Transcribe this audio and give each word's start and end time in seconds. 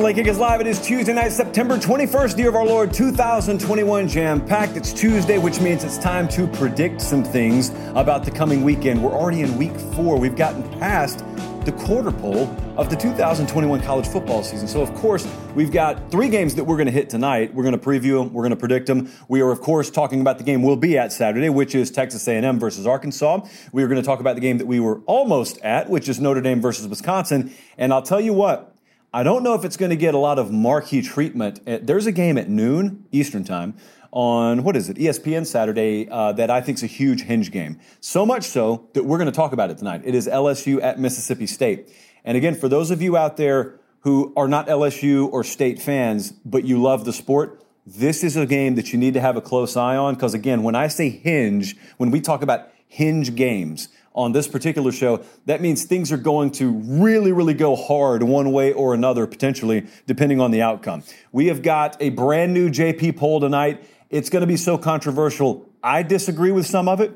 To 0.00 0.14
Kickers 0.14 0.38
Live. 0.38 0.62
It 0.62 0.66
is 0.66 0.80
Tuesday 0.80 1.12
night, 1.12 1.30
September 1.30 1.76
21st, 1.76 2.38
year 2.38 2.48
of 2.48 2.56
our 2.56 2.64
Lord 2.64 2.92
2021, 2.92 4.08
jam 4.08 4.44
packed. 4.44 4.74
It's 4.76 4.94
Tuesday, 4.94 5.36
which 5.36 5.60
means 5.60 5.84
it's 5.84 5.98
time 5.98 6.26
to 6.28 6.46
predict 6.46 7.02
some 7.02 7.22
things 7.22 7.68
about 7.94 8.24
the 8.24 8.30
coming 8.30 8.64
weekend. 8.64 9.04
We're 9.04 9.12
already 9.12 9.42
in 9.42 9.58
week 9.58 9.76
four. 9.94 10.18
We've 10.18 10.34
gotten 10.34 10.62
past 10.80 11.18
the 11.66 11.72
quarter 11.72 12.10
pole 12.10 12.48
of 12.78 12.88
the 12.88 12.96
2021 12.96 13.82
college 13.82 14.06
football 14.06 14.42
season. 14.42 14.66
So, 14.66 14.80
of 14.80 14.92
course, 14.94 15.28
we've 15.54 15.70
got 15.70 16.10
three 16.10 16.30
games 16.30 16.54
that 16.54 16.64
we're 16.64 16.76
going 16.76 16.86
to 16.86 16.92
hit 16.92 17.10
tonight. 17.10 17.54
We're 17.54 17.64
going 17.64 17.78
to 17.78 17.84
preview 17.86 18.24
them. 18.24 18.32
We're 18.32 18.42
going 18.42 18.50
to 18.50 18.56
predict 18.56 18.86
them. 18.86 19.12
We 19.28 19.42
are, 19.42 19.52
of 19.52 19.60
course, 19.60 19.90
talking 19.90 20.22
about 20.22 20.38
the 20.38 20.44
game 20.44 20.62
we'll 20.62 20.76
be 20.76 20.96
at 20.96 21.12
Saturday, 21.12 21.50
which 21.50 21.74
is 21.74 21.90
Texas 21.90 22.26
A&M 22.26 22.58
versus 22.58 22.86
Arkansas. 22.86 23.46
We 23.72 23.82
are 23.82 23.86
going 23.86 24.00
to 24.00 24.06
talk 24.06 24.20
about 24.20 24.34
the 24.34 24.40
game 24.40 24.56
that 24.58 24.66
we 24.66 24.80
were 24.80 25.00
almost 25.00 25.58
at, 25.58 25.90
which 25.90 26.08
is 26.08 26.18
Notre 26.18 26.40
Dame 26.40 26.62
versus 26.62 26.88
Wisconsin. 26.88 27.52
And 27.76 27.92
I'll 27.92 28.02
tell 28.02 28.20
you 28.20 28.32
what, 28.32 28.69
I 29.12 29.24
don't 29.24 29.42
know 29.42 29.54
if 29.54 29.64
it's 29.64 29.76
going 29.76 29.90
to 29.90 29.96
get 29.96 30.14
a 30.14 30.18
lot 30.18 30.38
of 30.38 30.52
marquee 30.52 31.02
treatment. 31.02 31.60
There's 31.64 32.06
a 32.06 32.12
game 32.12 32.38
at 32.38 32.48
noon 32.48 33.06
Eastern 33.10 33.42
time 33.42 33.74
on 34.12 34.62
what 34.62 34.76
is 34.76 34.88
it 34.88 34.98
ESPN 34.98 35.44
Saturday 35.46 36.08
uh, 36.08 36.32
that 36.34 36.48
I 36.48 36.60
think 36.60 36.78
is 36.78 36.84
a 36.84 36.86
huge 36.86 37.22
hinge 37.22 37.50
game. 37.50 37.80
So 38.00 38.24
much 38.24 38.44
so 38.44 38.88
that 38.92 39.04
we're 39.04 39.18
going 39.18 39.26
to 39.26 39.34
talk 39.34 39.52
about 39.52 39.68
it 39.68 39.78
tonight. 39.78 40.02
It 40.04 40.14
is 40.14 40.28
LSU 40.28 40.80
at 40.80 41.00
Mississippi 41.00 41.48
State. 41.48 41.92
And 42.24 42.36
again, 42.36 42.54
for 42.54 42.68
those 42.68 42.92
of 42.92 43.02
you 43.02 43.16
out 43.16 43.36
there 43.36 43.80
who 44.00 44.32
are 44.36 44.46
not 44.46 44.68
LSU 44.68 45.28
or 45.32 45.42
state 45.42 45.82
fans, 45.82 46.30
but 46.30 46.64
you 46.64 46.80
love 46.80 47.04
the 47.04 47.12
sport, 47.12 47.64
this 47.84 48.22
is 48.22 48.36
a 48.36 48.46
game 48.46 48.76
that 48.76 48.92
you 48.92 48.98
need 48.98 49.14
to 49.14 49.20
have 49.20 49.36
a 49.36 49.40
close 49.40 49.76
eye 49.76 49.96
on. 49.96 50.14
Because 50.14 50.34
again, 50.34 50.62
when 50.62 50.76
I 50.76 50.86
say 50.86 51.08
hinge, 51.08 51.76
when 51.96 52.12
we 52.12 52.20
talk 52.20 52.42
about 52.42 52.68
hinge 52.86 53.34
games, 53.34 53.88
on 54.14 54.32
this 54.32 54.48
particular 54.48 54.90
show, 54.90 55.24
that 55.46 55.60
means 55.60 55.84
things 55.84 56.10
are 56.10 56.16
going 56.16 56.50
to 56.50 56.70
really, 56.70 57.32
really 57.32 57.54
go 57.54 57.76
hard 57.76 58.22
one 58.22 58.52
way 58.52 58.72
or 58.72 58.92
another, 58.92 59.26
potentially, 59.26 59.86
depending 60.06 60.40
on 60.40 60.50
the 60.50 60.62
outcome. 60.62 61.02
We 61.32 61.46
have 61.46 61.62
got 61.62 61.96
a 62.00 62.10
brand 62.10 62.52
new 62.52 62.70
JP 62.70 63.16
poll 63.16 63.40
tonight. 63.40 63.84
It's 64.08 64.28
going 64.28 64.40
to 64.40 64.46
be 64.46 64.56
so 64.56 64.76
controversial. 64.76 65.68
I 65.82 66.02
disagree 66.02 66.50
with 66.50 66.66
some 66.66 66.88
of 66.88 67.00
it. 67.00 67.12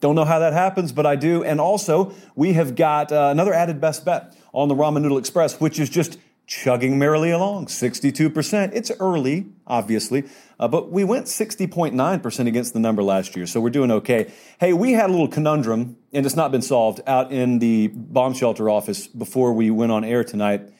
Don't 0.00 0.14
know 0.14 0.24
how 0.24 0.38
that 0.40 0.52
happens, 0.52 0.92
but 0.92 1.06
I 1.06 1.16
do. 1.16 1.44
And 1.44 1.60
also, 1.60 2.14
we 2.34 2.54
have 2.54 2.74
got 2.74 3.12
uh, 3.12 3.28
another 3.30 3.54
added 3.54 3.80
best 3.80 4.04
bet 4.04 4.36
on 4.52 4.68
the 4.68 4.74
Ramen 4.74 5.02
Noodle 5.02 5.18
Express, 5.18 5.60
which 5.60 5.78
is 5.78 5.88
just 5.88 6.18
chugging 6.46 6.98
merrily 6.98 7.30
along, 7.30 7.66
62%. 7.66 8.70
It's 8.74 8.90
early, 9.00 9.46
obviously, 9.66 10.24
uh, 10.58 10.68
but 10.68 10.90
we 10.90 11.04
went 11.04 11.26
60.9% 11.26 12.46
against 12.46 12.74
the 12.74 12.80
number 12.80 13.02
last 13.02 13.34
year, 13.34 13.46
so 13.46 13.60
we're 13.60 13.70
doing 13.70 13.90
okay. 13.90 14.32
Hey, 14.58 14.72
we 14.72 14.92
had 14.92 15.08
a 15.08 15.12
little 15.12 15.28
conundrum, 15.28 15.96
and 16.12 16.26
it's 16.26 16.36
not 16.36 16.52
been 16.52 16.62
solved, 16.62 17.00
out 17.06 17.32
in 17.32 17.58
the 17.58 17.88
bomb 17.88 18.34
shelter 18.34 18.68
office 18.68 19.06
before 19.06 19.52
we 19.52 19.70
went 19.70 19.92
on 19.92 20.04
air 20.04 20.22
tonight. 20.24 20.70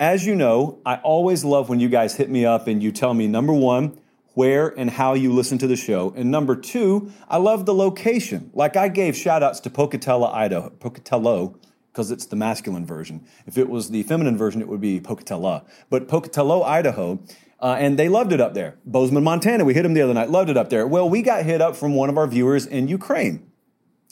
As 0.00 0.24
you 0.24 0.34
know, 0.34 0.80
I 0.86 0.96
always 0.96 1.44
love 1.44 1.68
when 1.68 1.80
you 1.80 1.88
guys 1.88 2.14
hit 2.14 2.30
me 2.30 2.46
up 2.46 2.66
and 2.66 2.82
you 2.82 2.92
tell 2.92 3.12
me, 3.12 3.26
number 3.26 3.52
one, 3.52 3.98
where 4.34 4.68
and 4.68 4.88
how 4.88 5.14
you 5.14 5.32
listen 5.32 5.58
to 5.58 5.66
the 5.66 5.74
show. 5.74 6.14
And 6.16 6.30
number 6.30 6.54
two, 6.54 7.12
I 7.28 7.38
love 7.38 7.66
the 7.66 7.74
location. 7.74 8.50
Like 8.54 8.76
I 8.76 8.86
gave 8.86 9.16
shout 9.16 9.42
outs 9.42 9.58
to 9.60 9.70
Pocatello, 9.70 10.28
Idaho, 10.32 10.70
Pocatello, 10.70 11.58
because 11.92 12.10
it's 12.10 12.26
the 12.26 12.36
masculine 12.36 12.86
version. 12.86 13.26
If 13.46 13.58
it 13.58 13.68
was 13.68 13.90
the 13.90 14.02
feminine 14.04 14.36
version, 14.36 14.60
it 14.60 14.68
would 14.68 14.80
be 14.80 15.00
Pocatello. 15.00 15.64
But 15.90 16.08
Pocatello, 16.08 16.62
Idaho, 16.62 17.20
uh, 17.60 17.76
and 17.78 17.98
they 17.98 18.08
loved 18.08 18.32
it 18.32 18.40
up 18.40 18.54
there. 18.54 18.76
Bozeman, 18.84 19.24
Montana, 19.24 19.64
we 19.64 19.74
hit 19.74 19.82
them 19.82 19.94
the 19.94 20.02
other 20.02 20.14
night, 20.14 20.30
loved 20.30 20.50
it 20.50 20.56
up 20.56 20.70
there. 20.70 20.86
Well, 20.86 21.08
we 21.08 21.22
got 21.22 21.44
hit 21.44 21.60
up 21.60 21.74
from 21.76 21.94
one 21.94 22.08
of 22.08 22.16
our 22.16 22.26
viewers 22.26 22.66
in 22.66 22.88
Ukraine. 22.88 23.50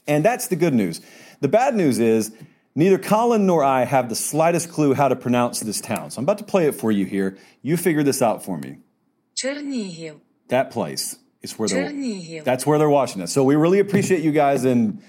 And 0.06 0.25
that's 0.25 0.49
the 0.49 0.56
good 0.56 0.75
news. 0.75 1.01
The 1.41 1.49
bad 1.49 1.75
news 1.75 1.99
is 1.99 2.33
neither 2.75 2.99
Colin 2.99 3.47
nor 3.47 3.62
I 3.62 3.84
have 3.84 4.09
the 4.09 4.17
slightest 4.17 4.71
clue 4.71 4.95
how 4.95 5.09
to 5.09 5.17
pronounce 5.17 5.61
this 5.61 5.81
town. 5.81 6.11
So 6.11 6.19
I'm 6.19 6.25
about 6.25 6.39
to 6.39 6.45
play 6.45 6.67
it 6.67 6.75
for 6.75 6.91
you 6.91 7.05
here. 7.05 7.37
You 7.62 7.77
figure 7.77 8.03
this 8.03 8.22
out 8.22 8.45
for 8.45 8.59
me. 8.59 8.78
Chernihiv. 9.37 10.21
That 10.49 10.71
place. 10.71 11.17
is 11.43 11.59
where 11.59 11.69
they're, 11.69 11.91
Chernihiv. 11.91 12.45
that's 12.45 12.67
where 12.67 12.78
they're 12.78 12.91
watching 12.91 13.22
us. 13.22 13.33
So 13.33 13.45
we 13.45 13.55
really 13.55 13.78
appreciate 13.78 14.22
you 14.22 14.33
guys 14.33 14.65
and 14.65 15.03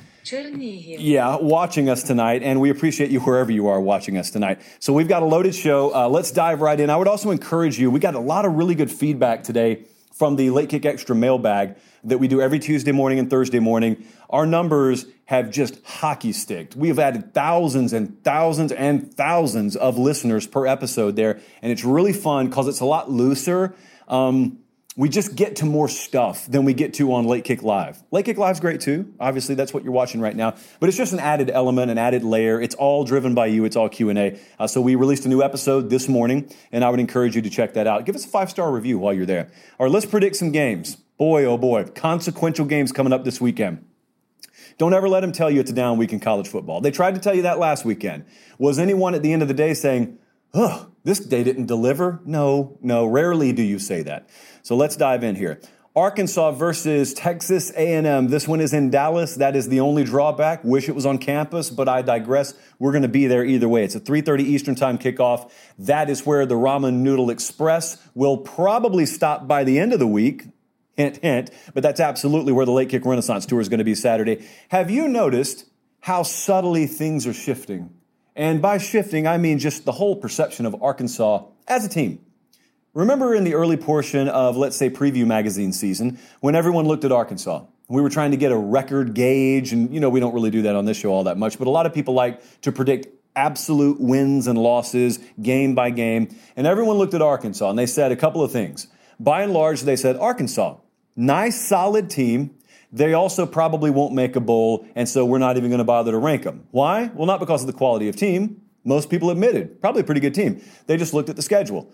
yeah, 1.00 1.38
watching 1.38 1.88
us 1.90 2.04
tonight, 2.04 2.44
and 2.44 2.60
we 2.60 2.70
appreciate 2.70 3.12
you 3.12 3.22
wherever 3.22 3.50
you 3.50 3.68
are 3.68 3.80
watching 3.80 4.18
us 4.18 4.30
tonight. 4.30 4.62
So 4.80 4.92
we've 4.92 5.08
got 5.08 5.24
a 5.24 5.26
loaded 5.26 5.56
show. 5.56 5.96
Uh, 5.96 6.10
let's 6.10 6.32
dive 6.32 6.60
right 6.60 6.78
in. 6.78 6.90
I 6.90 6.98
would 6.98 7.08
also 7.08 7.32
encourage 7.32 7.80
you. 7.80 7.90
We 7.90 8.02
got 8.02 8.14
a 8.14 8.20
lot 8.20 8.44
of 8.44 8.56
really 8.56 8.76
good 8.76 8.92
feedback 8.92 9.44
today 9.44 9.86
from 10.12 10.36
the 10.36 10.50
Late 10.50 10.68
Kick 10.68 10.86
Extra 10.86 11.16
mailbag 11.16 11.78
that 12.04 12.18
we 12.18 12.28
do 12.28 12.42
every 12.42 12.60
Tuesday 12.60 12.92
morning 12.92 13.20
and 13.20 13.30
Thursday 13.30 13.60
morning. 13.60 14.06
Our 14.30 14.46
numbers 14.46 15.06
have 15.28 15.50
just 15.50 15.82
hockey 15.86 16.34
sticked. 16.34 16.76
We 16.76 16.90
have 16.90 17.00
added 17.00 17.34
thousands 17.34 17.94
and 17.94 18.22
thousands 18.26 18.74
and 18.74 19.14
thousands 19.14 19.78
of 19.78 19.98
listeners 19.98 20.46
per 20.46 20.68
episode 20.68 21.16
there, 21.16 21.40
and 21.62 21.72
it's 21.72 21.86
really 21.86 22.14
fun 22.14 22.48
because 22.48 22.68
it's 22.68 22.82
a 22.82 22.86
lot 22.86 23.10
looser. 23.10 23.76
Um, 24.10 24.60
we 24.98 25.10
just 25.10 25.36
get 25.36 25.58
to 25.58 25.66
more 25.66 25.88
stuff 25.88 26.48
than 26.48 26.66
we 26.66 26.74
get 26.74 26.96
to 26.96 27.14
on 27.14 27.26
Late 27.28 27.44
Kick 27.44 27.62
Live. 27.62 28.02
Late 28.10 28.26
Kick 28.26 28.38
Live's 28.38 28.60
great 28.60 28.82
too. 28.82 29.14
Obviously, 29.20 29.54
that's 29.54 29.72
what 29.72 29.84
you're 29.84 29.94
watching 29.94 30.20
right 30.20 30.36
now. 30.36 30.56
But 30.80 30.90
it's 30.90 30.98
just 30.98 31.14
an 31.14 31.20
added 31.20 31.52
element, 31.52 31.92
an 31.92 32.00
added 32.00 32.24
layer. 32.24 32.60
It's 32.60 32.74
all 32.74 33.06
driven 33.06 33.36
by 33.36 33.46
you. 33.46 33.64
It's 33.64 33.76
all 33.76 33.90
Q 33.90 34.10
and 34.10 34.18
A. 34.18 34.40
Uh, 34.58 34.66
so 34.66 34.82
we 34.82 34.96
released 34.96 35.24
a 35.26 35.30
new 35.30 35.44
episode 35.44 35.92
this 35.92 36.10
morning, 36.10 36.52
and 36.72 36.84
I 36.84 36.90
would 36.90 37.00
encourage 37.00 37.36
you 37.36 37.44
to 37.44 37.50
check 37.50 37.76
that 37.76 37.86
out. 37.86 38.06
Give 38.06 38.16
us 38.16 38.26
a 38.26 38.28
five 38.28 38.50
star 38.50 38.72
review 38.72 38.98
while 38.98 39.14
you're 39.14 39.28
there. 39.28 39.52
All 39.80 39.86
right, 39.86 39.94
let's 39.94 40.08
predict 40.08 40.36
some 40.36 40.52
games. 40.52 40.96
Boy, 41.20 41.46
oh 41.46 41.60
boy, 41.60 41.84
consequential 41.86 42.66
games 42.66 42.92
coming 42.92 43.14
up 43.14 43.24
this 43.24 43.40
weekend. 43.40 43.86
Don't 44.80 44.94
ever 44.94 45.08
let 45.08 45.22
them 45.22 45.32
tell 45.32 45.50
you 45.50 45.60
it's 45.60 45.72
a 45.72 45.76
down 45.76 45.98
week 45.98 46.12
in 46.12 46.20
college 46.20 46.48
football. 46.48 46.82
They 46.82 46.92
tried 46.92 47.14
to 47.16 47.22
tell 47.22 47.36
you 47.36 47.44
that 47.44 47.60
last 47.60 47.86
weekend. 47.86 48.26
Was 48.58 48.80
anyone 48.80 49.14
at 49.14 49.22
the 49.22 49.32
end 49.32 49.44
of 49.44 49.48
the 49.48 49.54
day 49.54 49.74
saying, 49.76 50.18
"Oh, 50.54 50.88
this 51.04 51.20
day 51.20 51.44
didn't 51.44 51.66
deliver"? 51.66 52.22
No, 52.26 52.78
no. 52.82 53.06
Rarely 53.06 53.54
do 53.54 53.64
you 53.64 53.80
say 53.80 54.02
that. 54.04 54.30
So 54.64 54.76
let's 54.76 54.96
dive 54.96 55.24
in 55.24 55.36
here. 55.36 55.60
Arkansas 55.98 56.52
versus 56.52 57.12
Texas 57.16 57.72
A&M. 57.72 58.28
This 58.28 58.48
one 58.48 58.62
is 58.62 58.72
in 58.72 58.92
Dallas. 58.92 59.34
That 59.34 59.56
is 59.56 59.68
the 59.68 59.80
only 59.80 60.04
drawback. 60.04 60.64
Wish 60.64 60.88
it 60.88 60.94
was 60.94 61.08
on 61.08 61.18
campus, 61.18 61.72
but 61.72 61.90
I 61.90 62.04
digress. 62.04 62.54
We're 62.78 62.92
going 62.92 63.02
to 63.02 63.08
be 63.08 63.26
there 63.26 63.44
either 63.44 63.68
way. 63.68 63.84
It's 63.84 63.96
a 63.96 64.00
3:30 64.00 64.42
Eastern 64.42 64.76
Time 64.76 65.00
kickoff. 65.00 65.50
That 65.80 66.12
is 66.12 66.24
where 66.24 66.46
the 66.46 66.54
Ramen 66.54 66.98
Noodle 66.98 67.32
Express 67.32 67.98
will 68.14 68.38
probably 68.38 69.08
stop 69.08 69.48
by 69.48 69.64
the 69.64 69.80
end 69.80 69.92
of 69.92 69.98
the 69.98 70.06
week. 70.06 70.44
Hint, 70.96 71.18
hint. 71.18 71.50
But 71.74 71.82
that's 71.82 72.00
absolutely 72.00 72.54
where 72.54 72.68
the 72.68 72.72
Late 72.72 72.90
Kick 72.90 73.04
Renaissance 73.04 73.48
Tour 73.48 73.60
is 73.60 73.68
going 73.68 73.80
to 73.80 73.84
be 73.84 73.96
Saturday. 73.96 74.48
Have 74.70 74.92
you 74.92 75.08
noticed 75.08 75.66
how 76.02 76.22
subtly 76.22 76.86
things 76.86 77.26
are 77.26 77.34
shifting? 77.34 77.90
And 78.38 78.62
by 78.62 78.78
shifting, 78.78 79.26
I 79.26 79.40
mean 79.40 79.58
just 79.58 79.84
the 79.84 79.92
whole 79.92 80.16
perception 80.16 80.68
of 80.68 80.82
Arkansas 80.82 81.46
as 81.68 81.84
a 81.84 81.90
team. 81.90 82.20
Remember 82.94 83.34
in 83.34 83.44
the 83.44 83.56
early 83.56 83.78
portion 83.78 84.30
of, 84.30 84.56
let's 84.56 84.78
say, 84.78 84.92
preview 84.92 85.26
magazine 85.26 85.74
season, 85.74 86.20
when 86.40 86.56
everyone 86.56 86.86
looked 86.86 87.04
at 87.04 87.12
Arkansas, 87.12 87.66
we 87.90 88.02
were 88.02 88.10
trying 88.10 88.32
to 88.32 88.38
get 88.38 88.52
a 88.52 88.58
record 88.58 89.16
gauge, 89.16 89.74
and 89.74 89.92
you 89.92 90.00
know, 90.00 90.10
we 90.10 90.20
don't 90.20 90.36
really 90.36 90.52
do 90.52 90.62
that 90.64 90.76
on 90.76 90.86
this 90.86 90.98
show 90.98 91.12
all 91.12 91.24
that 91.24 91.38
much, 91.38 91.58
but 91.58 91.68
a 91.68 91.72
lot 91.72 91.88
of 91.88 91.94
people 91.94 92.14
like 92.14 92.62
to 92.62 92.72
predict 92.72 93.08
absolute 93.36 94.00
wins 94.00 94.46
and 94.46 94.58
losses 94.58 95.20
game 95.42 95.74
by 95.74 95.90
game. 95.90 96.36
And 96.56 96.68
everyone 96.68 96.98
looked 96.98 97.14
at 97.16 97.22
Arkansas 97.22 97.70
and 97.70 97.78
they 97.78 97.86
said 97.86 98.12
a 98.12 98.16
couple 98.16 98.44
of 98.44 98.52
things. 98.52 98.88
By 99.20 99.42
and 99.42 99.54
large, 99.54 99.82
they 99.82 99.96
said, 99.96 100.16
Arkansas, 100.16 100.78
nice, 101.16 101.60
solid 101.60 102.10
team. 102.10 102.57
They 102.98 103.14
also 103.14 103.46
probably 103.46 103.92
won't 103.92 104.14
make 104.14 104.36
a 104.36 104.40
bowl, 104.40 104.88
and 104.96 105.08
so 105.08 105.26
we're 105.26 105.38
not 105.38 105.58
even 105.58 105.70
going 105.70 105.78
to 105.78 105.86
bother 105.86 106.12
to 106.12 106.18
rank 106.18 106.44
them. 106.44 106.68
Why? 106.72 107.12
Well, 107.14 107.28
not 107.28 107.40
because 107.40 107.62
of 107.62 107.68
the 107.68 107.74
quality 107.74 108.10
of 108.10 108.16
team. 108.16 108.62
Most 108.84 109.10
people 109.10 109.30
admitted, 109.30 109.82
probably 109.82 110.02
a 110.02 110.04
pretty 110.04 110.22
good 110.22 110.34
team. 110.34 110.62
They 110.88 110.98
just 110.98 111.14
looked 111.14 111.30
at 111.30 111.36
the 111.36 111.42
schedule. 111.42 111.92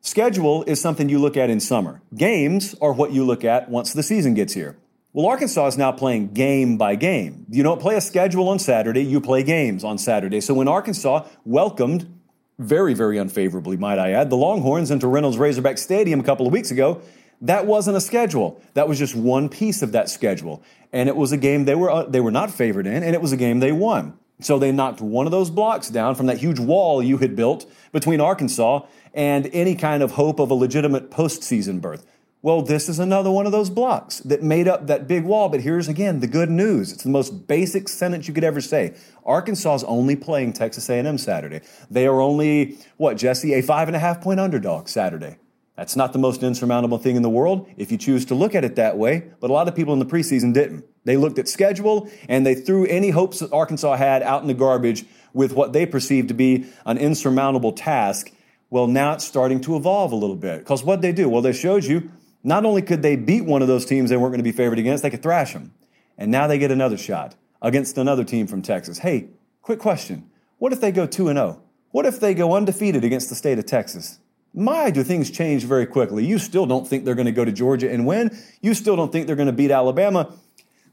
Schedule 0.00 0.64
is 0.64 0.80
something 0.80 1.08
you 1.08 1.18
look 1.18 1.36
at 1.36 1.50
in 1.50 1.60
summer. 1.60 2.02
Games 2.14 2.74
are 2.80 2.92
what 2.92 3.12
you 3.12 3.24
look 3.24 3.44
at 3.44 3.68
once 3.68 3.92
the 3.92 4.02
season 4.02 4.34
gets 4.34 4.54
here. 4.54 4.76
Well, 5.12 5.26
Arkansas 5.26 5.66
is 5.66 5.78
now 5.78 5.92
playing 5.92 6.28
game 6.28 6.78
by 6.78 6.94
game. 6.94 7.44
You 7.50 7.62
don't 7.62 7.80
play 7.80 7.96
a 7.96 8.00
schedule 8.00 8.48
on 8.48 8.58
Saturday, 8.58 9.02
you 9.02 9.20
play 9.20 9.42
games 9.42 9.84
on 9.84 9.98
Saturday. 9.98 10.40
So 10.40 10.54
when 10.54 10.68
Arkansas 10.68 11.26
welcomed, 11.44 12.20
very, 12.58 12.94
very 12.94 13.18
unfavorably, 13.18 13.76
might 13.76 13.98
I 13.98 14.12
add, 14.12 14.30
the 14.30 14.36
Longhorns 14.36 14.90
into 14.90 15.06
Reynolds 15.06 15.38
Razorback 15.38 15.78
Stadium 15.78 16.20
a 16.20 16.22
couple 16.22 16.46
of 16.46 16.52
weeks 16.52 16.70
ago, 16.70 17.02
that 17.40 17.66
wasn't 17.66 17.96
a 17.96 18.00
schedule. 18.00 18.60
That 18.74 18.88
was 18.88 18.98
just 18.98 19.14
one 19.14 19.48
piece 19.48 19.82
of 19.82 19.92
that 19.92 20.08
schedule. 20.08 20.62
And 20.92 21.08
it 21.08 21.16
was 21.16 21.32
a 21.32 21.36
game 21.36 21.64
they 21.64 21.74
were, 21.74 21.90
uh, 21.90 22.02
they 22.04 22.20
were 22.20 22.30
not 22.30 22.50
favored 22.50 22.86
in, 22.86 23.02
and 23.02 23.14
it 23.14 23.22
was 23.22 23.32
a 23.32 23.36
game 23.36 23.60
they 23.60 23.72
won. 23.72 24.18
So 24.40 24.58
they 24.58 24.72
knocked 24.72 25.00
one 25.00 25.26
of 25.26 25.32
those 25.32 25.50
blocks 25.50 25.88
down 25.90 26.14
from 26.14 26.26
that 26.26 26.38
huge 26.38 26.58
wall 26.58 27.02
you 27.02 27.18
had 27.18 27.36
built 27.36 27.70
between 27.92 28.20
Arkansas 28.20 28.86
and 29.12 29.48
any 29.52 29.74
kind 29.74 30.02
of 30.02 30.12
hope 30.12 30.38
of 30.38 30.50
a 30.50 30.54
legitimate 30.54 31.10
postseason 31.10 31.80
berth. 31.80 32.06
Well, 32.42 32.62
this 32.62 32.88
is 32.88 32.98
another 32.98 33.30
one 33.30 33.44
of 33.44 33.52
those 33.52 33.68
blocks 33.68 34.20
that 34.20 34.42
made 34.42 34.66
up 34.66 34.86
that 34.86 35.06
big 35.06 35.24
wall. 35.24 35.50
But 35.50 35.60
here's 35.60 35.88
again 35.88 36.20
the 36.20 36.26
good 36.26 36.50
news. 36.50 36.90
It's 36.90 37.02
the 37.02 37.10
most 37.10 37.46
basic 37.46 37.86
sentence 37.86 38.28
you 38.28 38.34
could 38.34 38.44
ever 38.44 38.62
say. 38.62 38.94
Arkansas 39.26 39.74
is 39.74 39.84
only 39.84 40.16
playing 40.16 40.54
Texas 40.54 40.88
A&M 40.88 41.18
Saturday. 41.18 41.60
They 41.90 42.06
are 42.06 42.20
only 42.20 42.78
what 42.96 43.18
Jesse 43.18 43.52
a 43.52 43.60
five 43.60 43.88
and 43.88 43.96
a 43.96 43.98
half 43.98 44.22
point 44.22 44.40
underdog 44.40 44.88
Saturday. 44.88 45.36
That's 45.80 45.96
not 45.96 46.12
the 46.12 46.18
most 46.18 46.42
insurmountable 46.42 46.98
thing 46.98 47.16
in 47.16 47.22
the 47.22 47.30
world 47.30 47.66
if 47.78 47.90
you 47.90 47.96
choose 47.96 48.26
to 48.26 48.34
look 48.34 48.54
at 48.54 48.66
it 48.66 48.76
that 48.76 48.98
way. 48.98 49.30
But 49.40 49.48
a 49.48 49.54
lot 49.54 49.66
of 49.66 49.74
people 49.74 49.94
in 49.94 49.98
the 49.98 50.04
preseason 50.04 50.52
didn't. 50.52 50.84
They 51.06 51.16
looked 51.16 51.38
at 51.38 51.48
schedule 51.48 52.06
and 52.28 52.44
they 52.44 52.54
threw 52.54 52.84
any 52.84 53.08
hopes 53.08 53.38
that 53.38 53.50
Arkansas 53.50 53.96
had 53.96 54.22
out 54.22 54.42
in 54.42 54.46
the 54.46 54.52
garbage 54.52 55.06
with 55.32 55.54
what 55.54 55.72
they 55.72 55.86
perceived 55.86 56.28
to 56.28 56.34
be 56.34 56.66
an 56.84 56.98
insurmountable 56.98 57.72
task. 57.72 58.30
Well, 58.68 58.88
now 58.88 59.14
it's 59.14 59.24
starting 59.24 59.58
to 59.62 59.74
evolve 59.74 60.12
a 60.12 60.16
little 60.16 60.36
bit. 60.36 60.58
Because 60.58 60.84
what 60.84 61.00
they 61.00 61.12
do? 61.12 61.30
Well, 61.30 61.40
they 61.40 61.54
showed 61.54 61.84
you 61.84 62.10
not 62.44 62.66
only 62.66 62.82
could 62.82 63.00
they 63.00 63.16
beat 63.16 63.46
one 63.46 63.62
of 63.62 63.68
those 63.68 63.86
teams 63.86 64.10
they 64.10 64.18
weren't 64.18 64.32
going 64.32 64.40
to 64.40 64.44
be 64.44 64.52
favored 64.52 64.78
against, 64.78 65.02
they 65.02 65.08
could 65.08 65.22
thrash 65.22 65.54
them. 65.54 65.72
And 66.18 66.30
now 66.30 66.46
they 66.46 66.58
get 66.58 66.70
another 66.70 66.98
shot 66.98 67.36
against 67.62 67.96
another 67.96 68.24
team 68.24 68.46
from 68.46 68.60
Texas. 68.60 68.98
Hey, 68.98 69.28
quick 69.62 69.78
question. 69.78 70.28
What 70.58 70.74
if 70.74 70.82
they 70.82 70.92
go 70.92 71.06
2 71.06 71.28
and 71.28 71.38
0? 71.38 71.62
What 71.90 72.04
if 72.04 72.20
they 72.20 72.34
go 72.34 72.54
undefeated 72.54 73.02
against 73.02 73.30
the 73.30 73.34
state 73.34 73.58
of 73.58 73.64
Texas? 73.64 74.18
My, 74.52 74.90
do 74.90 75.04
things 75.04 75.30
change 75.30 75.64
very 75.64 75.86
quickly. 75.86 76.26
You 76.26 76.38
still 76.38 76.66
don't 76.66 76.86
think 76.86 77.04
they're 77.04 77.14
going 77.14 77.26
to 77.26 77.32
go 77.32 77.44
to 77.44 77.52
Georgia 77.52 77.90
and 77.90 78.06
win. 78.06 78.36
You 78.60 78.74
still 78.74 78.96
don't 78.96 79.12
think 79.12 79.26
they're 79.26 79.36
going 79.36 79.46
to 79.46 79.52
beat 79.52 79.70
Alabama, 79.70 80.32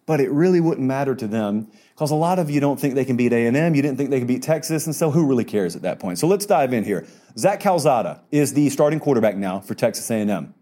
but 0.05 0.19
it 0.19 0.29
really 0.31 0.59
wouldn't 0.59 0.85
matter 0.85 1.15
to 1.15 1.27
them 1.27 1.67
because 1.93 2.11
a 2.11 2.15
lot 2.15 2.37
of 2.37 2.51
you 2.51 2.59
don't 2.59 2.79
think 2.79 2.93
they 2.93 3.05
can 3.05 3.17
beat 3.17 3.33
A&M. 3.33 3.73
You 3.73 3.81
didn't 3.81 3.97
think 3.97 4.11
they 4.11 4.19
could 4.19 4.27
beat 4.27 4.43
Texas, 4.43 4.85
and 4.85 4.95
so 4.95 5.09
who 5.09 5.25
really 5.25 5.43
cares 5.43 5.75
at 5.75 5.81
that 5.81 5.99
point? 5.99 6.19
So 6.19 6.27
let's 6.27 6.45
dive 6.45 6.71
in 6.71 6.83
here. 6.83 7.07
Zach 7.37 7.59
Calzada 7.59 8.21
is 8.31 8.53
the 8.53 8.69
starting 8.69 8.99
quarterback 8.99 9.35
now 9.35 9.59
for 9.59 9.73
Texas 9.73 10.09
A&M. 10.11 10.53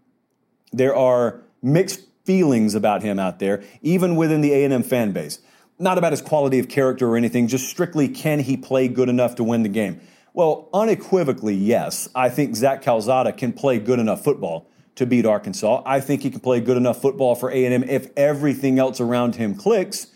There 0.72 0.96
are 0.96 1.42
mixed 1.62 2.00
feelings 2.24 2.74
about 2.74 3.02
him 3.02 3.18
out 3.18 3.38
there, 3.38 3.62
even 3.82 4.16
within 4.16 4.40
the 4.40 4.52
A&M 4.52 4.82
fan 4.82 5.12
base. 5.12 5.38
Not 5.78 5.98
about 5.98 6.12
his 6.12 6.22
quality 6.22 6.58
of 6.58 6.68
character 6.68 7.06
or 7.06 7.16
anything, 7.18 7.48
just 7.48 7.68
strictly 7.68 8.08
can 8.08 8.40
he 8.40 8.56
play 8.56 8.88
good 8.88 9.10
enough 9.10 9.34
to 9.36 9.44
win 9.44 9.62
the 9.62 9.68
game? 9.68 10.00
Well, 10.36 10.68
unequivocally, 10.74 11.54
yes. 11.54 12.10
I 12.14 12.28
think 12.28 12.56
Zach 12.56 12.82
Calzada 12.82 13.32
can 13.32 13.54
play 13.54 13.78
good 13.78 13.98
enough 13.98 14.22
football 14.22 14.68
to 14.96 15.06
beat 15.06 15.24
Arkansas. 15.24 15.82
I 15.86 15.98
think 15.98 16.22
he 16.22 16.30
can 16.30 16.40
play 16.40 16.60
good 16.60 16.76
enough 16.76 17.00
football 17.00 17.34
for 17.34 17.50
A&M 17.50 17.82
if 17.84 18.10
everything 18.18 18.78
else 18.78 19.00
around 19.00 19.36
him 19.36 19.54
clicks 19.54 20.08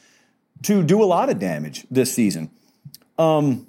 to 0.65 0.83
do 0.83 1.03
a 1.03 1.07
lot 1.07 1.31
of 1.31 1.39
damage 1.39 1.87
this 1.91 2.13
season. 2.13 2.51
Um, 3.19 3.67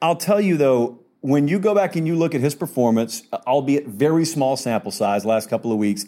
I'll 0.00 0.16
tell 0.16 0.40
you 0.40 0.56
though, 0.56 0.98
when 1.20 1.46
you 1.46 1.60
go 1.60 1.72
back 1.72 1.94
and 1.94 2.04
you 2.04 2.16
look 2.16 2.34
at 2.34 2.40
his 2.40 2.56
performance, 2.56 3.22
albeit 3.46 3.86
very 3.86 4.24
small 4.24 4.56
sample 4.56 4.90
size 4.90 5.24
last 5.24 5.48
couple 5.48 5.70
of 5.70 5.78
weeks, 5.78 6.04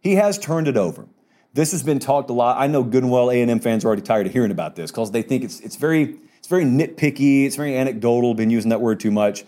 he 0.00 0.16
has 0.16 0.38
turned 0.38 0.68
it 0.68 0.76
over. 0.76 1.06
This 1.54 1.72
has 1.72 1.82
been 1.82 1.98
talked 1.98 2.28
a 2.28 2.34
lot. 2.34 2.58
I 2.58 2.66
know 2.66 2.82
good 2.82 3.04
and 3.04 3.10
well 3.10 3.30
A&M 3.30 3.60
fans 3.60 3.86
are 3.86 3.88
already 3.88 4.02
tired 4.02 4.26
of 4.26 4.34
hearing 4.34 4.50
about 4.50 4.76
this 4.76 4.90
because 4.90 5.12
they 5.12 5.22
think 5.22 5.44
it's 5.44 5.60
it's 5.60 5.76
very 5.76 6.18
very 6.50 6.64
nitpicky, 6.64 7.46
it's 7.46 7.56
very 7.56 7.76
anecdotal. 7.76 8.34
Been 8.34 8.50
using 8.50 8.68
that 8.68 8.80
word 8.80 9.00
too 9.00 9.10
much, 9.10 9.44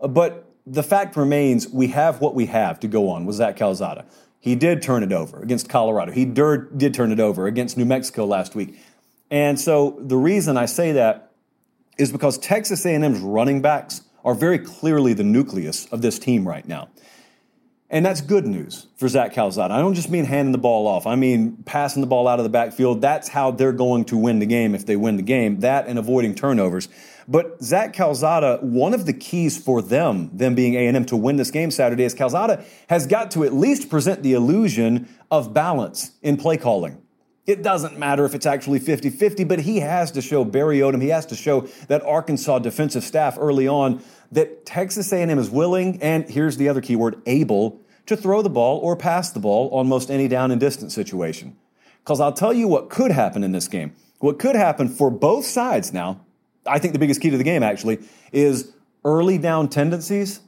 uh, 0.00 0.08
but 0.08 0.50
the 0.66 0.82
fact 0.82 1.16
remains 1.16 1.68
we 1.68 1.88
have 1.88 2.20
what 2.20 2.34
we 2.34 2.46
have 2.46 2.80
to 2.80 2.88
go 2.88 3.10
on 3.10 3.26
with 3.26 3.36
Zach 3.36 3.56
Calzada. 3.56 4.06
He 4.40 4.54
did 4.54 4.82
turn 4.82 5.02
it 5.02 5.12
over 5.12 5.42
against 5.42 5.68
Colorado. 5.68 6.12
He 6.12 6.24
did, 6.24 6.78
did 6.78 6.94
turn 6.94 7.12
it 7.12 7.20
over 7.20 7.46
against 7.46 7.76
New 7.76 7.84
Mexico 7.84 8.24
last 8.24 8.54
week. 8.54 8.78
And 9.30 9.58
so 9.58 9.96
the 10.00 10.16
reason 10.16 10.56
I 10.56 10.66
say 10.66 10.92
that 10.92 11.32
is 11.98 12.12
because 12.12 12.38
Texas 12.38 12.84
A&M's 12.84 13.20
running 13.20 13.62
backs 13.62 14.02
are 14.24 14.34
very 14.34 14.58
clearly 14.58 15.12
the 15.12 15.24
nucleus 15.24 15.86
of 15.86 16.02
this 16.02 16.18
team 16.18 16.46
right 16.46 16.66
now. 16.66 16.88
And 17.94 18.04
that's 18.04 18.20
good 18.20 18.44
news 18.44 18.88
for 18.96 19.06
Zach 19.06 19.32
Calzada. 19.34 19.72
I 19.72 19.78
don't 19.78 19.94
just 19.94 20.10
mean 20.10 20.24
handing 20.24 20.50
the 20.50 20.58
ball 20.58 20.88
off. 20.88 21.06
I 21.06 21.14
mean 21.14 21.58
passing 21.64 22.00
the 22.00 22.08
ball 22.08 22.26
out 22.26 22.40
of 22.40 22.42
the 22.42 22.48
backfield. 22.50 23.00
That's 23.00 23.28
how 23.28 23.52
they're 23.52 23.70
going 23.70 24.04
to 24.06 24.16
win 24.16 24.40
the 24.40 24.46
game 24.46 24.74
if 24.74 24.84
they 24.84 24.96
win 24.96 25.16
the 25.16 25.22
game. 25.22 25.60
That 25.60 25.86
and 25.86 25.96
avoiding 25.96 26.34
turnovers. 26.34 26.88
But 27.28 27.62
Zach 27.62 27.92
Calzada, 27.92 28.58
one 28.62 28.94
of 28.94 29.06
the 29.06 29.12
keys 29.12 29.56
for 29.56 29.80
them, 29.80 30.28
them 30.36 30.56
being 30.56 30.74
A&M 30.74 31.04
to 31.04 31.16
win 31.16 31.36
this 31.36 31.52
game 31.52 31.70
Saturday, 31.70 32.02
is 32.02 32.14
Calzada 32.14 32.64
has 32.88 33.06
got 33.06 33.30
to 33.30 33.44
at 33.44 33.52
least 33.52 33.88
present 33.88 34.24
the 34.24 34.32
illusion 34.32 35.08
of 35.30 35.54
balance 35.54 36.10
in 36.20 36.36
play 36.36 36.56
calling. 36.56 37.00
It 37.46 37.62
doesn't 37.62 37.96
matter 37.96 38.24
if 38.24 38.34
it's 38.34 38.46
actually 38.46 38.80
50 38.80 39.10
50, 39.10 39.44
but 39.44 39.60
he 39.60 39.78
has 39.78 40.10
to 40.12 40.20
show 40.20 40.44
Barry 40.44 40.78
Odom, 40.78 41.00
he 41.00 41.10
has 41.10 41.26
to 41.26 41.36
show 41.36 41.68
that 41.86 42.02
Arkansas 42.02 42.58
defensive 42.58 43.04
staff 43.04 43.36
early 43.38 43.68
on 43.68 44.02
that 44.32 44.66
Texas 44.66 45.12
A&M 45.12 45.38
is 45.38 45.48
willing, 45.48 46.02
and 46.02 46.28
here's 46.28 46.56
the 46.56 46.68
other 46.68 46.80
key 46.80 46.96
word, 46.96 47.22
able 47.26 47.83
to 48.06 48.16
throw 48.16 48.42
the 48.42 48.50
ball 48.50 48.78
or 48.78 48.96
pass 48.96 49.30
the 49.30 49.40
ball 49.40 49.70
on 49.70 49.88
most 49.88 50.10
any 50.10 50.28
down 50.28 50.50
and 50.50 50.60
distance 50.60 50.94
situation. 50.94 51.56
Because 52.02 52.20
I'll 52.20 52.32
tell 52.32 52.52
you 52.52 52.68
what 52.68 52.90
could 52.90 53.10
happen 53.10 53.42
in 53.42 53.52
this 53.52 53.68
game. 53.68 53.94
What 54.18 54.38
could 54.38 54.56
happen 54.56 54.88
for 54.88 55.10
both 55.10 55.46
sides 55.46 55.92
now, 55.92 56.20
I 56.66 56.78
think 56.78 56.92
the 56.92 56.98
biggest 56.98 57.20
key 57.20 57.30
to 57.30 57.38
the 57.38 57.44
game 57.44 57.62
actually, 57.62 57.98
is 58.32 58.72
early 59.04 59.38
down 59.38 59.68
tendencies, 59.68 60.40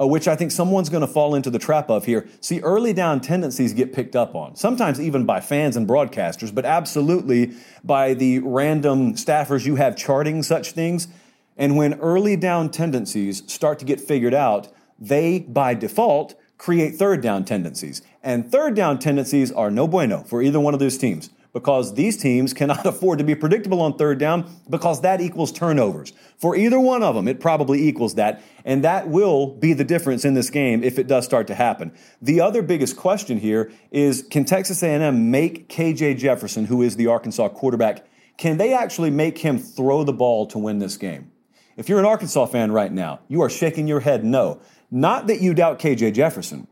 uh, 0.00 0.06
which 0.06 0.26
I 0.26 0.36
think 0.36 0.50
someone's 0.50 0.88
going 0.88 1.02
to 1.02 1.06
fall 1.06 1.34
into 1.34 1.50
the 1.50 1.58
trap 1.58 1.90
of 1.90 2.06
here. 2.06 2.28
See, 2.40 2.60
early 2.60 2.92
down 2.92 3.20
tendencies 3.20 3.74
get 3.74 3.92
picked 3.92 4.16
up 4.16 4.34
on, 4.34 4.56
sometimes 4.56 5.00
even 5.00 5.26
by 5.26 5.40
fans 5.40 5.76
and 5.76 5.86
broadcasters, 5.86 6.54
but 6.54 6.64
absolutely 6.64 7.54
by 7.84 8.14
the 8.14 8.38
random 8.38 9.14
staffers 9.14 9.66
you 9.66 9.76
have 9.76 9.96
charting 9.96 10.42
such 10.42 10.72
things. 10.72 11.08
And 11.56 11.76
when 11.76 11.94
early 12.00 12.36
down 12.36 12.70
tendencies 12.70 13.42
start 13.52 13.78
to 13.80 13.84
get 13.84 14.00
figured 14.00 14.32
out, 14.32 14.68
they, 14.98 15.40
by 15.40 15.74
default, 15.74 16.34
create 16.60 16.94
third 16.96 17.22
down 17.22 17.42
tendencies. 17.42 18.02
And 18.22 18.52
third 18.52 18.74
down 18.74 18.98
tendencies 18.98 19.50
are 19.50 19.70
no 19.70 19.88
bueno 19.88 20.24
for 20.24 20.42
either 20.42 20.60
one 20.60 20.74
of 20.74 20.80
those 20.80 20.98
teams 20.98 21.30
because 21.54 21.94
these 21.94 22.18
teams 22.18 22.52
cannot 22.52 22.84
afford 22.92 23.18
to 23.18 23.24
be 23.24 23.34
predictable 23.34 23.80
on 23.80 23.96
third 23.96 24.18
down 24.18 24.44
because 24.68 25.00
that 25.00 25.22
equals 25.22 25.52
turnovers. 25.52 26.12
For 26.36 26.54
either 26.54 26.78
one 26.78 27.02
of 27.02 27.14
them, 27.14 27.28
it 27.28 27.40
probably 27.40 27.88
equals 27.88 28.16
that, 28.16 28.42
and 28.62 28.84
that 28.84 29.08
will 29.08 29.46
be 29.46 29.72
the 29.72 29.84
difference 29.84 30.26
in 30.26 30.34
this 30.34 30.50
game 30.50 30.84
if 30.84 30.98
it 30.98 31.06
does 31.06 31.24
start 31.24 31.46
to 31.46 31.54
happen. 31.54 31.92
The 32.20 32.42
other 32.42 32.60
biggest 32.60 32.94
question 32.94 33.38
here 33.38 33.72
is 33.90 34.22
can 34.30 34.44
Texas 34.44 34.82
A&M 34.82 35.30
make 35.30 35.66
KJ 35.70 36.18
Jefferson, 36.18 36.66
who 36.66 36.82
is 36.82 36.96
the 36.96 37.06
Arkansas 37.06 37.48
quarterback, 37.48 38.06
can 38.36 38.58
they 38.58 38.74
actually 38.74 39.10
make 39.10 39.38
him 39.38 39.58
throw 39.58 40.04
the 40.04 40.12
ball 40.12 40.46
to 40.48 40.58
win 40.58 40.78
this 40.78 40.98
game? 40.98 41.32
If 41.80 41.88
you're 41.88 41.98
an 41.98 42.04
Arkansas 42.04 42.44
fan 42.46 42.72
right 42.72 42.92
now, 42.92 43.20
you 43.28 43.40
are 43.40 43.48
shaking 43.48 43.88
your 43.88 44.00
head 44.00 44.22
no. 44.22 44.60
Not 44.90 45.28
that 45.28 45.40
you 45.40 45.54
doubt 45.54 45.78
KJ 45.78 46.14
Jefferson. 46.14 46.66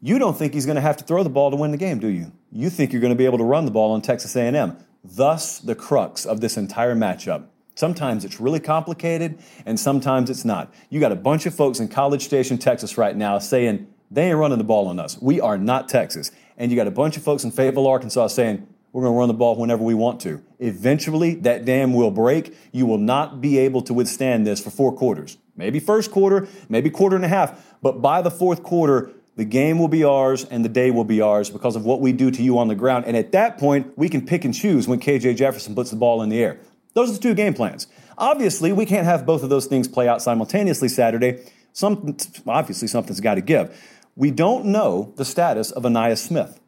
You 0.00 0.18
don't 0.18 0.36
think 0.38 0.54
he's 0.54 0.64
going 0.64 0.76
to 0.76 0.82
have 0.82 0.96
to 0.98 1.04
throw 1.04 1.22
the 1.22 1.30
ball 1.30 1.50
to 1.50 1.56
win 1.56 1.70
the 1.70 1.76
game, 1.76 1.98
do 1.98 2.08
you? 2.08 2.32
You 2.52 2.70
think 2.70 2.92
you're 2.92 3.00
going 3.00 3.12
to 3.12 3.18
be 3.18 3.24
able 3.24 3.38
to 3.38 3.44
run 3.44 3.64
the 3.64 3.70
ball 3.70 3.92
on 3.92 4.00
Texas 4.00 4.36
A&M. 4.36 4.76
Thus, 5.04 5.58
the 5.58 5.74
crux 5.74 6.24
of 6.24 6.40
this 6.40 6.56
entire 6.56 6.94
matchup. 6.94 7.46
Sometimes 7.74 8.24
it's 8.24 8.40
really 8.40 8.60
complicated, 8.60 9.38
and 9.66 9.78
sometimes 9.78 10.30
it's 10.30 10.44
not. 10.44 10.72
You 10.88 10.98
got 10.98 11.12
a 11.12 11.16
bunch 11.16 11.46
of 11.46 11.54
folks 11.54 11.78
in 11.78 11.88
College 11.88 12.24
Station, 12.24 12.58
Texas, 12.58 12.96
right 12.96 13.16
now 13.16 13.38
saying 13.38 13.86
they 14.10 14.30
ain't 14.30 14.38
running 14.38 14.58
the 14.58 14.64
ball 14.64 14.88
on 14.88 14.98
us. 14.98 15.18
We 15.20 15.40
are 15.40 15.58
not 15.58 15.88
Texas. 15.88 16.30
And 16.56 16.70
you 16.70 16.76
got 16.76 16.86
a 16.86 16.92
bunch 16.92 17.16
of 17.16 17.22
folks 17.22 17.44
in 17.44 17.50
Fayetteville, 17.50 17.86
Arkansas, 17.86 18.28
saying 18.28 18.66
we're 18.92 19.02
going 19.02 19.14
to 19.14 19.18
run 19.18 19.28
the 19.28 19.34
ball 19.34 19.56
whenever 19.56 19.84
we 19.84 19.94
want 19.94 20.20
to. 20.22 20.42
Eventually, 20.58 21.34
that 21.36 21.64
dam 21.64 21.92
will 21.92 22.10
break. 22.10 22.56
You 22.72 22.86
will 22.86 22.98
not 22.98 23.40
be 23.40 23.58
able 23.58 23.82
to 23.82 23.94
withstand 23.94 24.46
this 24.46 24.60
for 24.62 24.70
four 24.70 24.92
quarters. 24.92 25.38
Maybe 25.58 25.80
first 25.80 26.10
quarter, 26.12 26.48
maybe 26.68 26.88
quarter 26.88 27.16
and 27.16 27.24
a 27.24 27.28
half, 27.28 27.76
but 27.82 28.00
by 28.00 28.22
the 28.22 28.30
fourth 28.30 28.62
quarter, 28.62 29.10
the 29.36 29.44
game 29.44 29.78
will 29.78 29.88
be 29.88 30.04
ours 30.04 30.44
and 30.44 30.64
the 30.64 30.68
day 30.68 30.90
will 30.90 31.04
be 31.04 31.20
ours 31.20 31.50
because 31.50 31.76
of 31.76 31.84
what 31.84 32.00
we 32.00 32.12
do 32.12 32.30
to 32.30 32.42
you 32.42 32.58
on 32.58 32.68
the 32.68 32.74
ground. 32.74 33.04
And 33.06 33.16
at 33.16 33.32
that 33.32 33.58
point, 33.58 33.92
we 33.98 34.08
can 34.08 34.24
pick 34.24 34.44
and 34.44 34.54
choose 34.54 34.88
when 34.88 35.00
KJ 35.00 35.36
Jefferson 35.36 35.74
puts 35.74 35.90
the 35.90 35.96
ball 35.96 36.22
in 36.22 36.28
the 36.28 36.42
air. 36.42 36.58
Those 36.94 37.10
are 37.10 37.14
the 37.14 37.18
two 37.18 37.34
game 37.34 37.54
plans. 37.54 37.88
Obviously, 38.16 38.72
we 38.72 38.86
can't 38.86 39.04
have 39.04 39.26
both 39.26 39.42
of 39.42 39.50
those 39.50 39.66
things 39.66 39.86
play 39.86 40.08
out 40.08 40.22
simultaneously 40.22 40.88
Saturday. 40.88 41.44
Some, 41.72 42.16
obviously, 42.46 42.88
something's 42.88 43.20
got 43.20 43.34
to 43.34 43.40
give. 43.40 43.76
We 44.16 44.30
don't 44.30 44.66
know 44.66 45.12
the 45.16 45.24
status 45.24 45.70
of 45.72 45.82
Ainias 45.82 46.18
Smith 46.18 46.58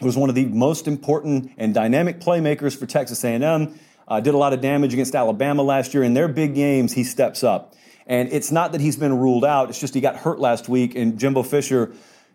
was 0.00 0.16
one 0.16 0.28
of 0.28 0.34
the 0.34 0.46
most 0.46 0.88
important 0.88 1.52
and 1.58 1.74
dynamic 1.74 2.20
playmakers 2.20 2.76
for 2.76 2.86
Texas 2.86 3.22
A&M. 3.24 3.78
Uh, 4.08 4.20
did 4.20 4.34
a 4.34 4.38
lot 4.38 4.52
of 4.52 4.60
damage 4.60 4.92
against 4.92 5.14
Alabama 5.14 5.62
last 5.62 5.94
year. 5.94 6.02
In 6.02 6.14
their 6.14 6.28
big 6.28 6.54
games, 6.54 6.94
he 6.94 7.04
steps 7.04 7.44
up. 7.44 7.74
And 8.10 8.32
it's 8.32 8.50
not 8.50 8.72
that 8.72 8.80
he's 8.80 8.96
been 8.96 9.16
ruled 9.16 9.44
out. 9.44 9.70
It's 9.70 9.78
just 9.78 9.94
he 9.94 10.00
got 10.00 10.16
hurt 10.16 10.40
last 10.40 10.68
week. 10.68 10.96
And 10.96 11.16
Jimbo 11.16 11.44
Fisher, 11.44 11.92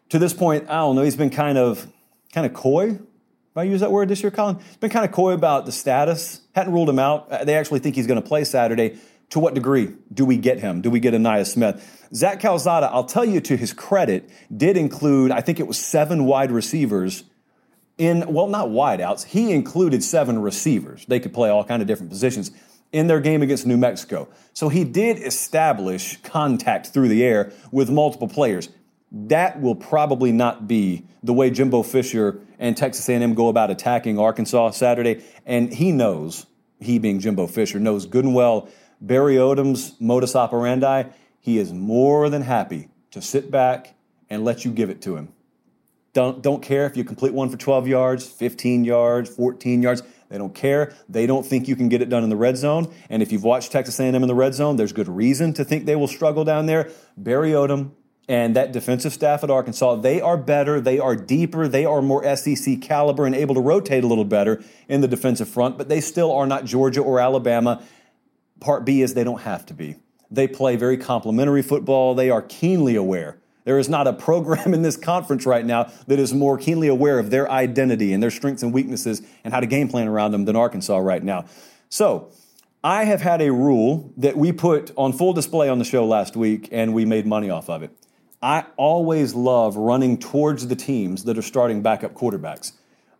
to 0.08 0.18
this 0.18 0.34
point, 0.34 0.70
I 0.70 0.76
don't 0.78 0.96
know, 0.96 1.02
he's 1.02 1.18
been 1.18 1.30
kind 1.30 1.58
of 1.58 1.86
kind 2.34 2.48
of 2.48 2.54
coy. 2.54 2.92
If 2.92 3.58
I 3.58 3.64
use 3.64 3.82
that 3.82 3.92
word 3.92 4.08
this 4.08 4.24
year, 4.24 4.32
Colin, 4.32 4.58
he's 4.60 4.78
been 4.78 4.90
kind 4.90 5.06
of 5.06 5.12
coy 5.12 5.34
about 5.34 5.66
the 5.66 5.74
status. 5.74 6.40
Hadn't 6.56 6.72
ruled 6.72 6.88
him 6.88 6.98
out. 6.98 7.30
Uh, 7.30 7.44
they 7.44 7.56
actually 7.56 7.80
think 7.80 7.98
he's 7.98 8.08
going 8.08 8.22
to 8.22 8.28
play 8.28 8.46
Saturday. 8.46 8.98
To 9.32 9.40
what 9.40 9.54
degree 9.54 9.92
do 10.14 10.24
we 10.24 10.38
get 10.38 10.60
him? 10.60 10.82
Do 10.82 10.90
we 10.90 11.02
get 11.02 11.14
Ainias 11.14 11.48
Smith? 11.48 12.08
Zach 12.14 12.40
Calzada, 12.40 12.90
I'll 12.94 13.04
tell 13.04 13.26
you 13.26 13.42
to 13.42 13.58
his 13.58 13.74
credit, 13.74 14.30
did 14.56 14.78
include, 14.78 15.32
I 15.32 15.42
think 15.42 15.60
it 15.60 15.68
was 15.68 15.80
seven 15.80 16.26
wide 16.26 16.52
receivers 16.52 17.24
in, 17.98 18.32
well, 18.32 18.48
not 18.48 18.68
wideouts. 18.68 19.26
He 19.26 19.52
included 19.52 20.04
seven 20.04 20.42
receivers. 20.42 21.06
They 21.08 21.20
could 21.20 21.34
play 21.34 21.50
all 21.50 21.66
kind 21.66 21.82
of 21.82 21.88
different 21.88 22.12
positions 22.12 22.52
in 22.96 23.08
their 23.08 23.20
game 23.20 23.42
against 23.42 23.66
New 23.68 23.76
Mexico. 23.76 24.30
So 24.54 24.70
he 24.70 24.86
did 24.86 25.18
establish 25.18 26.16
contact 26.22 26.88
through 26.88 27.10
the 27.10 27.26
air 27.26 27.52
with 27.70 27.90
multiple 27.90 28.30
players. 28.30 28.70
that 29.12 29.62
will 29.62 29.76
probably 29.76 30.32
not 30.32 30.68
be 30.68 31.06
the 31.24 31.34
way 31.34 31.50
Jimbo 31.50 31.84
Fisher 31.84 32.40
and 32.58 32.76
Texas 32.76 33.08
A&M 33.08 33.34
go 33.34 33.50
about 33.50 33.70
attacking 33.70 34.18
Arkansas 34.18 34.72
Saturday. 34.72 35.24
And 35.46 35.74
he 35.74 35.92
knows, 35.92 36.46
he 36.80 37.00
being 37.00 37.20
Jimbo 37.20 37.48
Fisher, 37.48 37.80
knows 37.80 38.06
good 38.06 38.26
and 38.26 38.34
well 38.34 38.70
Barry 39.02 39.36
Odom's 39.36 39.94
modus 40.00 40.36
operandi. 40.36 41.04
He 41.40 41.60
is 41.60 41.72
more 41.74 42.30
than 42.30 42.42
happy 42.42 42.90
to 43.12 43.22
sit 43.22 43.52
back 43.52 43.94
and 44.30 44.44
let 44.44 44.66
you 44.66 44.72
give 44.72 44.90
it 44.90 45.02
to 45.04 45.16
him. 45.16 45.30
Don't, 46.14 46.42
don't 46.42 46.64
care 46.64 46.86
if 46.86 46.96
you 46.96 47.04
complete 47.04 47.34
one 47.34 47.50
for 47.50 47.58
12 47.58 47.88
yards, 47.88 48.26
15 48.26 48.86
yards, 48.86 49.30
14 49.30 49.82
yards. 49.82 50.02
They 50.36 50.40
don't 50.40 50.54
care. 50.54 50.94
They 51.08 51.28
don't 51.28 51.46
think 51.46 51.70
you 51.70 51.78
can 51.78 51.88
get 51.88 52.02
it 52.02 52.10
done 52.10 52.22
in 52.22 52.30
the 52.30 52.36
red 52.36 52.58
zone. 52.58 52.94
And 53.10 53.24
if 53.24 53.32
you've 53.32 53.46
watched 53.46 53.72
Texas 53.72 53.98
A&M 54.02 54.14
in 54.16 54.28
the 54.28 54.36
red 54.36 54.54
zone, 54.54 54.76
there's 54.76 54.92
good 54.92 55.08
reason 55.08 55.54
to 55.54 55.64
think 55.64 55.86
they 55.86 55.96
will 55.96 56.10
struggle 56.10 56.44
down 56.44 56.66
there. 56.66 56.92
Barry 57.16 57.52
Odom 57.52 57.92
and 58.28 58.54
that 58.58 58.74
defensive 58.74 59.14
staff 59.14 59.46
at 59.46 59.50
Arkansas, 59.50 59.96
they 59.96 60.20
are 60.20 60.36
better, 60.36 60.82
they 60.82 61.00
are 61.00 61.16
deeper, 61.16 61.70
they 61.70 61.86
are 61.86 62.02
more 62.02 62.36
SEC 62.36 62.82
caliber 62.82 63.26
and 63.26 63.34
able 63.34 63.56
to 63.56 63.62
rotate 63.62 64.04
a 64.04 64.08
little 64.08 64.26
better 64.26 64.62
in 64.90 65.00
the 65.00 65.08
defensive 65.08 65.48
front, 65.48 65.78
but 65.78 65.88
they 65.88 66.02
still 66.02 66.34
are 66.34 66.46
not 66.46 66.66
Georgia 66.66 67.00
or 67.00 67.22
Alabama. 67.22 67.82
Part 68.60 68.84
B 68.84 69.02
is 69.02 69.14
they 69.14 69.24
don't 69.24 69.44
have 69.44 69.66
to 69.68 69.74
be. 69.74 69.96
They 70.30 70.50
play 70.50 70.76
very 70.76 70.98
complementary 70.98 71.62
football. 71.62 72.14
They 72.14 72.30
are 72.30 72.42
keenly 72.42 72.98
aware. 72.98 73.38
There 73.66 73.78
is 73.78 73.90
not 73.90 74.08
a 74.08 74.14
program 74.14 74.74
in 74.74 74.82
this 74.82 74.96
conference 74.96 75.46
right 75.46 75.66
now 75.66 75.92
that 76.08 76.18
is 76.18 76.34
more 76.34 76.58
keenly 76.58 76.88
aware 76.88 77.20
of 77.20 77.30
their 77.30 77.52
identity 77.52 78.14
and 78.14 78.24
their 78.24 78.32
strengths 78.32 78.64
and 78.64 78.74
weaknesses 78.74 79.22
and 79.44 79.54
how 79.54 79.60
to 79.60 79.68
game 79.68 79.90
plan 79.90 80.08
around 80.08 80.32
them 80.32 80.46
than 80.46 80.56
Arkansas 80.56 80.98
right 80.98 81.24
now. 81.24 81.46
So, 81.90 82.32
I 82.84 83.06
have 83.06 83.20
had 83.20 83.42
a 83.42 83.52
rule 83.52 84.14
that 84.18 84.38
we 84.38 84.52
put 84.52 84.92
on 84.96 85.12
full 85.12 85.34
display 85.34 85.70
on 85.70 85.80
the 85.80 85.86
show 85.86 86.06
last 86.06 86.36
week, 86.36 86.70
and 86.72 86.94
we 86.94 87.04
made 87.04 87.26
money 87.26 87.50
off 87.50 87.68
of 87.68 87.82
it. 87.82 87.90
I 88.44 88.66
always 88.78 89.34
love 89.34 89.76
running 89.76 90.20
towards 90.20 90.68
the 90.68 90.76
teams 90.76 91.24
that 91.24 91.36
are 91.36 91.42
starting 91.42 91.82
backup 91.82 92.14
quarterbacks. 92.14 92.74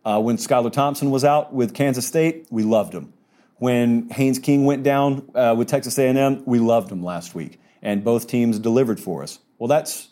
Uh, 0.04 0.20
when 0.20 0.36
Skylar 0.36 0.72
Thompson 0.72 1.10
was 1.10 1.24
out 1.24 1.52
with 1.52 1.74
Kansas 1.74 2.06
State, 2.06 2.46
we 2.48 2.62
loved 2.62 2.92
him. 2.92 3.12
When 3.56 4.08
Haynes 4.10 4.38
King 4.38 4.66
went 4.66 4.84
down 4.84 5.28
uh, 5.34 5.56
with 5.58 5.66
Texas 5.66 5.98
A&M, 5.98 6.44
we 6.46 6.60
loved 6.60 6.92
him 6.92 7.02
last 7.02 7.34
week, 7.34 7.58
and 7.82 8.04
both 8.04 8.28
teams 8.28 8.60
delivered 8.60 9.00
for 9.00 9.24
us. 9.24 9.40
Well, 9.58 9.66
that's 9.66 10.10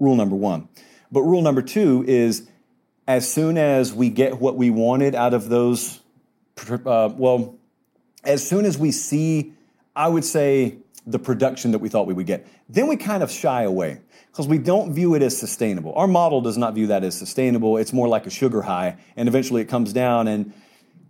rule 0.00 0.16
number 0.16 0.34
one. 0.34 0.68
But 1.12 1.22
rule 1.22 1.42
number 1.42 1.62
two 1.62 2.04
is 2.08 2.48
as 3.06 3.30
soon 3.30 3.58
as 3.58 3.92
we 3.92 4.10
get 4.10 4.40
what 4.40 4.56
we 4.56 4.70
wanted 4.70 5.14
out 5.14 5.34
of 5.34 5.48
those, 5.48 6.00
uh, 6.68 7.10
well, 7.16 7.56
as 8.24 8.46
soon 8.46 8.64
as 8.64 8.76
we 8.76 8.90
see, 8.90 9.52
I 9.94 10.08
would 10.08 10.24
say, 10.24 10.78
the 11.06 11.18
production 11.18 11.72
that 11.72 11.78
we 11.78 11.88
thought 11.88 12.06
we 12.06 12.14
would 12.14 12.26
get, 12.26 12.46
then 12.68 12.86
we 12.86 12.96
kind 12.96 13.22
of 13.22 13.30
shy 13.30 13.62
away 13.62 14.00
because 14.30 14.46
we 14.46 14.58
don't 14.58 14.92
view 14.92 15.14
it 15.14 15.22
as 15.22 15.36
sustainable. 15.36 15.92
Our 15.94 16.06
model 16.06 16.40
does 16.40 16.56
not 16.56 16.74
view 16.74 16.88
that 16.88 17.02
as 17.02 17.16
sustainable. 17.18 17.78
It's 17.78 17.92
more 17.92 18.06
like 18.06 18.26
a 18.26 18.30
sugar 18.30 18.62
high, 18.62 18.96
and 19.16 19.28
eventually 19.28 19.62
it 19.62 19.68
comes 19.68 19.92
down. 19.92 20.28
And 20.28 20.52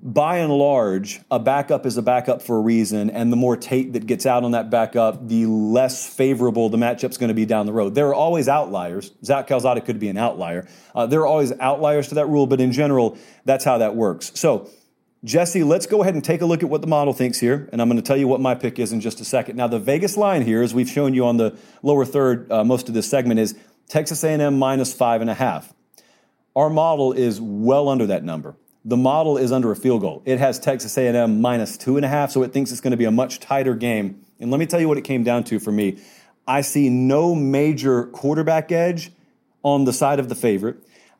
by 0.02 0.38
and 0.38 0.52
large, 0.52 1.21
a 1.30 1.38
backup 1.38 1.85
is 1.85 1.97
a 1.99 2.02
backup 2.02 2.40
for 2.40 2.57
a 2.57 2.61
reason, 2.61 3.11
and 3.11 3.30
the 3.30 3.37
more 3.37 3.57
tape 3.57 3.92
that 3.92 4.07
gets 4.07 4.25
out 4.25 4.45
on 4.45 4.52
that 4.52 4.71
backup, 4.71 5.28
the 5.28 5.45
less 5.47 6.09
favorable 6.09 6.71
the 6.71 6.78
matchup's 6.78 7.19
going 7.19 7.28
to 7.28 7.35
be 7.35 7.45
down 7.45 7.66
the 7.66 7.73
road. 7.73 7.95
There 7.95 8.09
are 8.09 8.14
always 8.14 8.49
outliers. 8.49 9.12
Zach 9.23 9.47
Calzada 9.47 9.83
could 9.83 9.99
be 9.99 10.09
an 10.09 10.16
outlier. 10.16 10.66
Uh, 10.95 11.07
there 11.07 11.21
are 11.21 11.26
always 11.26 11.52
outliers 11.61 12.09
to 12.09 12.14
that 12.16 12.26
rule, 12.26 12.47
but 12.47 12.61
in 12.61 12.73
general, 12.73 13.19
that's 13.45 13.64
how 13.64 13.78
that 13.78 13.95
works. 13.95 14.33
So 14.35 14.71
Jesse, 15.23 15.64
let's 15.64 15.85
go 15.85 16.00
ahead 16.00 16.14
and 16.14 16.25
take 16.25 16.40
a 16.40 16.47
look 16.47 16.62
at 16.62 16.71
what 16.71 16.80
the 16.80 16.87
model 16.87 17.12
thinks 17.12 17.38
here, 17.38 17.69
and 17.73 17.83
I'm 17.83 17.88
going 17.88 18.00
to 18.00 18.07
tell 18.07 18.16
you 18.16 18.26
what 18.26 18.40
my 18.40 18.54
pick 18.54 18.78
is 18.78 18.92
in 18.92 19.02
just 19.02 19.21
a 19.21 19.25
second. 19.25 19.57
Now, 19.57 19.66
the 19.66 19.78
Vegas 19.78 20.16
line 20.16 20.42
here, 20.42 20.62
as 20.62 20.73
we've 20.73 20.88
shown 20.88 21.12
you 21.12 21.26
on 21.26 21.37
the 21.37 21.59
lower 21.83 22.07
third, 22.07 22.50
uh, 22.50 22.64
most 22.64 22.88
of 22.88 22.95
this 22.95 23.11
segment, 23.11 23.38
is 23.38 23.54
Texas 23.87 24.25
A&M 24.25 24.59
minus 24.59 24.95
five 24.95 25.21
and 25.21 25.28
a 25.28 25.35
half. 25.35 25.75
Our 26.57 26.71
model 26.71 27.12
is 27.12 27.38
well 27.38 27.90
under 27.90 28.07
that 28.07 28.25
number. 28.25 28.57
The 28.84 28.96
model 28.96 29.37
is 29.37 29.52
under 29.52 29.70
a 29.70 29.76
field 29.76 30.00
goal. 30.00 30.22
It 30.25 30.38
has 30.38 30.58
Texas 30.58 30.96
A&M 30.96 31.40
minus 31.40 31.76
two 31.76 31.96
and 31.96 32.04
a 32.04 32.08
half, 32.08 32.30
so 32.30 32.42
it 32.42 32.52
thinks 32.52 32.72
it's 32.72 32.80
going 32.80 32.92
to 32.92 32.96
be 32.96 33.04
a 33.04 33.10
much 33.10 33.38
tighter 33.38 33.75
game. 33.75 34.25
And 34.38 34.50
let 34.50 34.58
me 34.58 34.66
tell 34.66 34.80
you 34.80 34.88
what 34.88 34.96
it 34.96 35.04
came 35.04 35.22
down 35.22 35.44
to 35.44 35.60
for 35.60 35.70
me. 35.70 35.99
I 36.46 36.62
see 36.62 36.88
no 36.88 37.34
major 37.34 38.04
quarterback 38.04 38.72
edge 38.72 39.12
on 39.62 39.84
the 39.84 39.92
side 39.92 40.18
of 40.18 40.28
the 40.28 40.34
favorite. 40.34 40.78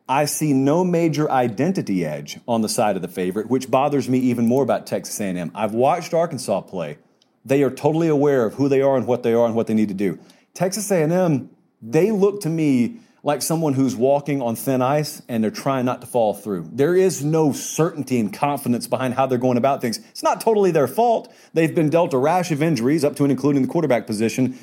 I 0.09 0.25
see 0.25 0.53
no 0.53 0.83
major 0.83 1.31
identity 1.31 2.05
edge 2.05 2.41
on 2.49 2.63
the 2.63 2.69
side 2.69 2.97
of 2.97 3.03
the 3.03 3.09
favorite, 3.09 3.49
which 3.49 3.71
bothers 3.71 4.09
me 4.09 4.19
even 4.19 4.49
more 4.49 4.63
about 4.63 4.87
Texas 4.87 5.21
A&M. 5.21 5.53
I've 5.55 5.73
watched 5.73 6.15
Arkansas 6.15 6.63
play. 6.63 6.99
They 7.45 7.63
are 7.63 7.71
totally 7.71 8.09
aware 8.09 8.45
of 8.45 8.55
who 8.55 8.69
they 8.69 8.81
are 8.81 8.97
and 8.97 9.07
what 9.07 9.23
they 9.23 9.35
are 9.35 9.47
and 9.47 9.55
what 9.55 9.67
they 9.67 9.75
need 9.75 9.89
to 9.89 9.95
do. 9.95 10.19
Texas 10.55 10.91
A&M, 10.91 11.51
they 11.81 12.11
look 12.11 12.41
to 12.41 12.49
me 12.49 13.01
like 13.23 13.43
someone 13.43 13.75
who's 13.75 13.95
walking 13.95 14.41
on 14.41 14.57
thin 14.57 14.83
ice 14.83 15.23
and 15.29 15.43
they're 15.45 15.51
trying 15.51 15.85
not 15.85 16.01
to 16.01 16.07
fall 16.07 16.35
through. 16.35 16.69
There 16.73 16.95
is 16.95 17.25
no 17.25 17.53
certainty 17.53 18.19
and 18.19 18.33
confidence 18.33 18.87
behind 18.87 19.15
how 19.15 19.27
they're 19.27 19.39
going 19.39 19.59
about 19.59 19.81
things. 19.81 19.99
It's 19.99 20.23
not 20.23 20.41
totally 20.41 20.71
their 20.71 20.89
fault. 20.89 21.33
They've 21.53 21.75
been 21.75 21.91
dealt 21.91 22.15
a 22.15 22.19
rash 22.19 22.51
of 22.51 22.63
injuries 22.63 23.05
up 23.05 23.17
to 23.17 23.25
and 23.25 23.33
including 23.33 23.63
the 23.63 23.69
quarterback 23.69 24.07
position, 24.07 24.59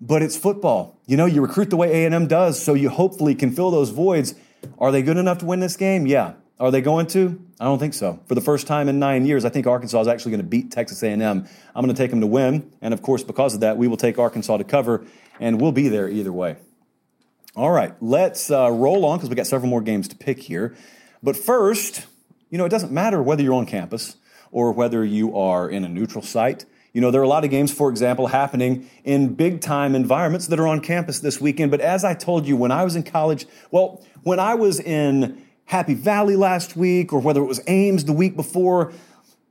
but 0.00 0.22
it's 0.22 0.36
football. 0.36 1.00
You 1.06 1.16
know, 1.16 1.26
you 1.26 1.40
recruit 1.40 1.70
the 1.70 1.76
way 1.76 2.04
A&M 2.04 2.26
does, 2.26 2.62
so 2.62 2.74
you 2.74 2.90
hopefully 2.90 3.34
can 3.34 3.50
fill 3.50 3.70
those 3.70 3.90
voids 3.90 4.34
are 4.78 4.92
they 4.92 5.02
good 5.02 5.16
enough 5.16 5.38
to 5.38 5.46
win 5.46 5.60
this 5.60 5.76
game? 5.76 6.06
Yeah. 6.06 6.34
Are 6.60 6.70
they 6.70 6.80
going 6.80 7.06
to? 7.08 7.40
I 7.58 7.64
don't 7.64 7.78
think 7.78 7.94
so. 7.94 8.20
For 8.26 8.34
the 8.34 8.40
first 8.40 8.66
time 8.66 8.88
in 8.88 8.98
nine 8.98 9.26
years, 9.26 9.44
I 9.44 9.48
think 9.48 9.66
Arkansas 9.66 10.00
is 10.02 10.08
actually 10.08 10.32
going 10.32 10.42
to 10.42 10.48
beat 10.48 10.70
Texas 10.70 11.02
A&M. 11.02 11.22
I'm 11.22 11.84
going 11.84 11.88
to 11.88 11.94
take 11.94 12.10
them 12.10 12.20
to 12.20 12.26
win, 12.26 12.70
and 12.80 12.94
of 12.94 13.02
course, 13.02 13.24
because 13.24 13.54
of 13.54 13.60
that, 13.60 13.76
we 13.76 13.88
will 13.88 13.96
take 13.96 14.18
Arkansas 14.18 14.58
to 14.58 14.64
cover, 14.64 15.04
and 15.40 15.60
we'll 15.60 15.72
be 15.72 15.88
there 15.88 16.08
either 16.08 16.32
way. 16.32 16.56
All 17.54 17.70
right, 17.70 17.94
let's 18.00 18.50
uh, 18.50 18.70
roll 18.70 19.04
on 19.04 19.18
because 19.18 19.28
we 19.28 19.36
got 19.36 19.46
several 19.46 19.68
more 19.68 19.82
games 19.82 20.08
to 20.08 20.16
pick 20.16 20.38
here. 20.38 20.74
But 21.22 21.36
first, 21.36 22.06
you 22.48 22.56
know, 22.56 22.64
it 22.64 22.70
doesn't 22.70 22.90
matter 22.90 23.22
whether 23.22 23.42
you're 23.42 23.52
on 23.52 23.66
campus 23.66 24.16
or 24.50 24.72
whether 24.72 25.04
you 25.04 25.36
are 25.36 25.68
in 25.68 25.84
a 25.84 25.88
neutral 25.88 26.22
site. 26.22 26.64
You 26.94 27.02
know, 27.02 27.10
there 27.10 27.20
are 27.20 27.24
a 27.24 27.28
lot 27.28 27.44
of 27.44 27.50
games, 27.50 27.70
for 27.70 27.90
example, 27.90 28.28
happening 28.28 28.88
in 29.04 29.34
big 29.34 29.60
time 29.60 29.94
environments 29.94 30.46
that 30.46 30.58
are 30.58 30.66
on 30.66 30.80
campus 30.80 31.20
this 31.20 31.42
weekend. 31.42 31.70
But 31.70 31.82
as 31.82 32.04
I 32.04 32.14
told 32.14 32.46
you, 32.46 32.56
when 32.56 32.72
I 32.72 32.84
was 32.84 32.96
in 32.96 33.02
college, 33.02 33.44
well, 33.70 34.02
when 34.22 34.40
I 34.40 34.54
was 34.54 34.80
in 34.80 35.44
Happy 35.66 35.92
Valley 35.92 36.36
last 36.36 36.74
week, 36.74 37.12
or 37.12 37.20
whether 37.20 37.42
it 37.42 37.46
was 37.46 37.60
Ames 37.66 38.06
the 38.06 38.14
week 38.14 38.34
before, 38.34 38.94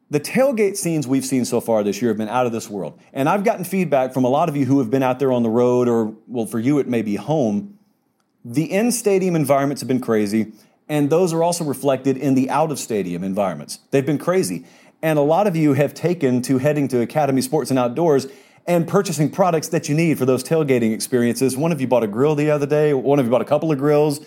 the 0.10 0.20
tailgate 0.20 0.75
scenes 0.75 1.08
we've 1.08 1.25
seen 1.25 1.46
so 1.46 1.62
far 1.62 1.84
this 1.84 2.01
year 2.01 2.10
have 2.10 2.17
been 2.17 2.29
out 2.29 2.48
of 2.48 2.51
this 2.51 2.67
world. 2.67 3.00
And 3.13 3.29
I've 3.29 3.43
gotten 3.43 3.63
feedback 3.63 4.12
from 4.12 4.24
a 4.24 4.29
lot 4.29 4.50
of 4.50 4.58
you 4.58 4.65
who 4.65 4.79
have 4.79 4.89
been 4.89 5.03
out 5.03 5.20
there 5.20 5.31
on 5.31 5.43
the 5.43 5.50
road, 5.50 5.88
or, 5.88 6.15
well, 6.25 6.48
for 6.48 6.58
you, 6.58 6.79
it 6.79 6.88
may 6.88 7.03
be 7.03 7.15
home. 7.15 7.77
The 8.44 8.72
in 8.72 8.92
stadium 8.92 9.36
environments 9.36 9.82
have 9.82 9.88
been 9.88 10.02
crazy, 10.02 10.54
and 10.90 11.10
those 11.10 11.32
are 11.32 11.44
also 11.44 11.64
reflected 11.64 12.18
in 12.18 12.34
the 12.34 12.50
out 12.50 12.72
of 12.72 12.80
stadium 12.80 13.24
environments. 13.24 13.80
They've 13.92 14.06
been 14.06 14.18
crazy. 14.18 14.66
And 15.04 15.18
a 15.18 15.24
lot 15.24 15.48
of 15.48 15.56
you 15.56 15.74
have 15.74 15.94
taken 15.94 16.42
to 16.44 16.60
heading 16.60 16.88
to 16.90 17.02
Academy 17.02 17.42
Sports 17.42 17.72
and 17.72 17.80
Outdoors 17.80 18.28
and 18.68 18.88
purchasing 18.88 19.32
products 19.32 19.70
that 19.70 19.90
you 19.90 19.96
need 19.96 20.18
for 20.18 20.26
those 20.26 20.44
tailgating 20.44 20.94
experiences. 20.94 21.58
One 21.58 21.72
of 21.72 21.82
you 21.82 21.88
bought 21.88 22.04
a 22.04 22.08
grill 22.08 22.36
the 22.36 22.52
other 22.52 22.68
day, 22.68 22.94
one 22.94 23.18
of 23.20 23.26
you 23.26 23.32
bought 23.32 23.42
a 23.42 23.46
couple 23.46 23.72
of 23.72 23.80
grills. 23.80 24.20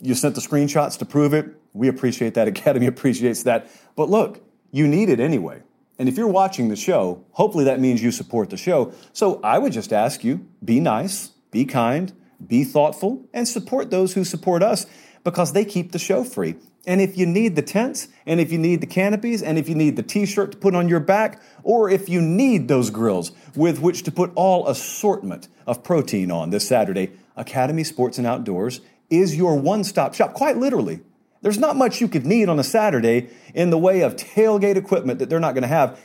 You 0.00 0.14
sent 0.14 0.34
the 0.34 0.40
screenshots 0.40 0.98
to 0.98 1.04
prove 1.04 1.32
it. 1.34 1.46
We 1.72 1.88
appreciate 1.88 2.34
that. 2.34 2.48
Academy 2.48 2.86
appreciates 2.86 3.44
that. 3.44 3.68
But 3.96 4.10
look, 4.10 4.40
you 4.70 4.86
need 4.86 5.08
it 5.08 5.20
anyway. 5.20 5.62
And 5.98 6.08
if 6.08 6.16
you're 6.16 6.28
watching 6.28 6.68
the 6.68 6.76
show, 6.76 7.24
hopefully 7.32 7.64
that 7.64 7.78
means 7.78 8.02
you 8.02 8.10
support 8.10 8.50
the 8.50 8.56
show. 8.56 8.92
So 9.12 9.40
I 9.42 9.58
would 9.58 9.72
just 9.72 9.92
ask 9.92 10.24
you 10.24 10.46
be 10.64 10.80
nice, 10.80 11.28
be 11.50 11.64
kind, 11.64 12.12
be 12.48 12.64
thoughtful, 12.64 13.26
and 13.32 13.46
support 13.46 13.90
those 13.90 14.14
who 14.14 14.24
support 14.24 14.62
us 14.62 14.86
because 15.24 15.52
they 15.52 15.64
keep 15.64 15.92
the 15.92 15.98
show 15.98 16.24
free. 16.24 16.56
And 16.84 17.00
if 17.00 17.16
you 17.16 17.26
need 17.26 17.54
the 17.54 17.62
tents, 17.62 18.08
and 18.26 18.40
if 18.40 18.50
you 18.50 18.58
need 18.58 18.80
the 18.80 18.86
canopies, 18.86 19.40
and 19.42 19.56
if 19.56 19.68
you 19.68 19.74
need 19.74 19.96
the 19.96 20.02
t 20.02 20.26
shirt 20.26 20.52
to 20.52 20.58
put 20.58 20.74
on 20.74 20.88
your 20.88 21.00
back, 21.00 21.40
or 21.62 21.88
if 21.88 22.08
you 22.08 22.20
need 22.20 22.66
those 22.66 22.90
grills 22.90 23.30
with 23.54 23.78
which 23.80 24.02
to 24.02 24.10
put 24.10 24.32
all 24.34 24.66
assortment 24.66 25.48
of 25.66 25.84
protein 25.84 26.30
on 26.30 26.50
this 26.50 26.66
Saturday, 26.66 27.12
Academy 27.36 27.84
Sports 27.84 28.18
and 28.18 28.26
Outdoors 28.26 28.80
is 29.10 29.36
your 29.36 29.56
one 29.56 29.84
stop 29.84 30.14
shop, 30.14 30.34
quite 30.34 30.56
literally. 30.56 31.00
There's 31.42 31.58
not 31.58 31.76
much 31.76 32.00
you 32.00 32.08
could 32.08 32.24
need 32.24 32.48
on 32.48 32.58
a 32.58 32.64
Saturday 32.64 33.28
in 33.54 33.70
the 33.70 33.78
way 33.78 34.00
of 34.00 34.16
tailgate 34.16 34.76
equipment 34.76 35.18
that 35.18 35.28
they're 35.28 35.40
not 35.40 35.54
going 35.54 35.62
to 35.62 35.68
have. 35.68 36.00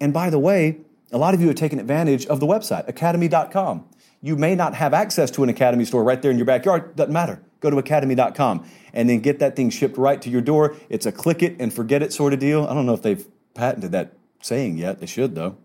And 0.00 0.12
by 0.12 0.30
the 0.30 0.38
way, 0.38 0.78
a 1.12 1.18
lot 1.18 1.34
of 1.34 1.40
you 1.40 1.48
have 1.48 1.56
taken 1.56 1.78
advantage 1.78 2.26
of 2.26 2.40
the 2.40 2.46
website, 2.46 2.88
academy.com. 2.88 3.88
You 4.22 4.36
may 4.36 4.54
not 4.54 4.74
have 4.74 4.92
access 4.92 5.30
to 5.32 5.42
an 5.42 5.48
Academy 5.48 5.84
store 5.84 6.04
right 6.04 6.20
there 6.20 6.30
in 6.30 6.36
your 6.36 6.46
backyard, 6.46 6.94
doesn't 6.96 7.12
matter. 7.12 7.40
Go 7.60 7.70
to 7.70 7.78
academy.com 7.78 8.68
and 8.92 9.08
then 9.08 9.20
get 9.20 9.38
that 9.38 9.56
thing 9.56 9.70
shipped 9.70 9.96
right 9.96 10.20
to 10.20 10.30
your 10.30 10.40
door. 10.40 10.76
It's 10.88 11.06
a 11.06 11.12
click 11.12 11.42
it 11.42 11.56
and 11.58 11.72
forget 11.72 12.02
it 12.02 12.12
sort 12.12 12.32
of 12.32 12.38
deal. 12.38 12.66
I 12.66 12.74
don't 12.74 12.86
know 12.86 12.94
if 12.94 13.02
they've 13.02 13.26
patented 13.54 13.92
that 13.92 14.14
saying 14.42 14.78
yet. 14.78 15.00
They 15.00 15.06
should, 15.06 15.34
though. 15.34 15.56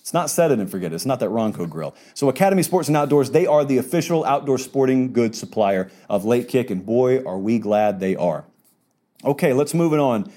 It's 0.00 0.12
not 0.12 0.30
set 0.30 0.50
it 0.50 0.58
and 0.58 0.68
forget 0.68 0.92
it. 0.92 0.96
It's 0.96 1.06
not 1.06 1.20
that 1.20 1.30
Ronco 1.30 1.68
grill. 1.68 1.94
So 2.14 2.28
Academy 2.28 2.64
Sports 2.64 2.88
and 2.88 2.96
Outdoors, 2.96 3.30
they 3.30 3.46
are 3.46 3.64
the 3.64 3.78
official 3.78 4.24
outdoor 4.24 4.58
sporting 4.58 5.12
goods 5.12 5.38
supplier 5.38 5.92
of 6.08 6.24
Late 6.24 6.48
Kick, 6.48 6.70
and 6.70 6.84
boy, 6.84 7.22
are 7.22 7.38
we 7.38 7.60
glad 7.60 8.00
they 8.00 8.16
are. 8.16 8.44
Okay, 9.24 9.52
let's 9.52 9.74
move 9.74 9.92
it 9.92 10.00
on. 10.00 10.30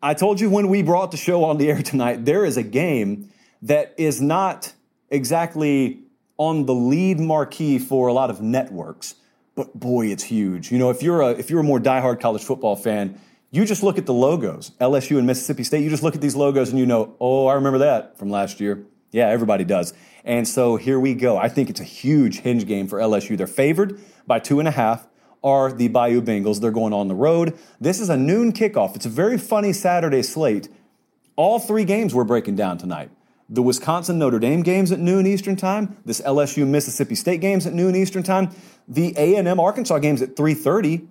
I 0.00 0.14
told 0.14 0.40
you 0.40 0.48
when 0.48 0.68
we 0.68 0.82
brought 0.82 1.10
the 1.10 1.16
show 1.16 1.42
on 1.42 1.58
the 1.58 1.68
air 1.70 1.82
tonight, 1.82 2.24
there 2.24 2.44
is 2.44 2.56
a 2.56 2.62
game 2.62 3.30
that 3.62 3.94
is 3.98 4.22
not 4.22 4.72
exactly 5.10 6.04
on 6.40 6.64
the 6.64 6.74
lead 6.74 7.20
marquee 7.20 7.78
for 7.78 8.08
a 8.08 8.14
lot 8.14 8.30
of 8.30 8.40
networks, 8.40 9.14
but 9.54 9.78
boy, 9.78 10.06
it's 10.06 10.22
huge. 10.22 10.72
You 10.72 10.78
know, 10.78 10.88
if 10.88 11.02
you're 11.02 11.20
a 11.20 11.28
if 11.32 11.50
you're 11.50 11.60
a 11.60 11.62
more 11.62 11.78
diehard 11.78 12.18
college 12.18 12.42
football 12.42 12.76
fan, 12.76 13.20
you 13.50 13.66
just 13.66 13.82
look 13.82 13.98
at 13.98 14.06
the 14.06 14.14
logos, 14.14 14.70
LSU 14.80 15.18
and 15.18 15.26
Mississippi 15.26 15.64
State. 15.64 15.82
You 15.82 15.90
just 15.90 16.02
look 16.02 16.14
at 16.14 16.22
these 16.22 16.34
logos 16.34 16.70
and 16.70 16.78
you 16.78 16.86
know, 16.86 17.14
oh, 17.20 17.46
I 17.46 17.54
remember 17.54 17.80
that 17.80 18.16
from 18.16 18.30
last 18.30 18.58
year. 18.58 18.86
Yeah, 19.12 19.28
everybody 19.28 19.64
does. 19.64 19.92
And 20.24 20.48
so 20.48 20.76
here 20.76 20.98
we 20.98 21.12
go. 21.12 21.36
I 21.36 21.50
think 21.50 21.68
it's 21.68 21.80
a 21.80 21.84
huge 21.84 22.40
hinge 22.40 22.66
game 22.66 22.86
for 22.86 22.98
LSU. 22.98 23.36
They're 23.36 23.46
favored 23.46 24.00
by 24.26 24.38
two 24.38 24.60
and 24.60 24.68
a 24.68 24.70
half. 24.72 25.06
Are 25.44 25.70
the 25.70 25.88
Bayou 25.88 26.22
Bengals? 26.22 26.62
They're 26.62 26.70
going 26.70 26.94
on 26.94 27.08
the 27.08 27.14
road. 27.14 27.58
This 27.78 28.00
is 28.00 28.08
a 28.08 28.16
noon 28.16 28.54
kickoff. 28.54 28.96
It's 28.96 29.06
a 29.06 29.10
very 29.10 29.36
funny 29.36 29.74
Saturday 29.74 30.22
slate. 30.22 30.70
All 31.36 31.58
three 31.58 31.84
games 31.84 32.14
we're 32.14 32.24
breaking 32.24 32.56
down 32.56 32.78
tonight. 32.78 33.10
The 33.52 33.62
Wisconsin 33.62 34.18
Notre 34.18 34.38
Dame 34.38 34.62
games 34.62 34.92
at 34.92 35.00
noon 35.00 35.26
Eastern 35.26 35.56
Time. 35.56 35.96
This 36.04 36.20
LSU 36.20 36.66
Mississippi 36.66 37.16
State 37.16 37.40
games 37.40 37.66
at 37.66 37.74
noon 37.74 37.96
Eastern 37.96 38.22
Time. 38.22 38.50
The 38.86 39.12
A&M 39.16 39.58
Arkansas 39.58 39.98
games 39.98 40.22
at 40.22 40.36
3:30 40.36 41.08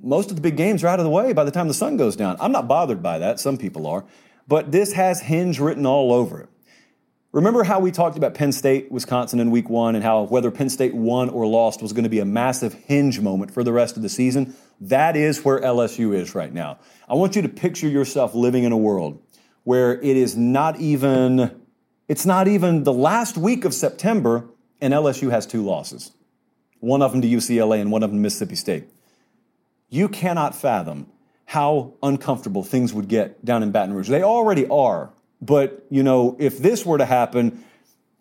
most 0.00 0.30
of 0.30 0.36
the 0.36 0.42
big 0.42 0.56
games 0.56 0.84
are 0.84 0.88
out 0.88 1.00
of 1.00 1.04
the 1.04 1.10
way 1.10 1.32
by 1.32 1.44
the 1.44 1.50
time 1.50 1.68
the 1.68 1.74
sun 1.74 1.96
goes 1.96 2.16
down. 2.16 2.36
I'm 2.38 2.52
not 2.52 2.68
bothered 2.68 3.02
by 3.02 3.18
that. 3.18 3.40
Some 3.40 3.56
people 3.56 3.86
are. 3.86 4.04
But 4.46 4.70
this 4.70 4.92
has 4.92 5.20
hinge 5.20 5.58
written 5.58 5.86
all 5.86 6.12
over 6.12 6.40
it. 6.40 6.48
Remember 7.32 7.64
how 7.64 7.80
we 7.80 7.90
talked 7.90 8.16
about 8.16 8.34
Penn 8.34 8.52
State, 8.52 8.90
Wisconsin 8.90 9.40
in 9.40 9.50
week 9.50 9.68
one, 9.68 9.94
and 9.94 10.02
how 10.02 10.22
whether 10.22 10.50
Penn 10.50 10.70
State 10.70 10.94
won 10.94 11.28
or 11.28 11.46
lost 11.46 11.82
was 11.82 11.92
going 11.92 12.04
to 12.04 12.10
be 12.10 12.20
a 12.20 12.24
massive 12.24 12.72
hinge 12.72 13.20
moment 13.20 13.50
for 13.50 13.62
the 13.64 13.72
rest 13.72 13.96
of 13.96 14.02
the 14.02 14.08
season? 14.08 14.54
That 14.80 15.16
is 15.16 15.44
where 15.44 15.60
LSU 15.60 16.14
is 16.14 16.34
right 16.34 16.52
now. 16.52 16.78
I 17.08 17.14
want 17.14 17.36
you 17.36 17.42
to 17.42 17.48
picture 17.48 17.88
yourself 17.88 18.34
living 18.34 18.64
in 18.64 18.72
a 18.72 18.76
world 18.76 19.20
where 19.66 20.00
it 20.00 20.16
is 20.16 20.36
not 20.36 20.78
even, 20.78 21.60
it's 22.06 22.24
not 22.24 22.46
even 22.46 22.84
the 22.84 22.92
last 22.92 23.36
week 23.36 23.64
of 23.64 23.74
September, 23.74 24.44
and 24.80 24.94
LSU 24.94 25.28
has 25.32 25.44
two 25.44 25.60
losses. 25.60 26.12
One 26.78 27.02
of 27.02 27.10
them 27.10 27.20
to 27.20 27.26
UCLA 27.26 27.80
and 27.80 27.90
one 27.90 28.04
of 28.04 28.10
them 28.10 28.20
to 28.20 28.22
Mississippi 28.22 28.54
State. 28.54 28.84
You 29.88 30.08
cannot 30.08 30.54
fathom 30.54 31.08
how 31.46 31.94
uncomfortable 32.00 32.62
things 32.62 32.94
would 32.94 33.08
get 33.08 33.44
down 33.44 33.64
in 33.64 33.72
Baton 33.72 33.92
Rouge. 33.92 34.08
They 34.08 34.22
already 34.22 34.68
are. 34.68 35.10
But, 35.42 35.84
you 35.90 36.04
know, 36.04 36.36
if 36.38 36.58
this 36.58 36.86
were 36.86 36.98
to 36.98 37.04
happen, 37.04 37.64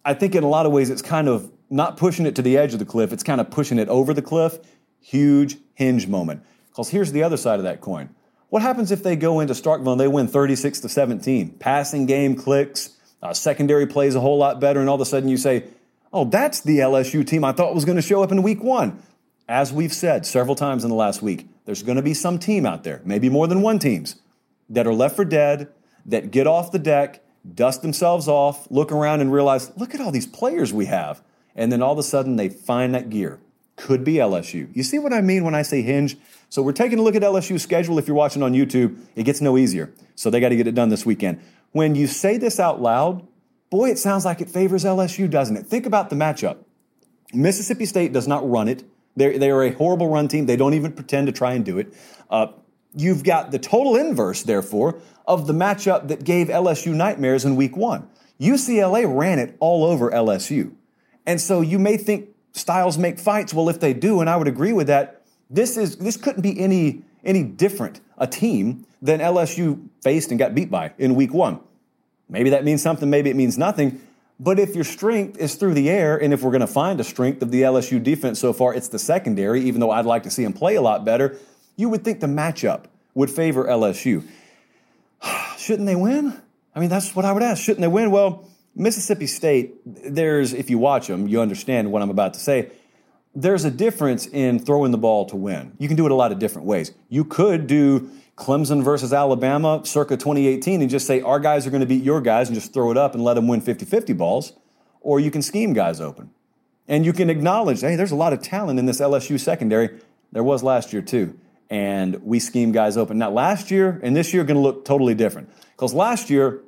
I 0.04 0.16
think 0.16 0.34
in 0.34 0.44
a 0.44 0.50
lot 0.50 0.66
of 0.66 0.72
ways 0.72 0.90
it's 0.90 1.04
kind 1.04 1.28
of 1.28 1.52
not 1.70 1.96
pushing 1.96 2.25
it 2.25 2.36
to 2.38 2.42
the 2.42 2.58
edge 2.58 2.74
of 2.74 2.80
the 2.80 2.86
cliff, 2.86 3.14
it's 3.14 3.24
kind 3.24 3.40
of 3.40 3.52
pushing 3.52 3.78
it 3.78 3.88
over 3.88 4.16
the 4.16 4.24
cliff. 4.24 4.58
Huge 5.00 5.58
hinge 5.75 6.08
moment. 6.08 6.42
Because 6.70 6.90
here's 6.90 7.12
the 7.12 7.22
other 7.22 7.38
side 7.38 7.60
of 7.60 7.66
that 7.66 7.82
coin. 7.82 8.10
What 8.55 8.62
happens 8.62 8.93
if 8.93 9.03
they 9.03 9.17
go 9.17 9.41
into 9.41 9.53
Starkville 9.53 9.91
and 9.91 10.00
they 10.00 10.07
win 10.07 10.29
36 10.29 10.79
to 10.79 10.88
17? 10.88 11.57
Passing 11.59 12.05
game 12.05 12.38
clicks, 12.38 12.95
uh, 13.21 13.33
secondary 13.33 13.85
plays 13.85 14.15
a 14.15 14.21
whole 14.21 14.38
lot 14.38 14.62
better, 14.62 14.79
and 14.79 14.88
all 14.88 14.95
of 14.95 15.01
a 15.01 15.05
sudden 15.05 15.27
you 15.27 15.35
say, 15.35 15.65
oh, 16.13 16.24
that's 16.24 16.62
the 16.62 16.77
LSU 16.77 17.27
team 17.27 17.43
I 17.43 17.51
thought 17.51 17.75
was 17.75 17.83
going 17.83 17.97
to 17.97 18.01
show 18.01 18.24
up 18.24 18.31
in 18.31 18.41
week 18.43 18.63
one. 18.63 19.03
As 19.50 19.74
we've 19.74 19.91
said 19.91 20.25
several 20.25 20.55
times 20.55 20.85
in 20.85 20.89
the 20.89 20.95
last 20.95 21.21
week, 21.21 21.50
there's 21.65 21.83
going 21.83 21.97
to 21.97 22.01
be 22.01 22.13
some 22.13 22.39
team 22.39 22.65
out 22.65 22.85
there, 22.85 23.01
maybe 23.03 23.27
more 23.27 23.45
than 23.45 23.62
one 23.62 23.77
teams, 23.77 24.21
that 24.69 24.88
are 24.88 24.93
left 24.93 25.17
for 25.17 25.25
dead, 25.25 25.67
that 26.05 26.31
get 26.31 26.47
off 26.47 26.71
the 26.71 26.79
deck, 26.79 27.21
dust 27.55 27.81
themselves 27.81 28.29
off, 28.29 28.71
look 28.71 28.89
around 28.89 29.19
and 29.19 29.33
realize, 29.33 29.69
look 29.75 29.93
at 29.93 30.00
all 30.00 30.12
these 30.12 30.27
players 30.27 30.71
we 30.71 30.85
have. 30.85 31.21
And 31.57 31.74
then 31.74 31.81
all 31.81 31.91
of 31.91 32.00
a 32.00 32.03
sudden 32.03 32.38
they 32.38 32.47
find 32.47 32.95
that 32.95 33.09
gear. 33.09 33.38
Could 33.75 34.03
be 34.03 34.13
LSU. 34.15 34.70
You 34.74 34.84
see 34.84 35.00
what 35.00 35.12
I 35.12 35.22
mean 35.22 35.44
when 35.44 35.53
I 35.53 35.62
say 35.62 35.82
hinge? 35.82 36.17
So 36.50 36.62
we're 36.62 36.72
taking 36.72 37.00
a 37.00 37.01
look 37.01 37.15
at 37.15 37.22
LSU's 37.22 37.62
schedule. 37.62 38.00
If 38.00 38.08
you're 38.08 38.15
watching 38.15 38.41
on 38.41 38.53
YouTube, 38.53 38.98
it 39.15 39.24
gets 39.24 39.41
no 39.41 39.58
easier. 39.58 39.94
So 40.15 40.29
they 40.29 40.39
got 40.39 40.50
to 40.50 40.55
get 40.55 40.67
it 40.67 40.75
done 40.75 40.89
this 40.89 41.05
weekend. 41.05 41.41
When 41.72 41.96
you 41.96 42.08
say 42.08 42.38
this 42.38 42.60
out 42.60 42.82
loud, 42.82 43.27
boy, 43.70 43.89
it 43.89 44.00
sounds 44.00 44.24
like 44.24 44.39
it 44.39 44.50
favors 44.50 44.86
LSU, 44.86 45.29
doesn't 45.29 45.58
it? 45.58 45.67
Think 45.67 45.86
about 45.86 46.10
the 46.10 46.15
matchup. 46.15 46.60
Mississippi 47.34 47.86
State 47.86 48.13
does 48.13 48.27
not 48.27 48.50
run 48.50 48.70
it. 48.70 48.86
They're, 49.17 49.38
they 49.38 49.50
are 49.50 49.63
a 49.63 49.72
horrible 49.72 50.10
run 50.10 50.27
team. 50.27 50.46
They 50.46 50.55
don't 50.55 50.74
even 50.74 50.94
pretend 50.94 51.27
to 51.27 51.34
try 51.34 51.53
and 51.53 51.65
do 51.65 51.77
it. 51.77 51.94
Uh, 52.29 52.48
you've 52.94 53.24
got 53.24 53.51
the 53.51 53.60
total 53.60 53.96
inverse, 53.96 54.44
therefore, 54.44 55.01
of 55.27 55.48
the 55.48 55.53
matchup 55.53 56.08
that 56.08 56.24
gave 56.24 56.48
LSU 56.48 56.94
nightmares 56.94 57.44
in 57.44 57.55
week 57.55 57.75
one. 57.75 58.07
UCLA 58.40 59.05
ran 59.14 59.40
it 59.40 59.55
all 59.59 59.83
over 59.83 60.11
LSU. 60.11 60.74
And 61.25 61.42
so 61.42 61.61
you 61.61 61.79
may 61.79 61.98
think 61.98 62.29
styles 62.55 62.98
make 62.98 63.20
fights. 63.20 63.53
Well, 63.53 63.70
if 63.70 63.79
they 63.79 63.94
do, 63.94 64.22
and 64.22 64.29
I 64.29 64.37
would 64.37 64.48
agree 64.48 64.74
with 64.74 64.87
that, 64.87 65.22
this 65.50 65.77
is 65.77 65.98
this 65.98 66.18
couldn't 66.18 66.41
be 66.41 66.59
any 66.59 67.03
any 67.24 67.44
different 67.44 68.01
a 68.18 68.25
team 68.25 68.85
than 69.01 69.20
LSU 69.20 69.87
faced 70.01 70.31
and 70.31 70.39
got 70.39 70.55
beat 70.55 70.72
by 70.72 70.94
in 70.98 71.15
week 71.15 71.33
one. 71.33 71.59
Maybe 72.29 72.50
that 72.51 72.63
means 72.63 72.81
something, 72.81 73.09
maybe 73.09 73.29
it 73.29 73.35
means 73.35 73.57
nothing. 73.57 74.01
But 74.39 74.59
if 74.59 74.75
your 74.75 74.83
strength 74.83 75.37
is 75.37 75.55
through 75.55 75.75
the 75.75 75.89
air, 75.89 76.18
and 76.18 76.33
if 76.33 76.41
we're 76.41 76.51
going 76.51 76.61
to 76.61 76.68
find 76.68 77.00
a 77.00 77.03
strength 77.03 77.41
of 77.41 77.51
the 77.51 77.61
LSU 77.61 78.03
defense 78.03 78.39
so 78.39 78.51
far, 78.51 78.74
it's 78.74 78.89
the 78.89 79.00
secondary, 79.00 79.61
even 79.61 79.79
though 79.79 79.91
I'd 79.91 80.05
like 80.05 80.24
to 80.24 80.29
see 80.29 80.44
them 80.44 80.51
play 80.51 80.75
a 80.75 80.81
lot 80.81 81.05
better, 81.05 81.37
you 81.77 81.87
would 81.89 82.03
think 82.03 82.20
the 82.20 82.27
matchup 82.27 82.85
would 83.13 83.29
favor 83.29 83.65
LSU. 83.65 84.27
Shouldn't 85.57 85.85
they 85.85 85.96
win? 85.96 86.41
I 86.75 86.79
mean, 86.79 86.89
that's 86.89 87.15
what 87.15 87.24
I 87.24 87.31
would 87.31 87.44
ask. 87.44 87.63
Shouldn't 87.63 87.81
they 87.81 87.87
win? 87.87 88.11
Well, 88.11 88.50
Mississippi 88.75 89.27
State, 89.27 89.75
there's, 89.85 90.53
if 90.53 90.70
you 90.70 90.77
watch 90.77 91.07
them, 91.07 91.27
you 91.27 91.40
understand 91.40 91.92
what 91.92 92.01
I'm 92.01 92.09
about 92.09 92.33
to 92.33 92.40
say. 92.40 92.72
There's 93.33 93.66
a 93.66 93.72
difference 93.72 94.27
in 94.27 94.59
throwing 94.59 94.92
the 94.92 94.98
ball 94.98 95.25
to 95.27 95.35
win. 95.35 95.74
You 95.79 95.88
can 95.88 95.98
do 95.98 96.05
it 96.05 96.11
a 96.11 96.16
lot 96.16 96.31
of 96.31 96.40
different 96.40 96.68
ways. 96.68 96.92
You 97.09 97.24
could 97.24 97.68
do 97.68 98.09
Clemson 98.38 98.83
versus 98.83 99.14
Alabama 99.14 99.81
circa 99.85 100.18
2018 100.18 100.81
and 100.81 100.90
just 100.90 101.07
say, 101.07 101.22
our 101.22 101.40
guys 101.40 101.66
are 101.66 101.70
going 101.70 101.81
to 101.81 101.88
beat 101.88 102.03
your 102.03 102.22
guys 102.22 102.50
and 102.50 102.55
just 102.55 102.74
throw 102.74 102.92
it 102.92 102.98
up 102.98 103.14
and 103.14 103.24
let 103.24 103.35
them 103.35 103.48
win 103.48 103.61
50 103.61 103.85
50 103.85 104.14
balls. 104.14 104.53
Or 105.01 105.20
you 105.20 105.31
can 105.31 105.42
scheme 105.42 105.74
guys 105.74 106.01
open. 106.01 106.31
And 106.88 107.05
you 107.05 107.14
can 107.14 107.29
acknowledge, 107.29 107.81
hey, 107.81 107.96
there's 107.96 108.11
a 108.11 108.16
lot 108.16 108.33
of 108.33 108.42
talent 108.42 108.77
in 108.77 108.85
this 108.85 109.00
LSU 109.00 109.40
secondary. 109.40 109.90
There 110.31 110.44
was 110.44 110.64
last 110.64 110.94
year, 110.94 111.01
too. 111.01 111.40
And 111.70 112.22
we 112.24 112.40
scheme 112.40 112.72
guys 112.72 112.96
open. 112.98 113.18
Now, 113.18 113.31
last 113.31 113.72
year 113.72 114.00
and 114.03 114.16
this 114.16 114.33
year 114.33 114.44
are 114.44 114.46
going 114.46 114.57
to 114.57 114.61
look 114.61 114.85
totally 114.85 115.16
different. 115.16 115.50
Because 115.72 115.94
last 115.94 116.29
year, 116.29 116.61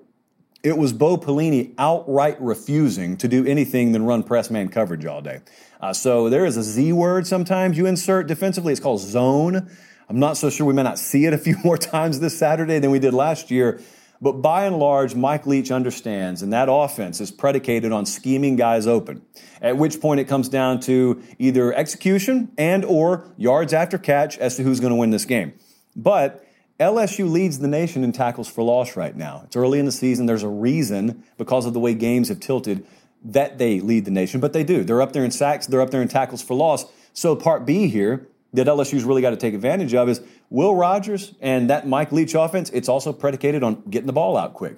it 0.67 0.77
was 0.77 0.91
Bo 0.91 1.17
Pelini 1.17 1.73
outright 1.77 2.39
refusing 2.41 3.15
to 3.17 3.30
do 3.30 3.45
anything 3.45 3.93
than 3.93 4.03
run 4.03 4.21
press 4.21 4.51
man 4.51 4.67
coverage 4.67 5.06
all 5.06 5.21
day. 5.21 5.39
Uh, 5.80 5.93
so 5.93 6.30
there 6.30 6.45
is 6.45 6.58
a 6.58 6.63
Z 6.63 6.91
word 6.91 7.25
sometimes 7.25 7.77
you 7.77 7.86
insert 7.86 8.27
defensively. 8.27 8.73
It's 8.73 8.82
called 8.82 8.99
zone. 8.99 9.71
I'm 10.10 10.19
not 10.19 10.36
so 10.36 10.49
sure 10.49 10.65
we 10.65 10.73
may 10.73 10.84
not 10.84 10.99
see 10.99 11.25
it 11.25 11.32
a 11.32 11.38
few 11.38 11.56
more 11.63 11.77
times 11.77 12.19
this 12.19 12.38
Saturday 12.38 12.80
than 12.80 12.91
we 12.91 12.99
did 12.99 13.13
last 13.13 13.49
year. 13.49 13.80
But 14.19 14.41
by 14.41 14.65
and 14.65 14.77
large, 14.77 15.15
Mike 15.15 15.47
Leach 15.47 15.71
understands, 15.71 16.41
and 16.41 16.51
that 16.51 16.67
offense 16.69 17.21
is 17.21 17.32
predicated 17.32 17.93
on 17.93 18.06
scheming 18.06 18.58
guys 18.58 18.88
open. 18.88 19.21
At 19.62 19.77
which 19.77 20.01
point 20.01 20.19
it 20.19 20.25
comes 20.25 20.49
down 20.49 20.82
to 20.82 21.21
either 21.39 21.73
execution 21.73 22.51
and 22.58 22.84
or 22.84 23.32
yards 23.38 23.73
after 23.73 23.97
catch 23.97 24.38
as 24.38 24.58
to 24.58 24.63
who's 24.63 24.82
going 24.82 24.91
to 24.91 24.97
win 24.97 25.12
this 25.12 25.25
game. 25.25 25.53
But 25.95 26.43
LSU 26.80 27.30
leads 27.30 27.60
the 27.60 27.68
nation 27.68 28.04
in 28.04 28.12
tackles 28.12 28.48
for 28.48 28.63
loss 28.63 28.96
right 28.96 29.16
now. 29.16 29.42
It's 29.46 29.56
early 29.56 29.80
in 29.80 29.86
the 29.86 29.92
season. 29.92 30.28
There's 30.28 30.44
a 30.44 30.50
reason 30.50 31.24
because 31.38 31.66
of 31.66 31.74
the 31.74 31.80
way 31.80 31.96
games 31.96 32.30
have 32.30 32.40
tilted 32.40 32.86
that 33.24 33.58
they 33.58 33.80
lead 33.80 34.06
the 34.06 34.12
nation, 34.12 34.40
but 34.40 34.54
they 34.54 34.63
do. 34.63 34.84
They're 34.84 35.02
up 35.02 35.13
there 35.13 35.26
in 35.26 35.32
sacks. 35.32 35.66
They're 35.66 35.82
up 35.82 35.90
there 35.90 36.02
in 36.02 36.08
tackles 36.08 36.44
for 36.44 36.54
loss. 36.54 36.86
So 37.13 37.36
part 37.36 37.66
B 37.66 37.88
here 37.88 38.28
that 38.54 38.68
LSU's 38.68 39.04
really 39.04 39.22
got 39.22 39.32
to 39.32 39.38
take 39.38 39.54
advantage 39.54 39.94
of 39.94 40.08
is 40.08 40.22
Will 40.50 40.76
Rogers 40.76 41.34
and 41.42 41.70
that 41.70 41.88
Mike 41.88 42.12
Leach 42.12 42.36
offense, 42.36 42.70
it's 42.70 42.88
also 42.88 43.12
predicated 43.12 43.63
on 43.63 43.82
getting 43.90 44.08
the 44.08 44.13
ball 44.13 44.38
out 44.38 44.54
quick. 44.54 44.78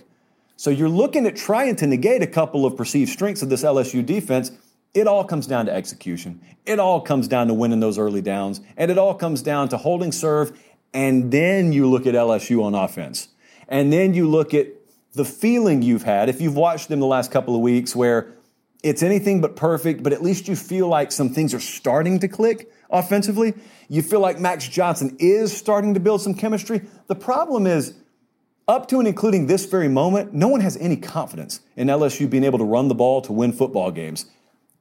So 0.56 0.70
you're 0.70 0.90
looking 0.90 1.26
at 1.26 1.36
trying 1.36 1.76
to 1.78 1.88
negate 1.88 2.22
a 2.22 2.28
couple 2.28 2.66
of 2.66 2.76
perceived 2.76 3.12
strengths 3.12 3.42
of 3.42 3.50
this 3.50 3.64
LSU 3.64 4.06
defense. 4.06 4.52
It 4.94 5.08
all 5.08 5.24
comes 5.24 5.48
down 5.48 5.68
to 5.68 5.74
execution. 5.74 6.42
It 6.66 6.80
all 6.80 7.00
comes 7.00 7.28
down 7.28 7.48
to 7.48 7.54
winning 7.54 7.80
those 7.80 7.98
early 7.98 8.22
downs. 8.22 8.60
And 8.76 8.90
it 8.90 8.98
all 8.98 9.14
comes 9.14 9.42
down 9.42 9.70
to 9.70 9.78
holding 9.78 10.12
serve. 10.12 10.58
And 10.94 11.32
then 11.32 11.72
you 11.72 11.90
look 11.90 12.06
at 12.08 12.16
LSU 12.16 12.64
on 12.64 12.76
offense. 12.76 13.30
And 13.68 13.94
then 13.94 14.14
you 14.14 14.28
look 14.28 14.54
at 14.54 14.68
the 15.14 15.26
feeling 15.26 15.82
you've 15.82 16.04
had, 16.04 16.30
if 16.30 16.42
you've 16.42 16.56
watched 16.56 16.90
them 16.90 17.00
the 17.00 17.06
last 17.06 17.32
couple 17.32 17.56
of 17.56 17.62
weeks, 17.62 17.96
where 17.96 18.34
it's 18.84 19.04
anything 19.04 19.42
but 19.42 19.56
perfect, 19.56 20.04
but 20.04 20.14
at 20.14 20.24
least 20.24 20.48
you 20.48 20.56
feel 20.56 20.88
like 20.88 21.12
some 21.12 21.30
things 21.30 21.54
are 21.54 21.60
starting 21.60 22.20
to 22.20 22.28
click 22.28 22.72
offensively. 22.90 23.54
You 23.90 24.02
feel 24.02 24.20
like 24.20 24.40
Max 24.40 24.68
Johnson 24.68 25.16
is 25.20 25.56
starting 25.56 25.94
to 25.94 26.00
build 26.00 26.22
some 26.22 26.34
chemistry. 26.34 26.82
The 27.08 27.16
problem 27.16 27.68
is, 27.68 27.94
up 28.68 28.88
to 28.90 29.00
and 29.00 29.08
including 29.08 29.48
this 29.48 29.66
very 29.66 29.90
moment, 29.90 30.34
no 30.34 30.48
one 30.48 30.62
has 30.62 30.78
any 30.78 30.96
confidence 30.96 31.62
in 31.76 31.88
LSU 31.88 32.30
being 32.30 32.44
able 32.44 32.60
to 32.60 32.66
run 32.66 32.88
the 32.88 32.96
ball 32.96 33.20
to 33.22 33.34
win 33.34 33.52
football 33.52 33.92
games. 33.92 34.26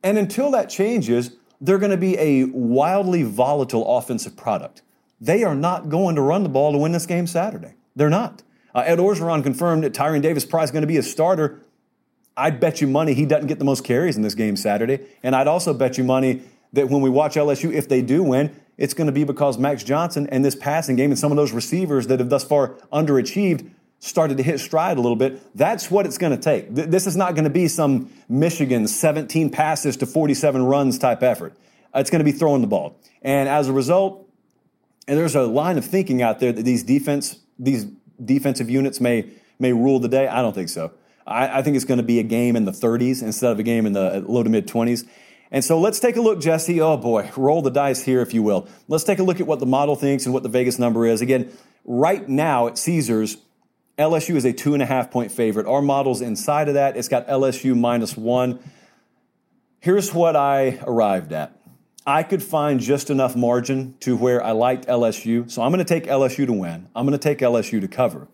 And 0.03 0.19
until 0.19 0.51
that 0.53 0.69
changes, 0.69 1.33
they're 1.61 1.79
going 1.79 1.91
to 1.91 1.97
be 1.97 2.17
a 2.19 2.45
wildly 2.45 3.23
volatile 3.23 3.97
offensive 3.97 4.37
product. 4.37 4.83
They 5.21 5.43
are 5.45 5.55
not 5.55 5.89
going 5.89 6.17
to 6.17 6.23
run 6.23 6.43
the 6.43 6.49
ball 6.49 6.73
to 6.73 6.79
win 6.79 6.93
this 6.93 7.07
game 7.07 7.27
Saturday. 7.27 7.75
They're 7.97 8.11
not. 8.11 8.43
Uh, 8.75 8.85
Ed 8.87 8.99
Orgeron 8.99 9.43
confirmed 9.43 9.85
that 9.85 9.93
Tyrion 9.93 10.23
Davis 10.23 10.45
Price 10.45 10.69
is 10.69 10.71
going 10.71 10.83
to 10.83 10.89
be 10.89 10.99
a 10.99 11.03
starter. 11.03 11.61
I'd 12.37 12.61
bet 12.61 12.81
you 12.81 12.87
money 12.87 13.15
he 13.15 13.27
doesn't 13.27 13.49
get 13.49 13.59
the 13.59 13.65
most 13.65 13.85
carries 13.85 14.17
in 14.17 14.23
this 14.23 14.35
game 14.35 14.57
Saturday. 14.57 15.01
And 15.23 15.35
I'd 15.35 15.49
also 15.49 15.75
bet 15.75 15.99
you 15.99 16.05
money 16.05 16.43
that 16.73 16.89
when 16.89 17.01
we 17.01 17.11
watch 17.11 17.35
LSU, 17.35 17.73
if 17.73 17.89
they 17.89 18.03
do 18.03 18.23
win, 18.23 18.55
it's 18.77 18.95
going 18.95 19.07
to 19.07 19.13
be 19.13 19.25
because 19.25 19.59
Max 19.59 19.83
Johnson 19.83 20.29
and 20.31 20.45
this 20.45 20.55
passing 20.55 20.95
game 20.95 21.11
and 21.11 21.19
some 21.19 21.33
of 21.33 21.37
those 21.37 21.53
receivers 21.53 22.07
that 22.07 22.21
have 22.21 22.31
thus 22.31 22.45
far 22.45 22.75
underachieved 22.93 23.71
started 23.99 24.37
to 24.37 24.45
hit 24.45 24.61
stride 24.61 24.97
a 24.97 25.01
little 25.01 25.17
bit. 25.17 25.41
That's 25.57 25.91
what 25.91 26.07
it's 26.07 26.19
going 26.19 26.37
to 26.37 26.41
take. 26.41 26.73
This 26.73 27.09
is 27.09 27.17
not 27.17 27.35
going 27.35 27.45
to 27.45 27.51
be 27.51 27.67
some 27.67 28.11
Michigan 28.29 28.87
17 28.87 29.51
passes 29.51 29.97
to 29.97 30.07
47 30.07 30.63
runs 30.65 30.99
type 30.99 31.25
effort. 31.25 31.55
it's 31.95 32.11
going 32.11 32.21
to 32.21 32.25
be 32.25 32.31
throwing 32.31 32.61
the 32.61 32.69
ball. 32.69 32.97
And 33.23 33.49
as 33.49 33.69
a 33.69 33.73
result, 33.73 34.28
and 35.09 35.19
there's 35.19 35.35
a 35.35 35.43
line 35.43 35.79
of 35.79 35.85
thinking 35.85 36.23
out 36.23 36.39
there 36.39 36.53
that 36.53 36.63
these 36.63 36.85
defense 36.85 37.39
these 37.59 37.87
defensive 38.23 38.71
units 38.71 39.01
may 39.01 39.31
may 39.59 39.73
rule 39.73 39.99
the 39.99 40.09
day. 40.09 40.29
I 40.29 40.43
don't 40.43 40.55
think 40.55 40.69
so. 40.69 40.93
I, 41.27 41.59
I 41.59 41.63
think 41.63 41.77
it's 41.77 41.85
going 41.85 41.99
to 41.99 42.05
be 42.05 42.21
a 42.21 42.23
game 42.23 42.55
in 42.55 42.65
the 42.65 42.73
30s 42.73 43.23
instead 43.23 43.51
of 43.51 43.59
a 43.59 43.63
game 43.63 43.87
in 43.87 43.93
the 43.93 44.17
uh, 44.17 44.21
low 44.21 44.43
to 44.43 44.51
mid 44.51 44.69
20s. 44.69 45.07
And 45.51 45.65
so 45.65 45.81
let's 45.81 45.99
take 45.99 46.17
a 46.17 46.21
look, 46.21 46.41
Jesse. 46.41 46.81
Oh 46.81 46.97
boy, 46.97 47.31
roll 47.37 47.63
the 47.63 47.71
dice 47.71 48.03
here, 48.03 48.21
if 48.21 48.35
you 48.35 48.43
will. 48.43 48.69
Let's 48.87 49.05
take 49.05 49.19
a 49.19 49.23
look 49.23 49.41
at 49.41 49.47
what 49.47 49.61
the 49.61 49.67
model 49.67 49.97
thinks 49.97 50.27
and 50.27 50.35
what 50.35 50.43
the 50.43 50.49
Vegas 50.49 50.79
number 50.79 51.07
is. 51.07 51.23
Again, 51.23 51.51
right 51.85 52.29
now 52.29 52.67
at 52.67 52.77
Caesars, 52.77 53.39
LSU 53.99 54.37
is 54.37 54.45
a 54.45 54.53
two 54.53 54.75
and 54.75 54.83
a 54.83 54.87
half 54.87 55.11
point 55.11 55.33
favorite. 55.33 55.67
Our 55.67 55.83
model's 55.83 56.21
inside 56.21 56.69
of 56.69 56.75
that. 56.75 56.97
It's 56.97 57.09
got 57.09 57.27
LSU 57.29 57.77
minus 57.77 58.17
one. 58.17 58.61
Here's 59.81 60.13
what 60.13 60.37
I 60.37 60.79
arrived 60.83 61.33
at. 61.33 61.58
I 62.07 62.23
could 62.23 62.43
find 62.43 62.81
just 62.81 63.11
enough 63.11 63.37
margin 63.37 63.95
to 64.01 64.17
where 64.17 64.43
I 64.43 64.53
liked 64.53 64.87
LSU. 64.87 65.51
So 65.51 65.63
I'm 65.63 65.71
going 65.71 65.85
to 65.85 65.85
take 65.85 66.05
LSU 66.05 66.47
to 66.47 66.53
win. 66.53 66.89
I'm 66.97 67.07
going 67.07 67.19
to 67.19 67.23
take 67.23 67.39
LSU 67.41 67.81
to 67.81 67.89
cover. 67.89 68.29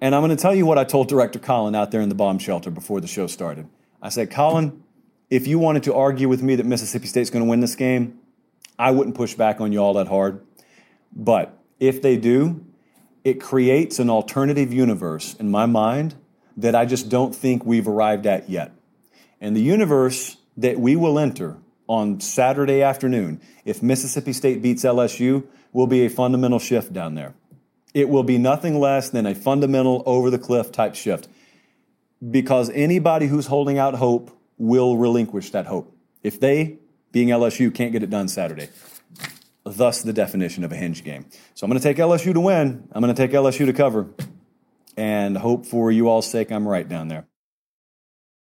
And 0.00 0.14
I'm 0.14 0.20
going 0.20 0.36
to 0.36 0.40
tell 0.40 0.54
you 0.54 0.66
what 0.66 0.78
I 0.78 0.84
told 0.84 1.08
Director 1.08 1.38
Colin 1.38 1.74
out 1.74 1.90
there 1.90 2.00
in 2.00 2.08
the 2.08 2.14
bomb 2.14 2.38
shelter 2.38 2.70
before 2.70 3.00
the 3.00 3.06
show 3.06 3.26
started. 3.26 3.68
I 4.00 4.08
said, 4.08 4.30
Colin, 4.30 4.82
if 5.30 5.46
you 5.46 5.58
wanted 5.58 5.84
to 5.84 5.94
argue 5.94 6.28
with 6.28 6.42
me 6.42 6.56
that 6.56 6.66
Mississippi 6.66 7.06
State's 7.06 7.30
going 7.30 7.44
to 7.44 7.48
win 7.48 7.60
this 7.60 7.76
game, 7.76 8.18
I 8.78 8.90
wouldn't 8.90 9.16
push 9.16 9.34
back 9.34 9.60
on 9.60 9.70
you 9.70 9.78
all 9.78 9.94
that 9.94 10.08
hard. 10.08 10.44
But 11.14 11.56
if 11.78 12.02
they 12.02 12.16
do, 12.16 12.64
it 13.22 13.40
creates 13.40 13.98
an 13.98 14.10
alternative 14.10 14.72
universe 14.72 15.34
in 15.34 15.50
my 15.50 15.66
mind 15.66 16.16
that 16.56 16.74
I 16.74 16.84
just 16.84 17.08
don't 17.08 17.34
think 17.34 17.64
we've 17.64 17.86
arrived 17.86 18.26
at 18.26 18.50
yet. 18.50 18.72
And 19.40 19.56
the 19.56 19.62
universe 19.62 20.36
that 20.56 20.80
we 20.80 20.96
will 20.96 21.18
enter 21.18 21.58
on 21.92 22.20
Saturday 22.20 22.80
afternoon, 22.80 23.38
if 23.66 23.82
Mississippi 23.82 24.32
State 24.32 24.62
beats 24.62 24.82
LSU, 24.82 25.44
will 25.72 25.86
be 25.86 26.06
a 26.06 26.08
fundamental 26.08 26.58
shift 26.58 26.90
down 26.94 27.14
there. 27.14 27.34
It 27.92 28.08
will 28.08 28.22
be 28.22 28.38
nothing 28.38 28.80
less 28.80 29.10
than 29.10 29.26
a 29.26 29.34
fundamental 29.34 30.02
over 30.06 30.30
the 30.30 30.38
cliff 30.38 30.72
type 30.72 30.94
shift 30.94 31.28
because 32.30 32.70
anybody 32.70 33.26
who's 33.26 33.46
holding 33.46 33.76
out 33.76 33.94
hope 33.96 34.30
will 34.56 34.96
relinquish 34.96 35.50
that 35.50 35.66
hope. 35.66 35.94
If 36.22 36.40
they, 36.40 36.78
being 37.10 37.28
LSU, 37.28 37.74
can't 37.74 37.92
get 37.92 38.02
it 38.02 38.08
done 38.08 38.28
Saturday. 38.28 38.70
Thus, 39.64 40.00
the 40.00 40.14
definition 40.14 40.64
of 40.64 40.72
a 40.72 40.76
hinge 40.76 41.04
game. 41.04 41.26
So 41.52 41.66
I'm 41.66 41.70
going 41.70 41.80
to 41.80 41.86
take 41.86 41.98
LSU 41.98 42.32
to 42.32 42.40
win. 42.40 42.88
I'm 42.92 43.02
going 43.02 43.14
to 43.14 43.22
take 43.22 43.32
LSU 43.32 43.66
to 43.66 43.72
cover. 43.74 44.08
And 44.96 45.36
hope 45.36 45.66
for 45.66 45.92
you 45.92 46.08
all's 46.08 46.30
sake, 46.30 46.50
I'm 46.50 46.66
right 46.66 46.88
down 46.88 47.08
there. 47.08 47.26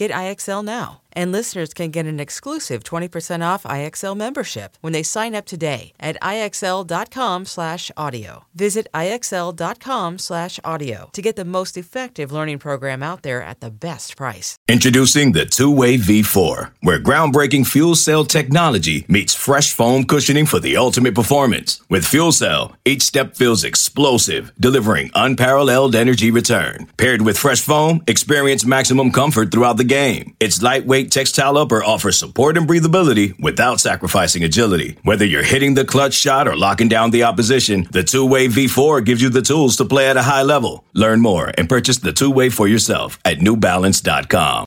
Get 0.00 0.10
IXL 0.12 0.64
now. 0.64 1.02
And 1.12 1.32
listeners 1.32 1.74
can 1.74 1.90
get 1.90 2.06
an 2.06 2.20
exclusive 2.20 2.84
20% 2.84 3.44
off 3.44 3.64
IXL 3.64 4.16
membership 4.16 4.78
when 4.80 4.92
they 4.92 5.02
sign 5.02 5.34
up 5.34 5.44
today 5.44 5.92
at 6.00 6.16
IXL.com/audio. 6.22 8.44
Visit 8.54 8.86
IXL.com/audio 8.94 11.10
to 11.12 11.22
get 11.22 11.36
the 11.36 11.44
most 11.44 11.76
effective 11.76 12.32
learning 12.32 12.60
program 12.60 13.02
out 13.02 13.22
there 13.22 13.42
at 13.42 13.60
the 13.60 13.70
best 13.70 14.16
price. 14.16 14.56
Introducing 14.68 15.32
the 15.32 15.44
two-way 15.44 15.98
V4, 15.98 16.70
where 16.80 17.00
groundbreaking 17.00 17.66
fuel 17.66 17.96
cell 17.96 18.24
technology 18.24 19.04
meets 19.08 19.34
fresh 19.34 19.74
foam 19.74 20.04
cushioning 20.04 20.46
for 20.46 20.60
the 20.60 20.76
ultimate 20.76 21.16
performance. 21.16 21.80
With 21.90 22.06
fuel 22.06 22.32
cell, 22.32 22.76
each 22.84 23.02
step 23.02 23.36
feels 23.36 23.64
explosive, 23.64 24.52
delivering 24.60 25.10
unparalleled 25.14 25.96
energy 25.96 26.30
return. 26.30 26.86
Paired 26.96 27.22
with 27.22 27.36
fresh 27.36 27.60
foam, 27.60 28.02
experience 28.06 28.64
maximum 28.64 29.10
comfort 29.10 29.50
throughout 29.50 29.76
the 29.76 29.89
game. 29.90 30.36
Its 30.38 30.62
lightweight 30.62 31.10
textile 31.10 31.58
upper 31.58 31.82
offers 31.82 32.16
support 32.16 32.56
and 32.56 32.68
breathability 32.68 33.34
without 33.40 33.80
sacrificing 33.80 34.44
agility. 34.44 34.96
Whether 35.02 35.26
you're 35.26 35.42
hitting 35.42 35.74
the 35.74 35.84
clutch 35.84 36.14
shot 36.14 36.46
or 36.46 36.56
locking 36.56 36.88
down 36.88 37.10
the 37.10 37.24
opposition, 37.24 37.88
the 37.90 38.04
two-way 38.04 38.46
V4 38.46 39.04
gives 39.04 39.20
you 39.20 39.30
the 39.30 39.42
tools 39.42 39.76
to 39.78 39.84
play 39.84 40.08
at 40.08 40.16
a 40.16 40.22
high 40.22 40.42
level. 40.42 40.84
Learn 40.94 41.20
more 41.20 41.50
and 41.58 41.68
purchase 41.68 41.98
the 41.98 42.12
two-way 42.12 42.50
for 42.50 42.68
yourself 42.68 43.18
at 43.24 43.38
newbalance.com. 43.38 44.64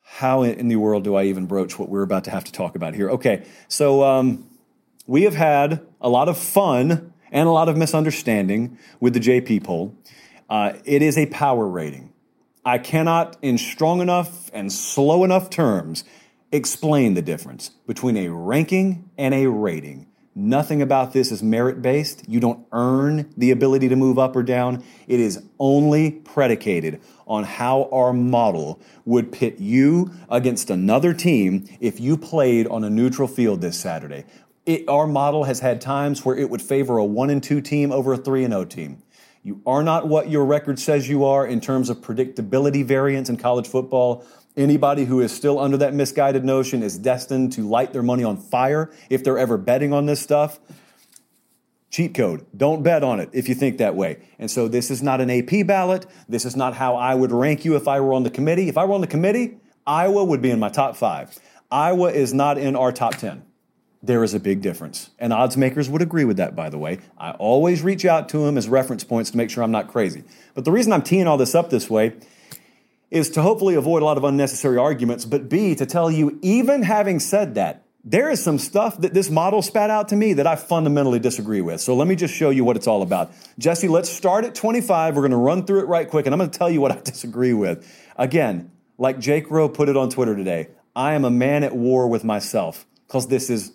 How 0.00 0.42
in 0.44 0.68
the 0.68 0.76
world 0.76 1.02
do 1.02 1.16
I 1.16 1.24
even 1.24 1.46
broach 1.46 1.76
what 1.78 1.88
we're 1.88 2.04
about 2.04 2.22
to 2.24 2.30
have 2.30 2.44
to 2.44 2.52
talk 2.52 2.76
about 2.76 2.94
here? 2.94 3.10
Okay, 3.10 3.44
so 3.66 4.04
um, 4.04 4.48
we 5.08 5.22
have 5.22 5.34
had 5.34 5.84
a 6.00 6.08
lot 6.08 6.28
of 6.28 6.38
fun 6.38 7.12
and 7.32 7.48
a 7.48 7.50
lot 7.50 7.68
of 7.68 7.76
misunderstanding 7.76 8.78
with 9.00 9.14
the 9.14 9.20
JP 9.20 9.64
poll. 9.64 9.96
Uh, 10.48 10.74
it 10.84 11.02
is 11.02 11.18
a 11.18 11.26
power 11.26 11.66
rating. 11.66 12.11
I 12.64 12.78
cannot, 12.78 13.36
in 13.42 13.58
strong 13.58 14.00
enough 14.00 14.48
and 14.52 14.72
slow 14.72 15.24
enough 15.24 15.50
terms, 15.50 16.04
explain 16.52 17.14
the 17.14 17.22
difference 17.22 17.70
between 17.86 18.16
a 18.16 18.28
ranking 18.28 19.10
and 19.18 19.34
a 19.34 19.48
rating. 19.48 20.06
Nothing 20.34 20.80
about 20.80 21.12
this 21.12 21.32
is 21.32 21.42
merit 21.42 21.82
based. 21.82 22.26
You 22.28 22.38
don't 22.38 22.64
earn 22.72 23.32
the 23.36 23.50
ability 23.50 23.88
to 23.88 23.96
move 23.96 24.18
up 24.18 24.36
or 24.36 24.44
down. 24.44 24.82
It 25.08 25.18
is 25.18 25.42
only 25.58 26.12
predicated 26.12 27.02
on 27.26 27.44
how 27.44 27.88
our 27.92 28.12
model 28.12 28.80
would 29.04 29.32
pit 29.32 29.58
you 29.58 30.12
against 30.30 30.70
another 30.70 31.12
team 31.12 31.68
if 31.80 32.00
you 32.00 32.16
played 32.16 32.68
on 32.68 32.84
a 32.84 32.90
neutral 32.90 33.28
field 33.28 33.60
this 33.60 33.78
Saturday. 33.78 34.24
It, 34.64 34.88
our 34.88 35.08
model 35.08 35.44
has 35.44 35.60
had 35.60 35.80
times 35.80 36.24
where 36.24 36.36
it 36.36 36.48
would 36.48 36.62
favor 36.62 36.96
a 36.96 37.04
1 37.04 37.28
and 37.28 37.42
2 37.42 37.60
team 37.60 37.90
over 37.90 38.12
a 38.12 38.16
3 38.16 38.44
and 38.44 38.52
0 38.52 38.64
team. 38.66 39.02
You 39.42 39.60
are 39.66 39.82
not 39.82 40.06
what 40.06 40.30
your 40.30 40.44
record 40.44 40.78
says 40.78 41.08
you 41.08 41.24
are 41.24 41.44
in 41.44 41.60
terms 41.60 41.90
of 41.90 41.98
predictability 41.98 42.84
variance 42.84 43.28
in 43.28 43.36
college 43.36 43.66
football. 43.66 44.24
Anybody 44.56 45.04
who 45.04 45.20
is 45.20 45.32
still 45.32 45.58
under 45.58 45.76
that 45.78 45.94
misguided 45.94 46.44
notion 46.44 46.82
is 46.82 46.96
destined 46.96 47.52
to 47.54 47.66
light 47.68 47.92
their 47.92 48.04
money 48.04 48.22
on 48.22 48.36
fire 48.36 48.90
if 49.10 49.24
they're 49.24 49.38
ever 49.38 49.58
betting 49.58 49.92
on 49.92 50.06
this 50.06 50.20
stuff. 50.20 50.60
Cheat 51.90 52.14
code. 52.14 52.46
Don't 52.56 52.82
bet 52.82 53.02
on 53.02 53.18
it 53.18 53.30
if 53.32 53.48
you 53.48 53.54
think 53.54 53.78
that 53.78 53.96
way. 53.96 54.18
And 54.38 54.50
so 54.50 54.68
this 54.68 54.90
is 54.90 55.02
not 55.02 55.20
an 55.20 55.28
AP 55.28 55.66
ballot. 55.66 56.06
This 56.28 56.44
is 56.44 56.54
not 56.54 56.74
how 56.74 56.94
I 56.94 57.14
would 57.14 57.32
rank 57.32 57.64
you 57.64 57.74
if 57.74 57.88
I 57.88 58.00
were 58.00 58.14
on 58.14 58.22
the 58.22 58.30
committee. 58.30 58.68
If 58.68 58.78
I 58.78 58.84
were 58.84 58.94
on 58.94 59.00
the 59.00 59.06
committee, 59.06 59.56
Iowa 59.86 60.24
would 60.24 60.40
be 60.40 60.50
in 60.50 60.60
my 60.60 60.68
top 60.68 60.96
five. 60.96 61.36
Iowa 61.70 62.12
is 62.12 62.32
not 62.32 62.58
in 62.58 62.76
our 62.76 62.92
top 62.92 63.16
10 63.16 63.42
there 64.02 64.24
is 64.24 64.34
a 64.34 64.40
big 64.40 64.60
difference. 64.60 65.10
And 65.18 65.32
odds 65.32 65.56
makers 65.56 65.88
would 65.88 66.02
agree 66.02 66.24
with 66.24 66.36
that, 66.38 66.56
by 66.56 66.68
the 66.68 66.78
way. 66.78 66.98
I 67.16 67.32
always 67.32 67.82
reach 67.82 68.04
out 68.04 68.28
to 68.30 68.38
them 68.38 68.58
as 68.58 68.68
reference 68.68 69.04
points 69.04 69.30
to 69.30 69.36
make 69.36 69.48
sure 69.48 69.62
I'm 69.62 69.70
not 69.70 69.88
crazy. 69.88 70.24
But 70.54 70.64
the 70.64 70.72
reason 70.72 70.92
I'm 70.92 71.02
teeing 71.02 71.26
all 71.26 71.36
this 71.36 71.54
up 71.54 71.70
this 71.70 71.88
way 71.88 72.14
is 73.10 73.30
to 73.30 73.42
hopefully 73.42 73.74
avoid 73.74 74.02
a 74.02 74.04
lot 74.04 74.16
of 74.16 74.24
unnecessary 74.24 74.78
arguments, 74.78 75.24
but 75.24 75.48
B, 75.48 75.74
to 75.74 75.86
tell 75.86 76.10
you, 76.10 76.38
even 76.42 76.82
having 76.82 77.20
said 77.20 77.54
that, 77.56 77.84
there 78.04 78.30
is 78.30 78.42
some 78.42 78.58
stuff 78.58 78.98
that 79.02 79.14
this 79.14 79.30
model 79.30 79.62
spat 79.62 79.90
out 79.90 80.08
to 80.08 80.16
me 80.16 80.32
that 80.32 80.46
I 80.46 80.56
fundamentally 80.56 81.20
disagree 81.20 81.60
with. 81.60 81.80
So 81.80 81.94
let 81.94 82.08
me 82.08 82.16
just 82.16 82.34
show 82.34 82.50
you 82.50 82.64
what 82.64 82.74
it's 82.74 82.88
all 82.88 83.02
about. 83.02 83.32
Jesse, 83.58 83.86
let's 83.86 84.08
start 84.08 84.44
at 84.44 84.56
25. 84.56 85.14
We're 85.14 85.20
going 85.20 85.30
to 85.30 85.36
run 85.36 85.64
through 85.66 85.80
it 85.80 85.86
right 85.86 86.08
quick, 86.08 86.26
and 86.26 86.34
I'm 86.34 86.38
going 86.38 86.50
to 86.50 86.58
tell 86.58 86.70
you 86.70 86.80
what 86.80 86.90
I 86.90 87.00
disagree 87.04 87.52
with. 87.52 87.86
Again, 88.16 88.72
like 88.98 89.20
Jake 89.20 89.50
Rowe 89.50 89.68
put 89.68 89.88
it 89.88 89.96
on 89.96 90.10
Twitter 90.10 90.34
today, 90.34 90.68
I 90.96 91.12
am 91.12 91.24
a 91.24 91.30
man 91.30 91.62
at 91.62 91.76
war 91.76 92.08
with 92.08 92.24
myself 92.24 92.86
because 93.06 93.28
this 93.28 93.50
is 93.50 93.72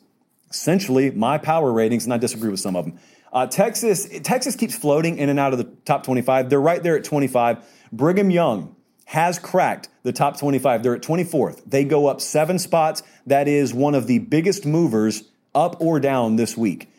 essentially 0.49 1.12
my 1.12 1.38
power 1.38 1.71
ratings, 1.71 2.05
and 2.05 2.13
I 2.13 2.17
disagree 2.17 2.49
with 2.49 2.60
some 2.60 2.75
of 2.75 2.86
them. 2.86 2.99
Uh, 3.31 3.45
Texas, 3.45 4.07
Texas 4.23 4.55
keeps 4.55 4.75
floating 4.75 5.17
in 5.17 5.29
and 5.29 5.39
out 5.39 5.51
of 5.51 5.60
the 5.60 5.65
top 5.86 6.03
25. 6.03 6.49
They're 6.49 6.62
right 6.62 6.81
there 6.81 6.95
at 6.95 7.03
25. 7.03 7.65
Brigham 7.91 8.31
Young 8.31 8.75
has 9.05 9.39
cracked 9.39 9.89
the 10.03 10.12
top 10.12 10.39
25. 10.39 10.83
They're 10.83 10.95
at 10.95 11.01
24th. 11.01 11.62
They 11.65 11.83
go 11.83 12.07
up 12.07 12.21
seven 12.21 12.60
spots. 12.60 13.03
That 13.25 13.47
is 13.47 13.73
one 13.73 13.95
of 13.95 14.07
the 14.07 14.19
biggest 14.19 14.65
movers 14.65 15.23
up 15.53 15.81
or 15.81 15.99
down 15.99 16.36
this 16.36 16.57
week. 16.57 16.89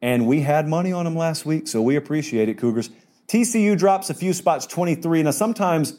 And 0.00 0.26
we 0.26 0.40
had 0.40 0.66
money 0.66 0.92
on 0.92 1.04
them 1.04 1.14
last 1.14 1.46
week, 1.46 1.68
so 1.68 1.80
we 1.80 1.94
appreciate 1.94 2.48
it, 2.48 2.58
Cougars. 2.58 2.90
TCU 3.28 3.78
drops 3.78 4.10
a 4.10 4.14
few 4.14 4.32
spots, 4.32 4.66
23. 4.66 5.22
Now, 5.22 5.30
sometimes 5.30 5.98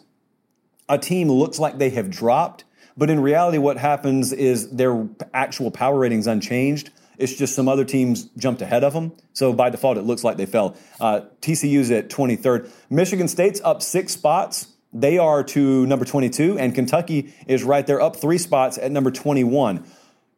a 0.89 0.97
team 0.97 1.31
looks 1.31 1.59
like 1.59 1.77
they 1.77 1.89
have 1.91 2.09
dropped 2.09 2.65
But 2.95 3.09
in 3.09 3.19
reality, 3.19 3.57
what 3.57 3.77
happens 3.77 4.31
is 4.31 4.69
their 4.69 5.07
actual 5.33 5.71
power 5.71 5.97
ratings 5.97 6.27
unchanged. 6.27 6.91
It's 7.17 7.33
just 7.33 7.55
some 7.55 7.67
other 7.67 7.85
teams 7.85 8.25
jumped 8.37 8.61
ahead 8.61 8.83
of 8.83 8.93
them. 8.93 9.13
So 9.33 9.53
by 9.53 9.69
default, 9.69 9.97
it 9.97 10.03
looks 10.03 10.23
like 10.23 10.37
they 10.37 10.45
fell. 10.45 10.75
Uh, 10.99 11.21
TCU's 11.41 11.91
at 11.91 12.09
23rd. 12.09 12.69
Michigan 12.89 13.27
State's 13.27 13.61
up 13.61 13.81
six 13.81 14.13
spots. 14.13 14.67
They 14.91 15.17
are 15.17 15.43
to 15.43 15.85
number 15.87 16.05
22, 16.05 16.59
and 16.59 16.75
Kentucky 16.75 17.33
is 17.47 17.63
right 17.63 17.85
there, 17.85 17.99
up 17.99 18.15
three 18.15 18.37
spots 18.37 18.77
at 18.77 18.91
number 18.91 19.09
21. 19.09 19.83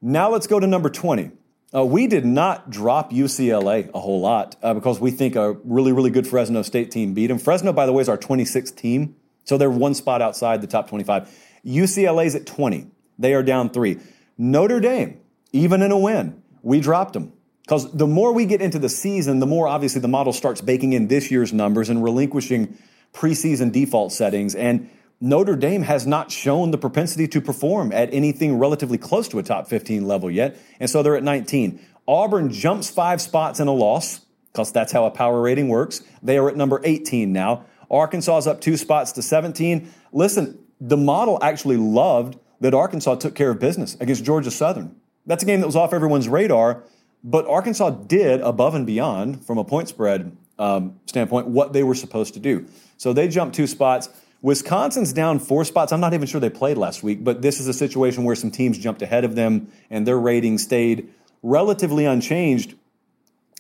Now 0.02 0.30
let's 0.30 0.48
go 0.48 0.60
to 0.60 0.68
number 0.68 0.90
20. 0.90 1.32
Uh, 1.74 1.84
we 1.84 2.08
did 2.08 2.26
not 2.26 2.70
drop 2.70 3.12
UCLA 3.12 3.90
a 3.94 4.00
whole 4.00 4.22
lot 4.22 4.56
uh, 4.64 4.74
because 4.74 5.00
we 5.02 5.12
think 5.12 5.36
a 5.36 5.54
really, 5.66 5.92
really 5.92 6.10
good 6.10 6.26
Fresno 6.26 6.62
State 6.62 6.90
team 6.90 7.14
beat 7.14 7.28
them. 7.28 7.38
Fresno, 7.38 7.74
by 7.74 7.86
the 7.86 7.92
way, 7.92 8.02
is 8.02 8.08
our 8.08 8.18
26th 8.18 8.76
team, 8.78 9.16
so 9.44 9.58
they're 9.58 9.70
one 9.70 9.94
spot 9.94 10.22
outside 10.22 10.62
the 10.62 10.68
top 10.68 10.88
25. 10.88 11.30
UCLA's 11.66 12.36
at 12.36 12.46
20. 12.46 12.88
They 13.18 13.34
are 13.34 13.44
down 13.44 13.70
three. 13.70 14.00
Notre 14.38 14.80
Dame, 14.80 15.20
even 15.52 15.82
in 15.82 15.92
a 15.92 15.98
win, 15.98 16.42
we 16.62 16.80
dropped 16.80 17.14
them. 17.14 17.34
Because 17.64 17.92
the 17.92 18.06
more 18.06 18.32
we 18.32 18.46
get 18.46 18.62
into 18.62 18.78
the 18.78 18.90
season, 18.90 19.40
the 19.40 19.48
more 19.48 19.68
obviously 19.68 20.00
the 20.02 20.08
model 20.08 20.34
starts 20.34 20.62
baking 20.62 20.94
in 20.94 21.08
this 21.08 21.32
year's 21.32 21.52
numbers 21.52 21.90
and 21.90 22.04
relinquishing 22.04 22.78
preseason 23.12 23.72
default 23.72 24.12
settings. 24.12 24.54
And 24.54 24.90
Notre 25.20 25.56
Dame 25.56 25.82
has 25.82 26.06
not 26.06 26.30
shown 26.30 26.70
the 26.70 26.78
propensity 26.78 27.28
to 27.30 27.42
perform 27.42 27.92
at 27.92 28.14
anything 28.14 28.60
relatively 28.60 29.00
close 29.00 29.28
to 29.30 29.40
a 29.40 29.44
top 29.44 29.68
15 29.68 30.06
level 30.06 30.30
yet. 30.30 30.58
And 30.80 30.90
so 30.90 31.02
they're 31.02 31.16
at 31.16 31.24
19. 31.24 31.80
Auburn 32.08 32.52
jumps 32.52 32.90
five 32.90 33.20
spots 33.20 33.60
in 33.60 33.68
a 33.68 33.74
loss 33.74 34.22
because 34.52 34.72
that's 34.72 34.92
how 34.92 35.06
a 35.06 35.12
power 35.12 35.42
rating 35.42 35.68
works. 35.68 36.04
They 36.22 36.38
are 36.38 36.50
at 36.50 36.56
number 36.56 36.82
18 36.84 37.34
now. 37.34 37.66
Arkansas 37.90 38.38
is 38.40 38.48
up 38.48 38.62
two 38.62 38.78
spots 38.78 39.14
to 39.14 39.22
17. 39.22 39.92
Listen, 40.12 40.60
the 40.80 40.98
model 40.98 41.40
actually 41.42 41.78
loved 41.78 42.38
that 42.62 42.74
Arkansas 42.74 43.16
took 43.16 43.36
care 43.36 43.52
of 43.52 43.60
business 43.60 43.96
against 44.00 44.24
Georgia 44.24 44.52
Southern. 44.52 44.96
That's 45.26 45.44
a 45.44 45.46
game 45.46 45.60
that 45.62 45.66
was 45.66 45.76
off 45.76 45.94
everyone's 45.94 46.28
radar, 46.28 46.84
but 47.24 47.48
Arkansas 47.48 47.90
did 47.90 48.42
above 48.42 48.76
and 48.76 48.86
beyond 48.86 49.46
from 49.46 49.58
a 49.58 49.64
point 49.64 49.90
spread 49.90 50.36
um, 50.60 51.00
standpoint 51.06 51.48
what 51.48 51.74
they 51.74 51.84
were 51.84 51.96
supposed 51.96 52.34
to 52.36 52.40
do. 52.40 52.66
So 52.98 53.14
they 53.14 53.28
jumped 53.28 53.56
two 53.56 53.68
spots. 53.68 54.10
Wisconsin's 54.42 55.12
down 55.12 55.40
four 55.40 55.66
spots. 55.66 55.92
I'm 55.92 56.00
not 56.00 56.14
even 56.14 56.28
sure 56.28 56.40
they 56.40 56.50
played 56.50 56.78
last 56.78 57.04
week, 57.04 57.24
but 57.24 57.42
this 57.42 57.60
is 57.60 57.68
a 57.68 57.74
situation 57.74 58.24
where 58.24 58.36
some 58.36 58.52
teams 58.52 58.78
jumped 58.78 59.02
ahead 59.02 59.24
of 59.24 59.36
them 59.36 59.72
and 59.90 60.06
their 60.06 60.20
rating 60.20 60.58
stayed 60.58 61.10
relatively 61.42 62.06
unchanged. 62.06 62.76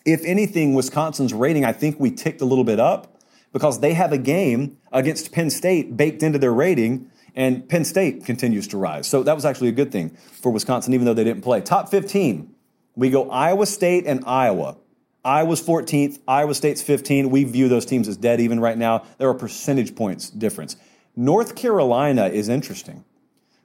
If 0.06 0.23
anything, 0.23 0.75
Wisconsin's 0.75 1.34
rating, 1.34 1.65
I 1.65 1.73
think 1.73 1.99
we 1.99 2.12
ticked 2.12 2.41
a 2.41 2.45
little 2.45 2.63
bit 2.63 2.80
up 2.80 3.14
because 3.53 3.79
they 3.79 3.93
have 3.93 4.12
a 4.12 4.17
game 4.17 4.77
against 4.91 5.31
Penn 5.31 5.49
State 5.49 5.95
baked 5.95 6.23
into 6.23 6.39
their 6.39 6.53
rating, 6.53 7.10
and 7.36 7.67
Penn 7.67 7.86
State 7.86 8.25
continues 8.25 8.67
to 8.69 8.77
rise. 8.77 9.08
So 9.08 9.23
that 9.23 9.36
was 9.36 9.45
actually 9.45 9.69
a 9.69 9.73
good 9.73 9.91
thing 9.91 10.12
for 10.41 10.51
Wisconsin, 10.51 10.93
even 10.93 11.05
though 11.05 11.13
they 11.13 11.23
didn't 11.23 11.43
play. 11.43 11.62
Top 11.62 11.89
15, 11.89 12.53
we 12.95 13.10
go 13.10 13.29
Iowa 13.29 13.65
State 13.65 14.05
and 14.05 14.23
Iowa. 14.25 14.77
Iowa's 15.23 15.62
14th, 15.62 16.19
Iowa 16.27 16.53
State's 16.53 16.84
15. 16.84 17.31
We 17.31 17.43
view 17.45 17.67
those 17.67 17.86
teams 17.86 18.08
as 18.08 18.15
dead 18.15 18.39
even 18.39 18.60
right 18.60 18.77
now. 18.77 19.03
There 19.17 19.27
are 19.27 19.34
percentage 19.34 19.95
points 19.95 20.29
difference. 20.29 20.75
North 21.15 21.55
Carolina 21.55 22.27
is 22.27 22.47
interesting. 22.47 23.03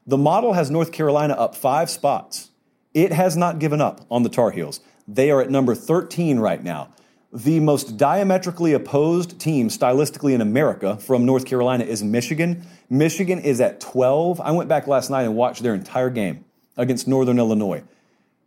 The 0.07 0.17
model 0.17 0.55
has 0.55 0.71
North 0.71 0.91
Carolina 0.91 1.35
up 1.35 1.55
five 1.55 1.91
spots. 1.91 2.51
It 2.95 3.13
has 3.13 3.37
not 3.37 3.59
given 3.59 3.81
up 3.81 4.07
on 4.11 4.23
the 4.23 4.29
Tar 4.29 4.51
Heels. 4.51 4.81
They 5.07 5.31
are 5.31 5.43
at 5.43 5.51
number 5.51 5.75
13 5.75 6.39
right 6.39 6.63
now. 6.65 6.89
The 7.33 7.61
most 7.61 7.97
diametrically 7.97 8.73
opposed 8.73 9.39
team 9.39 9.69
stylistically 9.69 10.35
in 10.35 10.41
America 10.41 10.97
from 10.97 11.25
North 11.25 11.45
Carolina 11.45 11.85
is 11.85 12.03
Michigan. 12.03 12.67
Michigan 12.89 13.39
is 13.39 13.61
at 13.61 13.81
12. 13.81 14.41
I 14.41 14.51
went 14.51 14.69
back 14.69 14.89
last 14.89 15.11
night 15.11 15.23
and 15.23 15.37
watched 15.37 15.63
their 15.63 15.75
entire 15.75 16.11
game 16.11 16.45
against 16.77 17.07
Northern 17.07 17.39
Illinois. 17.39 17.85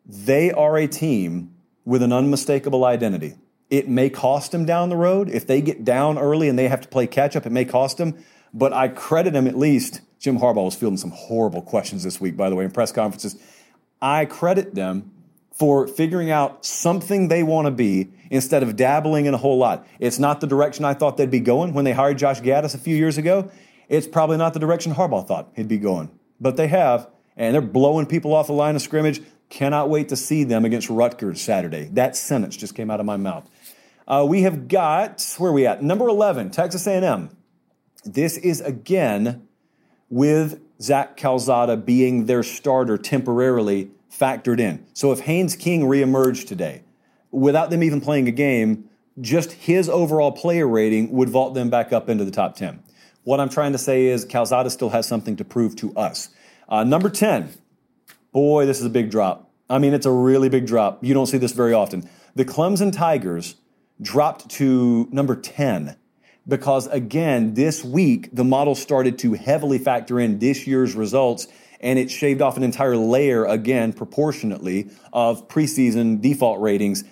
They 0.06 0.52
are 0.52 0.78
a 0.78 0.88
team 0.88 1.56
with 1.86 2.04
an 2.04 2.12
unmistakable 2.12 2.84
identity. 2.84 3.36
It 3.70 3.88
may 3.88 4.10
cost 4.10 4.52
them 4.52 4.66
down 4.66 4.90
the 4.90 4.98
road. 4.98 5.30
If 5.30 5.48
they 5.48 5.62
get 5.62 5.86
down 5.86 6.18
early 6.18 6.50
and 6.50 6.60
they 6.60 6.68
have 6.68 6.82
to 6.82 6.90
play 6.90 7.08
catch 7.08 7.38
up, 7.38 7.46
it 7.46 7.54
may 7.54 7.64
cost 7.64 7.98
them. 7.98 8.22
But 8.54 8.74
I 8.74 8.90
credit 8.90 9.32
them 9.32 9.48
at 9.48 9.58
least. 9.58 10.02
Jim 10.20 10.40
Harbaugh 10.40 10.66
was 10.66 10.76
fielding 10.76 10.98
some 10.98 11.12
horrible 11.12 11.62
questions 11.62 12.04
this 12.04 12.20
week, 12.20 12.36
by 12.36 12.50
the 12.50 12.56
way, 12.58 12.66
in 12.66 12.72
press 12.72 12.92
conferences. 12.92 13.38
I 14.02 14.26
credit 14.26 14.76
them 14.76 15.13
for 15.54 15.88
figuring 15.88 16.32
out 16.32 16.66
something 16.66 17.28
they 17.28 17.44
want 17.44 17.68
to 17.68 17.72
be 17.72 18.10
instead 18.32 18.64
of 18.64 18.76
dabbling 18.76 19.28
in 19.28 19.34
a 19.34 19.38
whole 19.38 19.58
lot. 19.58 19.88
It's 20.00 20.18
not 20.18 20.42
the 20.42 20.48
direction 20.48 20.84
I 20.84 20.96
thought 20.96 21.16
they'd 21.18 21.30
be 21.30 21.40
going 21.40 21.74
when 21.74 21.86
they 21.86 21.94
hired 21.94 22.18
Josh 22.18 22.42
Gattis 22.42 22.74
a 22.74 22.80
few 22.80 22.96
years 22.96 23.18
ago. 23.18 23.52
It's 23.88 24.08
probably 24.08 24.38
not 24.38 24.54
the 24.54 24.60
direction 24.60 24.96
Harbaugh 24.96 25.26
thought 25.28 25.52
he'd 25.56 25.68
be 25.68 25.78
going. 25.78 26.10
But 26.42 26.58
they 26.58 26.68
have, 26.68 27.08
and 27.38 27.54
they're 27.54 27.62
blowing 27.62 28.08
people 28.08 28.34
off 28.34 28.48
the 28.48 28.54
line 28.54 28.76
of 28.76 28.82
scrimmage. 28.82 29.22
Cannot 29.50 29.90
wait 29.90 30.10
to 30.10 30.16
see 30.16 30.44
them 30.44 30.66
against 30.66 30.90
Rutgers 30.90 31.40
Saturday. 31.40 31.90
That 31.94 32.16
sentence 32.16 32.58
just 32.58 32.74
came 32.74 32.90
out 32.90 33.00
of 33.00 33.06
my 33.06 33.18
mouth. 33.18 33.48
Uh, 34.08 34.26
we 34.28 34.42
have 34.42 34.68
got 34.68 35.36
where 35.38 35.52
are 35.52 35.54
we 35.54 35.68
at? 35.68 35.84
Number 35.84 36.08
eleven, 36.08 36.50
Texas 36.50 36.88
A&M. 36.88 37.30
This 38.04 38.38
is 38.38 38.60
again 38.62 39.48
with 40.10 40.60
Zach 40.82 41.16
Calzada 41.16 41.78
being 41.78 42.26
their 42.26 42.44
starter 42.44 42.98
temporarily 42.98 43.92
factored 44.18 44.60
in. 44.60 44.86
So 44.94 45.12
if 45.12 45.22
Haynes 45.22 45.56
King 45.56 45.82
reemerged 45.82 46.48
today, 46.48 46.84
without 47.32 47.70
them 47.70 47.84
even 47.84 48.02
playing 48.02 48.28
a 48.28 48.32
game, 48.32 48.90
just 49.20 49.52
his 49.54 49.90
overall 49.90 50.32
player 50.32 50.68
rating 50.68 51.12
would 51.12 51.30
vault 51.30 51.54
them 51.54 51.70
back 51.70 51.94
up 51.94 52.10
into 52.10 52.26
the 52.26 52.32
top 52.32 52.56
10. 52.56 52.84
What 53.24 53.40
I'm 53.40 53.50
trying 53.50 53.72
to 53.72 53.78
say 53.78 54.06
is 54.08 54.26
Calzada 54.26 54.70
still 54.70 54.90
has 54.90 55.08
something 55.08 55.36
to 55.38 55.46
prove 55.46 55.76
to 55.78 55.96
us. 55.96 56.30
Uh, 56.68 56.84
number 56.84 57.10
10, 57.10 57.50
Boy, 58.34 58.66
this 58.66 58.80
is 58.80 58.86
a 58.86 58.90
big 58.90 59.12
drop. 59.12 59.52
I 59.70 59.78
mean, 59.78 59.94
it's 59.94 60.08
a 60.08 60.12
really 60.12 60.50
big 60.50 60.66
drop. 60.66 61.04
You 61.04 61.14
don't 61.14 61.28
see 61.28 61.38
this 61.38 61.52
very 61.52 61.72
often. 61.72 62.10
The 62.36 62.44
Clemson 62.44 62.92
Tigers 62.92 63.56
dropped 64.02 64.50
to 64.52 65.08
number 65.12 65.36
10 65.36 65.96
because, 66.48 66.88
again, 66.88 67.54
this 67.54 67.84
week 67.84 68.30
the 68.34 68.44
model 68.44 68.74
started 68.74 69.20
to 69.20 69.34
heavily 69.34 69.78
factor 69.78 70.20
in 70.20 70.40
this 70.40 70.66
year's 70.66 70.96
results 70.96 71.48
and 71.84 72.00
it 72.00 72.10
shaved 72.10 72.42
off 72.42 72.58
an 72.58 72.64
entire 72.64 72.98
layer, 72.98 73.46
again, 73.46 73.94
proportionately, 73.94 74.90
of 75.12 75.48
preseason 75.48 76.22
default 76.22 76.60
ratings. 76.60 77.04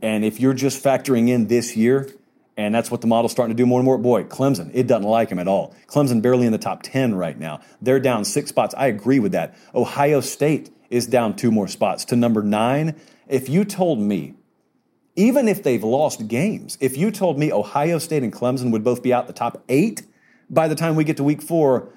And 0.00 0.24
if 0.24 0.38
you're 0.38 0.54
just 0.54 0.84
factoring 0.84 1.28
in 1.28 1.48
this 1.48 1.76
year, 1.76 2.08
and 2.56 2.74
that's 2.74 2.90
what 2.90 3.00
the 3.00 3.06
model's 3.06 3.32
starting 3.32 3.56
to 3.56 3.60
do 3.60 3.66
more 3.66 3.80
and 3.80 3.84
more. 3.86 3.96
Boy, 3.96 4.24
Clemson, 4.24 4.70
it 4.74 4.86
doesn't 4.86 5.08
like 5.08 5.30
him 5.30 5.38
at 5.38 5.48
all. 5.48 5.74
Clemson 5.86 6.20
barely 6.20 6.46
in 6.46 6.52
the 6.52 6.58
top 6.58 6.82
10 6.82 7.14
right 7.14 7.38
now. 7.38 7.60
They're 7.80 7.98
down 7.98 8.24
six 8.26 8.50
spots. 8.50 8.74
I 8.76 8.86
agree 8.88 9.18
with 9.18 9.32
that. 9.32 9.56
Ohio 9.74 10.20
State 10.20 10.70
is 10.90 11.06
down 11.06 11.34
two 11.34 11.50
more 11.50 11.66
spots 11.66 12.04
to 12.06 12.16
number 12.16 12.42
nine. 12.42 13.00
If 13.26 13.48
you 13.48 13.64
told 13.64 13.98
me, 13.98 14.34
even 15.16 15.48
if 15.48 15.62
they've 15.62 15.82
lost 15.82 16.28
games, 16.28 16.76
if 16.80 16.96
you 16.98 17.10
told 17.10 17.38
me 17.38 17.50
Ohio 17.50 17.98
State 17.98 18.22
and 18.22 18.32
Clemson 18.32 18.70
would 18.72 18.84
both 18.84 19.02
be 19.02 19.12
out 19.12 19.26
the 19.26 19.32
top 19.32 19.62
eight 19.70 20.02
by 20.50 20.68
the 20.68 20.74
time 20.74 20.96
we 20.96 21.04
get 21.04 21.16
to 21.16 21.24
week 21.24 21.40
four, 21.40 21.88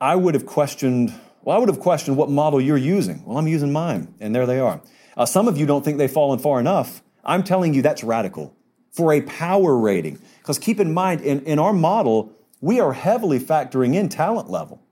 I 0.00 0.14
would 0.14 0.34
have 0.34 0.46
questioned, 0.46 1.12
well, 1.42 1.56
I 1.56 1.58
would 1.60 1.68
have 1.68 1.80
questioned 1.80 2.16
what 2.16 2.30
model 2.30 2.60
you're 2.60 2.76
using. 2.76 3.24
Well, 3.24 3.38
I'm 3.38 3.48
using 3.48 3.72
mine, 3.72 4.14
and 4.20 4.34
there 4.34 4.46
they 4.46 4.58
are. 4.58 4.80
Uh, 5.16 5.26
some 5.26 5.48
of 5.48 5.56
you 5.56 5.66
don't 5.66 5.84
think 5.84 5.98
they've 5.98 6.10
fallen 6.10 6.38
far 6.38 6.60
enough. 6.60 7.02
I'm 7.24 7.42
telling 7.42 7.74
you 7.74 7.82
that's 7.82 8.04
radical 8.04 8.54
for 8.90 9.12
a 9.12 9.20
power 9.22 9.76
rating. 9.76 10.18
Because 10.38 10.58
keep 10.58 10.80
in 10.80 10.92
mind, 10.92 11.20
in, 11.20 11.42
in 11.44 11.58
our 11.58 11.72
model, 11.72 12.32
we 12.60 12.80
are 12.80 12.92
heavily 12.92 13.38
factoring 13.38 13.94
in 13.94 14.08
talent 14.08 14.50
level. 14.50 14.82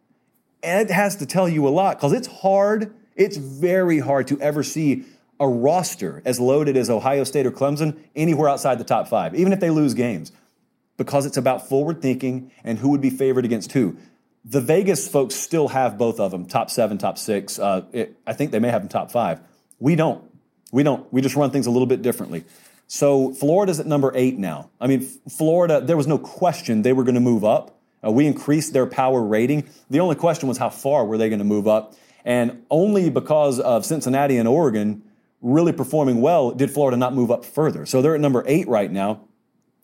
And 0.63 0.89
it 0.89 0.93
has 0.93 1.17
to 1.17 1.27
tell 1.27 1.49
you 1.49 1.67
a 1.67 1.71
lot 1.71 1.97
because 1.99 2.13
it's 2.13 2.29
hard, 2.29 2.95
it's 3.15 3.37
very 3.37 4.01
hard 4.01 4.27
to 4.29 4.41
ever 4.41 4.63
see 4.63 5.05
a 5.41 5.49
roster 5.49 6.23
as 6.25 6.41
loaded 6.41 6.77
as 6.77 6.91
Ohio 6.91 7.25
State 7.25 7.47
or 7.47 7.53
Clemson 7.53 7.97
anywhere 8.17 8.49
outside 8.49 8.79
the 8.79 8.85
top 8.85 9.07
five, 9.07 9.35
even 9.35 9.53
if 9.53 9.61
they 9.61 9.71
lose 9.71 9.95
games, 9.95 10.33
because 10.97 11.27
it's 11.27 11.37
about 11.37 11.69
forward 11.69 12.03
thinking 12.03 12.51
and 12.65 12.79
who 12.79 12.89
would 12.89 13.01
be 13.01 13.11
favored 13.11 13.45
against 13.45 13.73
who. 13.73 13.97
The 14.45 14.61
Vegas 14.61 15.09
folks 15.09 15.35
still 15.35 15.69
have 15.69 15.99
both 15.99 16.21
of 16.21 16.31
them, 16.31 16.47
top 16.47 16.71
seven, 16.71 16.99
top 16.99 17.19
six. 17.19 17.59
Uh, 17.59 17.85
it, 17.93 18.17
I 18.27 18.33
think 18.33 18.51
they 18.51 18.59
may 18.59 18.71
have 18.71 18.83
them 18.83 18.89
top 18.89 19.11
five. 19.11 19.41
We 19.79 19.97
don't. 19.97 20.25
We 20.73 20.83
don't. 20.83 21.11
We 21.13 21.21
just 21.21 21.37
run 21.37 21.51
things 21.51 21.67
a 21.67 21.71
little 21.71 21.87
bit 21.87 22.03
differently. 22.03 22.45
So 22.87 23.35
Florida's 23.35 23.81
at 23.81 23.87
number 23.87 24.13
eight 24.15 24.39
now. 24.39 24.71
I 24.81 24.87
mean, 24.87 25.03
Florida, 25.29 25.81
there 25.81 25.97
was 25.97 26.07
no 26.07 26.19
question 26.19 26.83
they 26.83 26.95
were 26.95 27.05
going 27.05 27.17
to 27.17 27.21
move 27.21 27.45
up. 27.45 27.79
Uh, 28.05 28.11
we 28.11 28.27
increased 28.27 28.73
their 28.73 28.87
power 28.87 29.23
rating. 29.23 29.69
The 29.91 30.01
only 30.01 30.15
question 30.15 30.49
was 30.49 30.57
how 30.57 30.71
far 30.71 31.05
were 31.05 31.19
they 31.19 31.29
going 31.29 31.41
to 31.41 31.45
move 31.45 31.69
up? 31.69 31.95
And 32.25 32.65
only 32.71 33.11
because 33.11 33.61
of 33.61 33.85
Cincinnati 33.85 34.37
and 34.37 34.49
Oregon 34.49 35.03
really 35.41 35.73
performing 35.73 36.21
well 36.21 36.51
did 36.51 36.71
Florida 36.71 36.97
not 36.97 37.15
move 37.15 37.31
up 37.31 37.45
further. 37.45 37.87
So 37.87 38.03
they're 38.03 38.15
at 38.15 38.21
number 38.21 38.43
eight 38.47 38.69
right 38.69 38.91
now. 38.91 39.21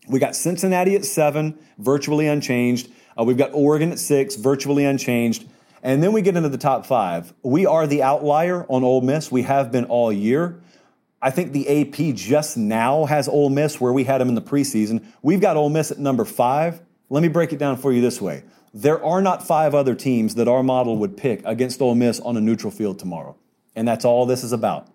We 0.09 0.19
got 0.19 0.37
Cincinnati 0.37 0.95
at 0.97 1.05
seven, 1.05 1.59
virtually 1.79 2.27
unchanged. 2.27 2.91
Uh, 3.19 3.25
we've 3.25 3.37
got 3.39 3.51
Oregon 3.53 3.93
at 3.93 3.99
six, 3.99 4.37
virtually 4.37 4.85
unchanged. 4.85 5.47
And 5.83 6.03
then 6.03 6.13
we 6.13 6.23
get 6.23 6.37
into 6.37 6.49
the 6.49 6.59
top 6.59 6.87
five. 6.87 7.33
We 7.43 7.67
are 7.67 7.87
the 7.87 8.03
outlier 8.03 8.65
on 8.69 8.85
Ole 8.85 9.03
Miss. 9.03 9.31
We 9.31 9.43
have 9.43 9.71
been 9.71 9.85
all 9.85 10.13
year. 10.13 10.61
I 11.21 11.31
think 11.31 11.53
the 11.53 11.83
AP 11.83 12.15
just 12.15 12.57
now 12.57 13.05
has 13.05 13.29
Ole 13.29 13.51
Miss 13.51 13.81
where 13.81 13.93
we 13.93 14.05
had 14.05 14.21
them 14.21 14.29
in 14.29 14.35
the 14.35 14.43
preseason. 14.43 15.05
We've 15.23 15.41
got 15.41 15.57
Ole 15.57 15.71
Miss 15.71 15.91
at 15.91 15.99
number 15.99 16.25
five. 16.25 16.81
Let 17.11 17.23
me 17.23 17.29
break 17.29 17.53
it 17.53 17.59
down 17.59 17.77
for 17.77 17.93
you 17.93 18.01
this 18.01 18.21
way. 18.21 18.45
There 18.73 19.03
are 19.05 19.23
not 19.23 19.47
five 19.47 19.75
other 19.75 19.95
teams 19.95 20.35
that 20.35 20.49
our 20.49 20.63
model 20.63 20.97
would 20.99 21.17
pick 21.17 21.43
against 21.45 21.81
Ole 21.81 21.95
Miss 21.95 22.19
on 22.21 22.37
a 22.37 22.41
neutral 22.41 22.71
field 22.71 22.99
tomorrow. 22.99 23.37
And 23.77 23.87
that's 23.87 24.05
all 24.05 24.27
this 24.27 24.43
is 24.43 24.53
about. 24.53 24.89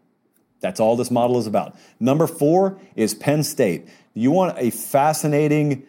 That's 0.59 0.79
all 0.79 0.95
this 0.95 1.09
model 1.09 1.39
is 1.39 1.47
about. 1.47 1.77
Number 1.99 2.27
four 2.27 2.79
is 2.95 3.13
Penn 3.13 3.43
State. 3.43 3.87
You 4.13 4.31
want 4.31 4.57
a 4.57 4.71
fascinating 4.71 5.85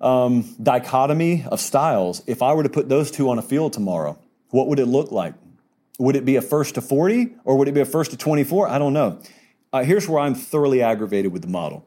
um, 0.00 0.54
dichotomy 0.62 1.44
of 1.50 1.60
styles. 1.60 2.22
If 2.26 2.42
I 2.42 2.54
were 2.54 2.62
to 2.62 2.68
put 2.68 2.88
those 2.88 3.10
two 3.10 3.30
on 3.30 3.38
a 3.38 3.42
field 3.42 3.72
tomorrow, 3.72 4.18
what 4.50 4.68
would 4.68 4.78
it 4.78 4.86
look 4.86 5.10
like? 5.10 5.34
Would 5.98 6.16
it 6.16 6.24
be 6.24 6.36
a 6.36 6.42
first 6.42 6.76
to 6.76 6.80
40 6.80 7.34
or 7.44 7.56
would 7.58 7.68
it 7.68 7.72
be 7.72 7.80
a 7.80 7.84
first 7.86 8.12
to 8.12 8.16
24? 8.16 8.68
I 8.68 8.78
don't 8.78 8.92
know. 8.92 9.20
Uh, 9.72 9.82
here's 9.82 10.08
where 10.08 10.20
I'm 10.20 10.34
thoroughly 10.34 10.80
aggravated 10.80 11.32
with 11.32 11.42
the 11.42 11.48
model. 11.48 11.86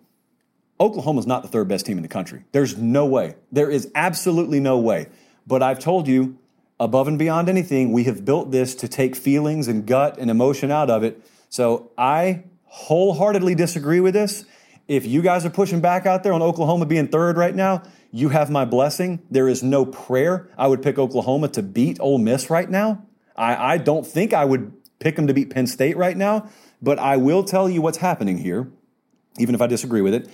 Oklahoma's 0.80 1.28
not 1.28 1.43
the 1.43 1.47
third 1.47 1.67
best 1.67 1.86
team 1.86 1.97
in 1.97 2.02
the 2.02 2.10
country. 2.10 2.43
There's 2.52 2.78
no 2.78 3.06
way. 3.06 3.36
There 3.52 3.69
is 3.69 3.89
absolutely 3.95 4.60
no 4.60 4.78
way. 4.80 5.08
But 5.47 5.63
I've 5.63 5.80
told 5.80 6.08
you, 6.08 6.38
above 6.80 7.08
and 7.08 7.17
beyond 7.17 7.50
anything, 7.50 7.91
we 7.91 8.04
have 8.06 8.26
built 8.26 8.52
this 8.52 8.76
to 8.76 8.88
take 8.88 9.15
feelings 9.15 9.67
and 9.67 9.86
gut 9.86 10.17
and 10.17 10.30
emotion 10.30 10.71
out 10.71 10.89
of 10.89 11.04
it. 11.04 11.21
So 11.50 11.91
I 11.97 12.43
wholeheartedly 12.65 13.56
disagree 13.56 14.00
with 14.00 14.13
this. 14.13 14.45
If 14.88 15.06
you 15.06 15.21
guys 15.21 15.45
are 15.45 15.50
pushing 15.50 15.82
back 15.82 16.06
out 16.06 16.24
there 16.24 16.34
on 16.34 16.41
Oklahoma 16.41 16.86
being 16.86 17.08
third 17.08 17.38
right 17.38 17.56
now, 17.56 17.84
you 18.12 18.30
have 18.30 18.50
my 18.50 18.65
blessing. 18.65 19.21
There 19.32 19.47
is 19.47 19.63
no 19.63 19.86
prayer. 19.86 20.50
I 20.58 20.67
would 20.67 20.82
pick 20.82 21.00
Oklahoma 21.00 21.47
to 21.50 21.63
beat 21.63 21.97
Ole 22.00 22.17
Miss 22.17 22.50
right 22.50 22.69
now. 22.69 23.06
I, 23.36 23.74
I 23.74 23.78
don't 23.78 24.06
think 24.06 24.34
I 24.34 24.45
would 24.45 24.74
pick 25.00 25.15
them 25.15 25.28
to 25.28 25.34
beat 25.34 25.50
Penn 25.50 25.65
State 25.65 25.97
right 25.97 26.15
now, 26.15 26.50
but 26.82 27.00
I 27.00 27.17
will 27.17 27.43
tell 27.43 27.69
you 27.69 27.82
what's 27.82 27.97
happening 27.97 28.38
here, 28.38 28.69
even 29.39 29.56
if 29.56 29.62
I 29.62 29.67
disagree 29.67 30.02
with 30.02 30.13
it. 30.13 30.30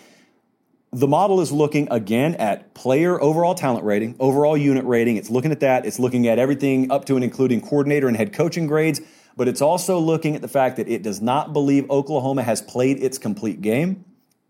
The 0.92 1.08
model 1.08 1.42
is 1.42 1.52
looking 1.52 1.88
again 1.92 2.36
at 2.36 2.74
player 2.74 3.22
overall 3.22 3.54
talent 3.54 3.86
rating, 3.86 4.16
overall 4.20 4.58
unit 4.58 4.86
rating. 4.86 5.18
It's 5.18 5.30
looking 5.30 5.52
at 5.52 5.60
that. 5.60 5.86
It's 5.86 6.00
looking 6.00 6.28
at 6.28 6.40
everything 6.40 6.92
up 6.92 7.06
to 7.06 7.16
and 7.16 7.24
including 7.24 7.62
coordinator 7.62 8.08
and 8.08 8.18
head 8.18 8.34
coaching 8.34 8.68
grades, 8.68 9.02
but 9.36 9.48
it's 9.48 9.62
also 9.62 10.00
looking 10.00 10.36
at 10.36 10.42
the 10.42 10.48
fact 10.48 10.78
that 10.78 10.88
it 10.88 11.04
does 11.04 11.22
not 11.22 11.54
believe 11.54 11.90
Oklahoma 11.92 12.42
has 12.42 12.62
played 12.62 13.04
its 13.04 13.18
complete 13.18 13.62
game. 13.62 14.06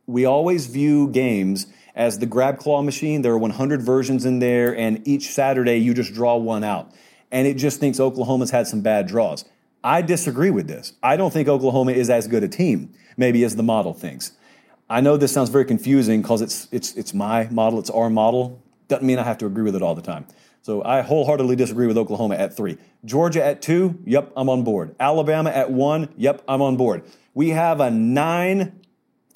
We 0.06 0.26
always 0.26 0.68
view 0.68 1.10
games 1.10 1.68
as 1.98 2.20
the 2.20 2.26
grab 2.26 2.58
claw 2.58 2.82
machine. 2.82 3.24
There 3.24 3.34
are 3.34 3.38
100 3.38 3.82
versions 3.82 4.24
in 4.24 4.40
there, 4.40 4.74
and 4.76 5.06
each 5.06 5.32
Saturday 5.32 5.78
you 5.78 5.94
just 5.94 6.14
draw 6.14 6.38
one 6.38 6.64
out. 6.64 6.94
And 7.32 7.46
it 7.46 7.56
just 7.56 7.80
thinks 7.80 8.00
Oklahoma's 8.00 8.52
had 8.52 8.68
some 8.68 8.82
bad 8.82 9.08
draws. 9.08 9.44
I 9.84 10.02
disagree 10.02 10.52
with 10.52 10.68
this. 10.68 10.94
I 11.04 11.18
don't 11.18 11.34
think 11.34 11.50
Oklahoma 11.50 11.92
is 11.92 12.10
as 12.10 12.28
good 12.28 12.44
a 12.44 12.48
team, 12.48 12.94
maybe 13.18 13.44
as 13.44 13.56
the 13.56 13.64
model 13.64 13.94
thinks. 13.94 14.32
I 14.90 15.02
know 15.02 15.18
this 15.18 15.34
sounds 15.34 15.50
very 15.50 15.66
confusing 15.66 16.22
because 16.22 16.42
it's, 16.42 16.68
it's, 16.72 16.96
it's 16.96 17.14
my 17.14 17.48
model, 17.50 17.80
it's 17.80 17.90
our 17.90 18.10
model. 18.10 18.64
Doesn't 18.88 19.06
mean 19.06 19.20
I 19.20 19.24
have 19.24 19.38
to 19.40 19.46
agree 19.46 19.64
with 19.64 19.76
it 19.76 19.82
all 19.82 19.96
the 19.96 20.02
time. 20.02 20.26
So 20.62 20.84
I 20.84 21.02
wholeheartedly 21.02 21.56
disagree 21.56 21.88
with 21.88 21.98
Oklahoma 21.98 22.36
at 22.36 22.56
three. 22.56 22.78
Georgia 23.06 23.44
at 23.44 23.62
two, 23.62 24.00
yep, 24.06 24.32
I'm 24.36 24.50
on 24.50 24.64
board. 24.64 24.96
Alabama 25.00 25.50
at 25.50 25.72
one, 25.72 26.10
yep, 26.18 26.44
I'm 26.48 26.62
on 26.62 26.78
board. 26.78 27.04
We 27.34 27.50
have 27.50 27.80
a 27.80 27.90
nine, 27.92 28.82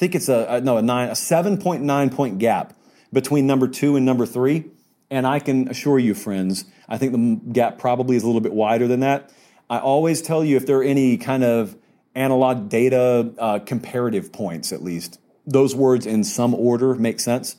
think 0.02 0.16
it's 0.16 0.30
a, 0.30 0.48
a 0.50 0.62
no, 0.62 0.78
a 0.78 0.82
nine, 0.82 1.10
a 1.10 1.12
7.9 1.12 2.12
point 2.12 2.40
gap 2.40 2.74
between 3.14 3.46
number 3.46 3.68
two 3.68 3.96
and 3.96 4.04
number 4.04 4.26
three. 4.26 4.66
And 5.12 5.28
I 5.28 5.38
can 5.38 5.68
assure 5.68 6.00
you, 6.00 6.16
friends, 6.16 6.66
I 6.90 6.98
think 6.98 7.12
the 7.12 7.52
gap 7.52 7.78
probably 7.78 8.16
is 8.16 8.24
a 8.24 8.26
little 8.26 8.42
bit 8.42 8.52
wider 8.52 8.88
than 8.88 9.02
that. 9.02 9.32
I 9.70 9.78
always 9.78 10.24
tell 10.24 10.44
you 10.44 10.58
if 10.58 10.66
there 10.66 10.80
are 10.80 10.84
any 10.84 11.18
kind 11.18 11.44
of 11.44 11.76
analog 12.16 12.68
data 12.68 13.32
uh, 13.38 13.60
comparative 13.60 14.34
points, 14.34 14.72
at 14.74 14.82
least, 14.82 15.20
those 15.46 15.76
words 15.76 16.08
in 16.08 16.24
some 16.24 16.56
order 16.56 16.96
make 16.96 17.20
sense. 17.20 17.58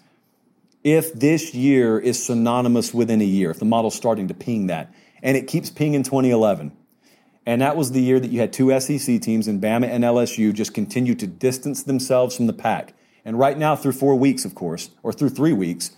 If 0.83 1.13
this 1.13 1.55
year 1.55 2.01
is 2.01 2.21
synonymous 2.25 2.93
within 2.93 3.21
a 3.21 3.25
year, 3.25 3.53
if 3.53 3.61
the 3.61 3.65
model's 3.65 3.95
starting 3.95 4.27
to 4.29 4.35
ping 4.35 4.67
that, 4.67 4.93
and 5.23 5.37
it 5.37 5.47
keeps 5.47 5.71
pinging 5.71 6.03
2011, 6.03 6.77
and 7.45 7.61
that 7.61 7.77
was 7.77 7.93
the 7.93 8.01
year 8.01 8.21
that 8.21 8.31
you 8.31 8.41
had 8.41 8.53
two 8.53 8.79
SEC 8.81 9.21
teams 9.21 9.49
in 9.49 9.61
Bama 9.61 9.89
and 9.89 10.05
LSU 10.05 10.53
just 10.53 10.75
continue 10.75 11.15
to 11.17 11.27
distance 11.27 11.83
themselves 11.83 12.37
from 12.37 12.47
the 12.47 12.53
pack. 12.53 12.95
And 13.25 13.39
right 13.39 13.57
now, 13.57 13.77
through 13.77 13.93
four 13.93 14.17
weeks, 14.17 14.45
of 14.45 14.55
course, 14.55 14.91
or 15.03 15.13
through 15.13 15.31
three 15.31 15.53
weeks, 15.53 15.93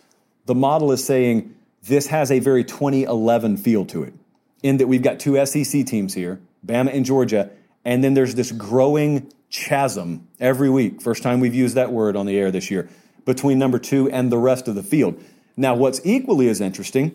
the 0.47 0.55
model 0.55 0.93
is 0.93 1.05
saying 1.05 1.55
this 1.83 2.07
has 2.09 2.31
a 2.31 2.39
very 2.39 2.65
2011 2.65 3.59
feel 3.59 3.85
to 3.87 4.03
it, 4.03 4.15
in 4.63 4.79
that 4.79 4.87
we've 4.87 5.03
got 5.03 5.19
two 5.21 5.45
SEC 5.45 5.87
teams 5.87 6.15
here, 6.15 6.41
Bama 6.67 6.95
and 6.95 7.05
Georgia, 7.05 7.51
and 7.85 8.03
then 8.03 8.15
there's 8.15 8.35
this 8.35 8.53
growing 8.53 9.31
chasm 9.51 10.27
every 10.41 10.71
week. 10.71 11.03
First 11.03 11.23
time 11.23 11.41
we've 11.41 11.55
used 11.55 11.75
that 11.75 11.93
word 11.93 12.17
on 12.17 12.27
the 12.27 12.37
air 12.39 12.51
this 12.51 12.71
year 12.71 12.89
between 13.25 13.59
number 13.59 13.79
two 13.79 14.11
and 14.11 14.31
the 14.31 14.39
rest 14.39 14.69
of 14.69 14.75
the 14.75 14.83
field. 14.83 15.23
Now, 15.57 15.75
what's 15.75 16.01
equally 16.05 16.49
as 16.49 16.61
interesting 16.61 17.15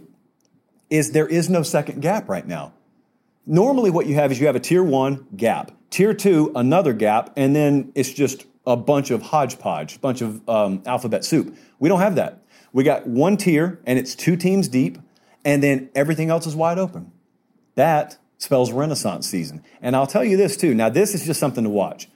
is 0.89 1.11
there 1.11 1.27
is 1.27 1.49
no 1.49 1.61
second 1.61 2.01
gap 2.01 2.29
right 2.29 2.47
now. 2.47 2.73
Normally, 3.51 3.89
what 3.89 4.05
you 4.05 4.13
have 4.13 4.31
is 4.31 4.39
you 4.39 4.45
have 4.45 4.55
a 4.55 4.59
tier 4.59 4.83
one 4.83 5.25
gap, 5.35 5.71
tier 5.89 6.13
two, 6.13 6.51
another 6.53 6.93
gap, 6.93 7.33
and 7.35 7.55
then 7.55 7.91
it's 7.95 8.13
just 8.13 8.45
a 8.67 8.77
bunch 8.77 9.09
of 9.09 9.23
hodgepodge, 9.23 9.95
a 9.95 9.99
bunch 9.99 10.21
of 10.21 10.47
um, 10.47 10.83
alphabet 10.85 11.25
soup. 11.25 11.57
We 11.79 11.89
don't 11.89 11.99
have 11.99 12.13
that. 12.13 12.43
We 12.73 12.83
got 12.83 13.07
one 13.07 13.37
tier, 13.37 13.79
and 13.87 13.97
it's 13.97 14.13
two 14.13 14.35
teams 14.35 14.67
deep, 14.67 14.99
and 15.43 15.63
then 15.63 15.89
everything 15.95 16.29
else 16.29 16.45
is 16.45 16.55
wide 16.55 16.77
open. 16.77 17.11
That 17.73 18.19
spells 18.37 18.71
Renaissance 18.71 19.27
season. 19.27 19.63
And 19.81 19.95
I'll 19.95 20.05
tell 20.05 20.23
you 20.23 20.37
this 20.37 20.55
too. 20.55 20.75
Now, 20.75 20.89
this 20.89 21.15
is 21.15 21.25
just 21.25 21.39
something 21.39 21.63
to 21.63 21.71
watch. 21.71 22.07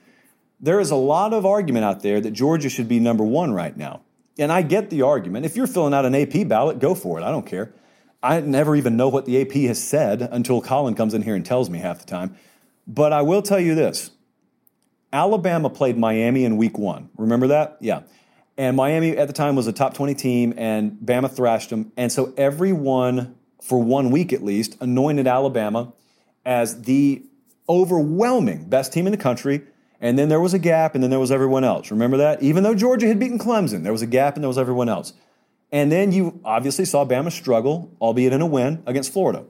There 0.60 0.78
is 0.78 0.92
a 0.92 0.96
lot 0.96 1.32
of 1.32 1.44
argument 1.44 1.84
out 1.84 2.04
there 2.04 2.20
that 2.20 2.30
Georgia 2.30 2.68
should 2.68 2.86
be 2.86 3.00
number 3.00 3.24
one 3.24 3.52
right 3.52 3.76
now. 3.76 4.02
And 4.38 4.52
I 4.52 4.62
get 4.62 4.88
the 4.88 5.02
argument. 5.02 5.46
If 5.46 5.56
you're 5.56 5.66
filling 5.66 5.94
out 5.94 6.04
an 6.04 6.14
AP 6.14 6.46
ballot, 6.46 6.78
go 6.78 6.94
for 6.94 7.18
it. 7.18 7.24
I 7.24 7.32
don't 7.32 7.44
care. 7.44 7.72
I 8.24 8.40
never 8.40 8.74
even 8.74 8.96
know 8.96 9.08
what 9.08 9.26
the 9.26 9.40
AP 9.42 9.52
has 9.68 9.82
said 9.82 10.22
until 10.22 10.62
Colin 10.62 10.94
comes 10.94 11.12
in 11.12 11.22
here 11.22 11.34
and 11.34 11.44
tells 11.44 11.68
me 11.68 11.78
half 11.78 12.00
the 12.00 12.06
time. 12.06 12.36
But 12.86 13.12
I 13.12 13.20
will 13.20 13.42
tell 13.42 13.60
you 13.60 13.74
this 13.74 14.10
Alabama 15.12 15.68
played 15.68 15.98
Miami 15.98 16.44
in 16.44 16.56
week 16.56 16.78
one. 16.78 17.10
Remember 17.18 17.48
that? 17.48 17.76
Yeah. 17.80 18.02
And 18.56 18.76
Miami 18.76 19.16
at 19.16 19.26
the 19.26 19.34
time 19.34 19.56
was 19.56 19.66
a 19.66 19.72
top 19.72 19.94
20 19.94 20.14
team, 20.14 20.54
and 20.56 20.92
Bama 20.92 21.30
thrashed 21.30 21.70
them. 21.70 21.92
And 21.96 22.10
so 22.10 22.32
everyone, 22.36 23.34
for 23.60 23.82
one 23.82 24.10
week 24.10 24.32
at 24.32 24.42
least, 24.42 24.76
anointed 24.80 25.26
Alabama 25.26 25.92
as 26.46 26.82
the 26.82 27.24
overwhelming 27.68 28.68
best 28.68 28.92
team 28.92 29.06
in 29.06 29.10
the 29.10 29.18
country. 29.18 29.62
And 30.00 30.18
then 30.18 30.28
there 30.28 30.40
was 30.40 30.54
a 30.54 30.58
gap, 30.58 30.94
and 30.94 31.02
then 31.02 31.10
there 31.10 31.20
was 31.20 31.32
everyone 31.32 31.64
else. 31.64 31.90
Remember 31.90 32.16
that? 32.18 32.42
Even 32.42 32.62
though 32.62 32.74
Georgia 32.74 33.06
had 33.06 33.18
beaten 33.18 33.38
Clemson, 33.38 33.82
there 33.82 33.92
was 33.92 34.02
a 34.02 34.06
gap, 34.06 34.36
and 34.36 34.44
there 34.44 34.48
was 34.48 34.58
everyone 34.58 34.88
else. 34.88 35.12
And 35.74 35.90
then 35.90 36.12
you 36.12 36.38
obviously 36.44 36.84
saw 36.84 37.04
Bama 37.04 37.32
struggle, 37.32 37.90
albeit 38.00 38.32
in 38.32 38.40
a 38.40 38.46
win, 38.46 38.84
against 38.86 39.12
Florida. 39.12 39.44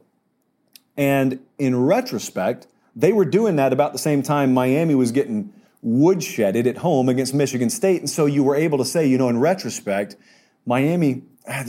And 0.96 1.38
in 1.58 1.78
retrospect, 1.84 2.66
they 2.96 3.12
were 3.12 3.26
doing 3.26 3.56
that 3.56 3.74
about 3.74 3.92
the 3.92 3.98
same 3.98 4.22
time 4.22 4.54
Miami 4.54 4.94
was 4.94 5.12
getting 5.12 5.52
woodshedded 5.84 6.66
at 6.66 6.78
home 6.78 7.10
against 7.10 7.34
Michigan 7.34 7.68
State. 7.68 8.00
And 8.00 8.08
so 8.08 8.24
you 8.24 8.42
were 8.42 8.56
able 8.56 8.78
to 8.78 8.86
say, 8.86 9.06
you 9.06 9.18
know, 9.18 9.28
in 9.28 9.38
retrospect, 9.38 10.16
Miami 10.64 11.24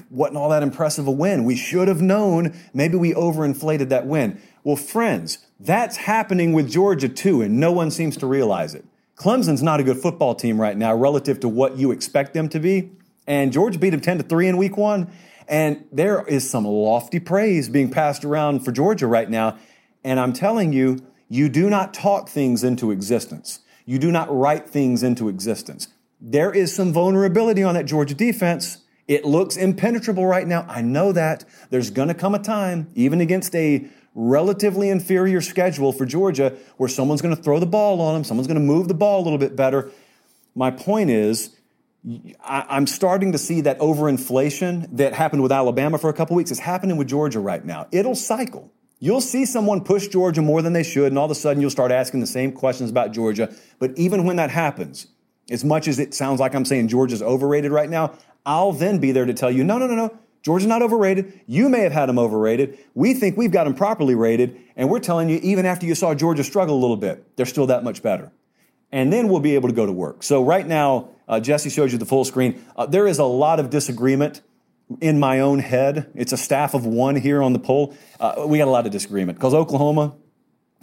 wasn't 0.10 0.38
all 0.38 0.48
that 0.48 0.63
impressive 0.63 1.06
a 1.06 1.12
win. 1.12 1.44
We 1.44 1.58
should 1.58 1.89
have 1.89 2.02
known. 2.02 2.58
Maybe 2.74 2.96
we 2.96 3.13
overinflated 3.13 3.89
that 3.89 4.08
win. 4.08 4.41
Well, 4.63 4.78
friends, 4.78 5.39
that's 5.60 5.98
happening 5.98 6.54
with 6.54 6.72
Georgia 6.72 7.10
too, 7.10 7.41
and 7.41 7.60
no 7.60 7.74
one 7.74 7.91
seems 7.91 8.15
to 8.18 8.26
realize 8.26 8.74
it. 8.74 8.86
Clemson's 9.18 9.62
not 9.62 9.82
a 9.82 9.84
good 9.84 9.98
football 9.98 10.34
team 10.34 10.62
right 10.62 10.78
now 10.78 10.96
relative 10.96 11.41
to 11.41 11.50
what 11.50 11.76
you 11.76 11.91
expect 11.91 12.34
them 12.34 12.48
to 12.48 12.60
be. 12.62 12.91
And 13.28 13.52
Georgia 13.52 13.80
beat 13.80 13.92
them 13.92 14.02
10 14.02 14.20
to 14.20 14.24
3 14.24 14.48
in 14.48 14.58
week 14.58 14.78
one. 14.78 15.12
And 15.48 15.86
there 15.92 16.26
is 16.28 16.50
some 16.50 16.66
lofty 16.66 17.20
praise 17.20 17.70
being 17.70 17.90
passed 17.90 18.26
around 18.26 18.62
for 18.66 18.72
Georgia 18.72 19.08
right 19.08 19.30
now. 19.30 19.58
And 20.04 20.20
I'm 20.20 20.34
telling 20.34 20.74
you, 20.74 21.06
you 21.30 21.50
do 21.50 21.70
not 21.70 21.94
talk 21.94 22.30
things 22.30 22.64
into 22.64 22.92
existence. 22.92 23.60
You 23.86 24.00
do 24.00 24.12
not 24.12 24.36
write 24.36 24.70
things 24.70 25.04
into 25.04 25.30
existence. 25.30 25.88
There 26.20 26.52
is 26.52 26.74
some 26.74 26.94
vulnerability 26.94 27.64
on 27.64 27.76
that 27.76 27.86
Georgia 27.86 28.16
defense. 28.16 28.80
It 29.08 29.26
looks 29.26 29.58
impenetrable 29.58 30.26
right 30.26 30.48
now. 30.48 30.66
I 30.68 30.82
know 30.82 31.12
that. 31.12 31.46
There's 31.70 31.92
going 31.92 32.08
to 32.08 32.14
come 32.14 32.34
a 32.34 32.40
time, 32.40 32.90
even 32.96 33.22
against 33.22 33.56
a 33.56 33.88
relatively 34.16 34.89
inferior 34.89 35.41
schedule 35.41 35.91
for 35.91 36.06
Georgia 36.06 36.56
where 36.78 36.89
someone's 36.89 37.22
going 37.22 37.36
to 37.36 37.41
throw 37.41 37.60
the 37.60 37.66
ball 37.66 38.02
on 38.02 38.14
them, 38.14 38.24
someone's 38.24 38.47
going 38.47 38.60
to 38.60 38.66
move 38.66 38.88
the 38.88 38.93
ball 38.93 39.22
a 39.22 39.24
little 39.24 39.38
bit 39.38 39.56
better. 39.56 39.91
My 40.56 40.72
point 40.72 41.10
is, 41.10 41.55
I'm 42.43 42.86
starting 42.88 43.32
to 43.32 43.38
see 43.38 43.62
that 43.62 43.80
overinflation 43.80 44.97
that 44.97 45.14
happened 45.14 45.41
with 45.41 45.51
Alabama 45.51 45.97
for 45.97 46.10
a 46.10 46.14
couple 46.14 46.36
weeks 46.36 46.51
is 46.51 46.60
happening 46.60 46.97
with 46.97 47.08
Georgia 47.08 47.39
right 47.39 47.64
now. 47.66 47.88
It'll 47.91 48.16
cycle. 48.16 48.72
You'll 48.99 49.22
see 49.22 49.45
someone 49.45 49.84
push 49.84 50.08
Georgia 50.08 50.41
more 50.41 50.62
than 50.62 50.74
they 50.74 50.84
should, 50.84 51.08
and 51.08 51.18
all 51.18 51.26
of 51.26 51.32
a 51.32 51.36
sudden 51.36 51.62
you'll 51.62 51.72
start 51.72 51.91
asking 51.91 52.20
the 52.20 52.28
same 52.28 52.51
questions 52.51 52.89
about 52.89 53.12
Georgia. 53.12 53.53
But 53.80 53.97
even 53.97 54.24
when 54.24 54.36
that 54.36 54.51
happens, 54.51 55.08
as 55.49 55.66
much 55.66 55.88
as 55.88 55.99
it 55.99 56.14
sounds 56.14 56.39
like 56.39 56.56
I'm 56.56 56.66
saying 56.66 56.88
Georgia's 56.88 57.22
overrated 57.22 57.72
right 57.72 57.89
now, 57.89 58.14
I'll 58.45 58.72
then 58.72 58.99
be 58.99 59.12
there 59.12 59.26
to 59.26 59.34
tell 59.34 59.51
you, 59.51 59.64
no, 59.64 59.78
no, 59.78 59.88
no, 59.88 59.95
no. 59.95 60.18
Georgia's 60.43 60.68
not 60.68 60.84
overrated. 60.84 61.41
You 61.47 61.70
may 61.70 61.80
have 61.80 61.91
had 61.91 62.08
them 62.08 62.20
overrated. 62.20 62.78
We 62.93 63.16
think 63.16 63.36
we've 63.36 63.51
got 63.51 63.64
them 63.64 63.74
properly 63.74 64.14
rated, 64.14 64.56
and 64.76 64.91
we're 64.91 64.99
telling 64.99 65.28
you, 65.28 65.39
even 65.41 65.66
after 65.66 65.88
you 65.88 65.95
saw 65.95 66.14
Georgia 66.14 66.43
struggle 66.43 66.76
a 66.76 66.82
little 66.82 66.97
bit, 66.97 67.36
they're 67.36 67.47
still 67.47 67.66
that 67.68 67.84
much 67.84 68.03
better. 68.03 68.32
And 68.92 69.12
then 69.12 69.28
we'll 69.28 69.42
be 69.42 69.56
able 69.56 69.70
to 69.70 69.76
go 69.76 69.86
to 69.86 69.92
work. 69.92 70.24
So 70.24 70.44
right 70.44 70.66
now, 70.66 71.10
uh, 71.28 71.40
Jesse 71.40 71.70
showed 71.70 71.92
you 71.92 71.98
the 71.98 72.06
full 72.06 72.24
screen. 72.24 72.64
Uh, 72.76 72.86
there 72.86 73.08
is 73.08 73.20
a 73.20 73.26
lot 73.26 73.60
of 73.60 73.70
disagreement 73.70 74.42
in 75.02 75.20
my 75.20 75.40
own 75.40 75.60
head, 75.60 76.12
it's 76.14 76.32
a 76.32 76.38
staff 76.38 76.74
of 76.74 76.86
one 76.86 77.16
here 77.16 77.42
on 77.42 77.54
the 77.54 77.60
poll. 77.60 77.96
Uh, 78.20 78.46
we 78.48 78.58
got 78.58 78.68
a 78.68 78.72
lot 78.72 78.86
of 78.86 78.92
disagreement 78.92 79.38
because 79.38 79.54
Oklahoma, 79.54 80.16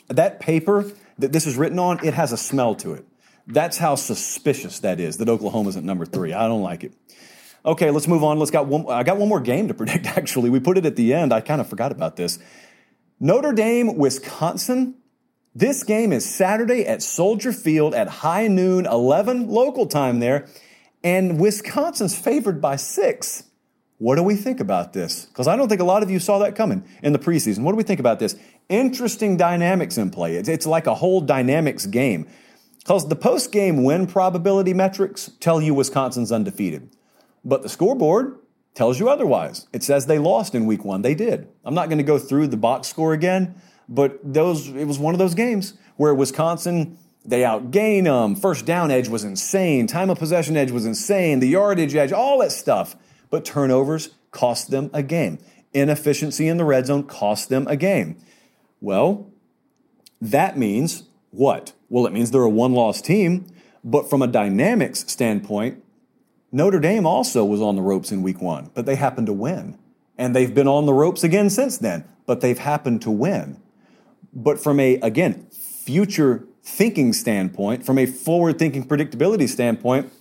that 0.09 0.41
paper 0.41 0.91
that 1.19 1.33
this 1.33 1.47
is 1.47 1.57
written 1.57 1.79
on, 1.79 2.05
it 2.05 2.15
has 2.15 2.33
a 2.33 2.37
smell 2.37 2.75
to 2.77 2.95
it. 2.95 3.07
That's 3.47 3.79
how 3.79 3.95
suspicious 3.95 4.81
that 4.81 5.01
is 5.01 5.19
that 5.19 5.29
Oklahoma's 5.29 5.77
at 5.77 5.85
number 5.85 6.05
three. 6.05 6.33
I 6.33 6.49
don't 6.49 6.63
like 6.63 6.85
it. 6.85 6.95
Okay, 7.65 7.91
let's 7.91 8.09
move 8.09 8.25
on. 8.25 8.39
Let's 8.39 8.51
got 8.51 8.67
one. 8.67 8.87
I 8.89 9.05
got 9.05 9.19
one 9.19 9.29
more 9.29 9.41
game 9.41 9.69
to 9.69 9.75
predict. 9.83 10.07
Actually, 10.07 10.51
we 10.51 10.59
put 10.59 10.79
it 10.79 10.87
at 10.87 10.97
the 10.97 11.15
end. 11.15 11.33
I 11.33 11.41
kind 11.41 11.61
of 11.61 11.69
forgot 11.69 11.93
about 11.93 12.17
this. 12.17 12.39
Notre 13.21 13.53
Dame, 13.53 13.97
Wisconsin. 13.97 14.97
This 15.55 15.83
game 15.83 16.15
is 16.15 16.25
Saturday 16.25 16.87
at 16.87 17.03
Soldier 17.03 17.53
Field 17.53 17.95
at 17.95 18.09
high 18.09 18.49
noon, 18.49 18.87
11 18.87 19.49
local 19.49 19.87
time 19.87 20.19
there, 20.19 20.49
and 21.05 21.39
Wisconsin's 21.39 22.19
favored 22.19 22.63
by 22.63 22.77
six. 22.77 23.45
What 23.99 24.17
do 24.17 24.23
we 24.23 24.35
think 24.35 24.61
about 24.61 24.95
this? 24.95 25.27
Because 25.27 25.47
I 25.47 25.57
don't 25.57 25.69
think 25.69 25.83
a 25.83 25.85
lot 25.85 26.03
of 26.03 26.11
you 26.11 26.19
saw 26.19 26.39
that 26.39 26.57
coming 26.57 26.85
in 27.03 27.13
the 27.13 27.19
preseason. 27.19 27.65
What 27.65 27.73
do 27.73 27.77
we 27.77 27.83
think 27.83 28.01
about 28.01 28.19
this? 28.19 28.35
Interesting 28.71 29.37
dynamics 29.37 29.99
in 29.99 30.11
play. 30.11 30.37
It's, 30.37 30.49
it's 30.49 30.67
like 30.67 30.87
a 30.87 30.95
whole 30.95 31.21
dynamics 31.21 31.85
game. 31.85 32.27
Because 32.79 33.09
the 33.09 33.15
post 33.15 33.53
game 33.53 33.85
win 33.85 34.07
probability 34.07 34.73
metrics 34.73 35.31
tell 35.39 35.61
you 35.61 35.75
Wisconsin's 35.75 36.33
undefeated. 36.33 36.97
But 37.45 37.63
the 37.63 37.69
scoreboard 37.69 38.39
tells 38.75 38.99
you 38.99 39.11
otherwise. 39.11 39.67
It 39.73 39.83
says 39.83 40.07
they 40.07 40.19
lost 40.19 40.55
in 40.55 40.65
week 40.65 40.85
one. 40.85 41.03
They 41.03 41.15
did. 41.15 41.47
I'm 41.63 41.75
not 41.75 41.91
going 41.91 41.99
to 41.99 42.05
go 42.05 42.19
through 42.19 42.49
the 42.49 42.57
box 42.57 42.89
score 42.89 43.13
again, 43.13 43.61
but 43.89 44.19
those 44.23 44.69
it 44.69 44.87
was 44.87 44.99
one 44.99 45.15
of 45.15 45.19
those 45.19 45.35
games 45.35 45.75
where 45.97 46.15
Wisconsin 46.15 46.99
they 47.25 47.41
outgain 47.41 48.05
them. 48.05 48.35
First 48.35 48.67
down 48.67 48.91
edge 48.91 49.09
was 49.09 49.25
insane. 49.25 49.87
Time 49.87 50.11
of 50.11 50.19
possession 50.19 50.57
edge 50.57 50.71
was 50.71 50.85
insane. 50.85 51.41
The 51.41 51.49
yardage 51.49 51.95
edge, 51.95 52.13
all 52.13 52.39
that 52.41 52.53
stuff. 52.53 52.97
But 53.31 53.45
turnovers 53.45 54.11
cost 54.31 54.71
them 54.71 54.91
a 54.93 55.03
game. 55.03 55.39
Inefficiency 55.73 56.49
in 56.49 56.57
the 56.57 56.65
red 56.65 56.87
zone 56.87 57.05
cost 57.05 57.49
them 57.49 57.67
a 57.69 57.77
game. 57.77 58.19
Well, 58.81 59.31
that 60.21 60.59
means 60.59 61.05
what? 61.31 61.73
Well, 61.89 62.07
it 62.07 62.13
means 62.13 62.31
they're 62.31 62.43
a 62.43 62.51
one 62.51 62.73
loss 62.73 63.01
team. 63.01 63.47
But 63.85 64.09
from 64.11 64.23
a 64.23 64.27
dynamics 64.27 65.05
standpoint, 65.09 65.83
Notre 66.51 66.79
Dame 66.79 67.07
also 67.07 67.45
was 67.45 67.61
on 67.63 67.77
the 67.77 67.83
ropes 67.83 68.13
in 68.13 68.23
week 68.23 68.41
one, 68.41 68.71
but 68.75 68.85
they 68.85 68.97
happened 68.97 69.27
to 69.29 69.33
win. 69.33 69.79
And 70.19 70.37
they've 70.37 70.55
been 70.55 70.69
on 70.69 70.87
the 70.87 70.93
ropes 70.93 71.25
again 71.25 71.49
since 71.51 71.79
then, 71.79 72.05
but 72.27 72.43
they've 72.43 72.59
happened 72.59 73.03
to 73.03 73.11
win. 73.11 73.62
But 74.33 74.59
from 74.59 74.81
a, 74.81 74.95
again, 74.97 75.47
future 75.51 76.47
thinking 76.63 77.13
standpoint, 77.13 77.85
from 77.85 77.99
a 77.99 78.07
forward 78.07 78.59
thinking 78.59 78.87
predictability 78.87 79.49
standpoint, 79.49 80.13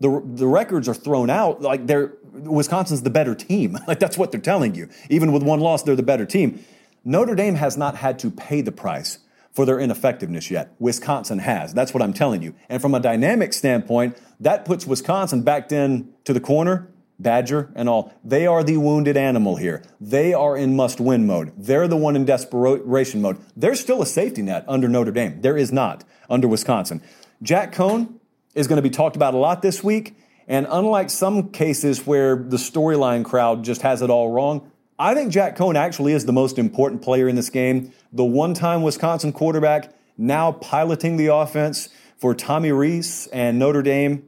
the, 0.00 0.22
the 0.24 0.46
records 0.46 0.88
are 0.88 0.94
thrown 0.94 1.30
out 1.30 1.62
like 1.62 1.86
they're 1.86 2.14
Wisconsin's 2.32 3.02
the 3.02 3.10
better 3.10 3.34
team. 3.34 3.78
Like 3.88 3.98
that's 3.98 4.18
what 4.18 4.30
they're 4.30 4.40
telling 4.40 4.74
you. 4.74 4.88
Even 5.08 5.32
with 5.32 5.42
one 5.42 5.60
loss, 5.60 5.82
they're 5.82 5.96
the 5.96 6.02
better 6.02 6.26
team. 6.26 6.62
Notre 7.04 7.34
Dame 7.34 7.54
has 7.54 7.76
not 7.76 7.96
had 7.96 8.18
to 8.18 8.30
pay 8.30 8.60
the 8.60 8.72
price 8.72 9.18
for 9.52 9.64
their 9.64 9.80
ineffectiveness 9.80 10.50
yet. 10.50 10.74
Wisconsin 10.78 11.38
has. 11.38 11.72
That's 11.72 11.94
what 11.94 12.02
I'm 12.02 12.12
telling 12.12 12.42
you. 12.42 12.54
And 12.68 12.82
from 12.82 12.94
a 12.94 13.00
dynamic 13.00 13.54
standpoint, 13.54 14.18
that 14.40 14.64
puts 14.64 14.86
Wisconsin 14.86 15.42
backed 15.42 15.72
in 15.72 16.12
to 16.24 16.34
the 16.34 16.40
corner, 16.40 16.88
Badger 17.18 17.70
and 17.74 17.88
all. 17.88 18.12
They 18.22 18.46
are 18.46 18.62
the 18.62 18.76
wounded 18.76 19.16
animal 19.16 19.56
here. 19.56 19.82
They 20.00 20.32
are 20.32 20.56
in 20.56 20.76
must 20.76 21.00
win 21.00 21.26
mode. 21.26 21.52
They're 21.56 21.88
the 21.88 21.96
one 21.96 22.14
in 22.14 22.24
desperation 22.24 23.20
mode. 23.20 23.38
There's 23.56 23.80
still 23.80 24.00
a 24.02 24.06
safety 24.06 24.42
net 24.42 24.64
under 24.68 24.88
Notre 24.88 25.10
Dame. 25.10 25.40
There 25.40 25.56
is 25.56 25.72
not 25.72 26.04
under 26.30 26.46
Wisconsin. 26.46 27.02
Jack 27.42 27.74
Coan 27.74 28.14
is 28.54 28.66
going 28.66 28.76
to 28.76 28.82
be 28.82 28.90
talked 28.90 29.16
about 29.16 29.34
a 29.34 29.38
lot 29.38 29.62
this 29.62 29.82
week. 29.82 30.16
And 30.46 30.66
unlike 30.70 31.10
some 31.10 31.50
cases 31.50 32.06
where 32.06 32.36
the 32.36 32.56
storyline 32.56 33.24
crowd 33.24 33.64
just 33.64 33.82
has 33.82 34.00
it 34.00 34.10
all 34.10 34.30
wrong, 34.30 34.70
I 34.98 35.14
think 35.14 35.32
Jack 35.32 35.56
Coan 35.56 35.76
actually 35.76 36.12
is 36.12 36.24
the 36.24 36.32
most 36.32 36.58
important 36.58 37.02
player 37.02 37.28
in 37.28 37.36
this 37.36 37.50
game. 37.50 37.92
The 38.12 38.24
one 38.24 38.54
time 38.54 38.82
Wisconsin 38.82 39.32
quarterback 39.32 39.92
now 40.16 40.52
piloting 40.52 41.16
the 41.16 41.26
offense 41.26 41.88
for 42.16 42.34
Tommy 42.34 42.72
Rees 42.72 43.28
and 43.32 43.58
Notre 43.58 43.82
Dame. 43.82 44.27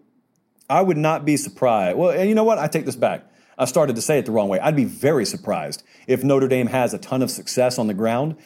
I 0.70 0.82
would 0.82 0.96
not 0.96 1.24
be 1.24 1.36
surprised. 1.36 1.98
Well, 1.98 2.24
you 2.24 2.34
know 2.34 2.44
what? 2.44 2.58
I 2.58 2.68
take 2.68 2.86
this 2.86 2.96
back. 2.96 3.26
I 3.58 3.64
started 3.66 3.96
to 3.96 4.02
say 4.02 4.18
it 4.18 4.24
the 4.24 4.32
wrong 4.32 4.48
way. 4.48 4.58
I'd 4.60 4.76
be 4.76 4.84
very 4.84 5.26
surprised 5.26 5.82
if 6.06 6.24
Notre 6.24 6.48
Dame 6.48 6.68
has 6.68 6.94
a 6.94 6.98
ton 6.98 7.20
of 7.20 7.30
success 7.30 7.78
on 7.78 7.88
the 7.88 7.94
ground. 7.94 8.36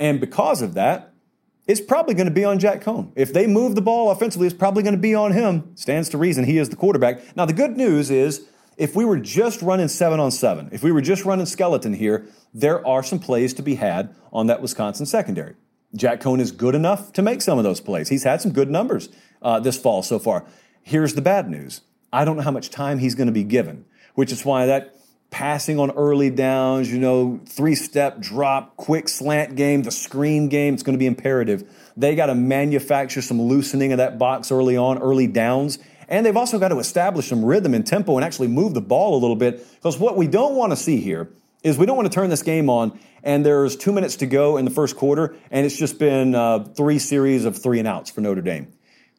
And 0.00 0.18
because 0.18 0.62
of 0.62 0.74
that, 0.74 1.12
it's 1.66 1.80
probably 1.80 2.14
going 2.14 2.26
to 2.26 2.34
be 2.34 2.44
on 2.44 2.58
Jack 2.58 2.82
Coan. 2.82 3.12
If 3.14 3.32
they 3.32 3.46
move 3.46 3.74
the 3.74 3.82
ball 3.82 4.10
offensively, 4.10 4.46
it's 4.46 4.56
probably 4.56 4.82
going 4.82 4.94
to 4.94 5.00
be 5.00 5.14
on 5.14 5.32
him. 5.32 5.76
Stands 5.76 6.08
to 6.10 6.18
reason 6.18 6.44
he 6.44 6.58
is 6.58 6.70
the 6.70 6.76
quarterback. 6.76 7.36
Now, 7.36 7.44
the 7.44 7.52
good 7.52 7.76
news 7.76 8.10
is 8.10 8.46
if 8.76 8.96
we 8.96 9.04
were 9.04 9.18
just 9.18 9.62
running 9.62 9.88
seven 9.88 10.18
on 10.18 10.30
seven, 10.30 10.70
if 10.72 10.82
we 10.82 10.90
were 10.90 11.00
just 11.00 11.24
running 11.24 11.46
skeleton 11.46 11.94
here, 11.94 12.26
there 12.52 12.84
are 12.86 13.02
some 13.02 13.18
plays 13.18 13.54
to 13.54 13.62
be 13.62 13.76
had 13.76 14.14
on 14.32 14.46
that 14.48 14.60
Wisconsin 14.60 15.06
secondary. 15.06 15.54
Jack 15.94 16.20
Coan 16.20 16.40
is 16.40 16.50
good 16.50 16.74
enough 16.74 17.12
to 17.12 17.22
make 17.22 17.40
some 17.40 17.58
of 17.58 17.64
those 17.64 17.80
plays. 17.80 18.08
He's 18.08 18.24
had 18.24 18.40
some 18.40 18.52
good 18.52 18.70
numbers 18.70 19.08
uh, 19.40 19.60
this 19.60 19.78
fall 19.78 20.02
so 20.02 20.18
far. 20.18 20.44
Here's 20.86 21.14
the 21.14 21.22
bad 21.22 21.48
news 21.48 21.80
I 22.12 22.24
don't 22.24 22.36
know 22.36 22.42
how 22.42 22.50
much 22.50 22.68
time 22.68 22.98
he's 22.98 23.14
going 23.14 23.26
to 23.26 23.32
be 23.32 23.42
given, 23.42 23.86
which 24.14 24.30
is 24.30 24.44
why 24.44 24.66
that 24.66 24.94
passing 25.30 25.80
on 25.80 25.90
early 25.92 26.28
downs, 26.28 26.92
you 26.92 26.98
know, 26.98 27.40
three 27.46 27.74
step 27.74 28.20
drop, 28.20 28.76
quick 28.76 29.08
slant 29.08 29.56
game, 29.56 29.82
the 29.82 29.90
screen 29.90 30.48
game, 30.48 30.74
it's 30.74 30.82
going 30.82 30.92
to 30.92 30.98
be 30.98 31.06
imperative. 31.06 31.64
They 31.96 32.14
got 32.14 32.26
to 32.26 32.34
manufacture 32.34 33.22
some 33.22 33.40
loosening 33.40 33.92
of 33.92 33.98
that 33.98 34.18
box 34.18 34.52
early 34.52 34.76
on, 34.76 34.98
early 34.98 35.26
downs, 35.26 35.78
and 36.06 36.24
they've 36.24 36.36
also 36.36 36.58
got 36.58 36.68
to 36.68 36.78
establish 36.78 37.28
some 37.28 37.42
rhythm 37.42 37.72
and 37.72 37.86
tempo 37.86 38.16
and 38.16 38.24
actually 38.24 38.48
move 38.48 38.74
the 38.74 38.82
ball 38.82 39.16
a 39.16 39.20
little 39.20 39.36
bit. 39.36 39.66
Because 39.76 39.98
what 39.98 40.18
we 40.18 40.26
don't 40.26 40.54
want 40.54 40.72
to 40.72 40.76
see 40.76 41.00
here 41.00 41.30
is 41.62 41.78
we 41.78 41.86
don't 41.86 41.96
want 41.96 42.12
to 42.12 42.14
turn 42.14 42.28
this 42.28 42.42
game 42.42 42.68
on 42.68 43.00
and 43.22 43.44
there's 43.44 43.74
two 43.74 43.90
minutes 43.90 44.16
to 44.16 44.26
go 44.26 44.58
in 44.58 44.66
the 44.66 44.70
first 44.70 44.96
quarter 44.96 45.34
and 45.50 45.64
it's 45.64 45.78
just 45.78 45.98
been 45.98 46.34
uh, 46.34 46.62
three 46.62 46.98
series 46.98 47.46
of 47.46 47.56
three 47.56 47.78
and 47.78 47.88
outs 47.88 48.10
for 48.10 48.20
Notre 48.20 48.42
Dame. 48.42 48.70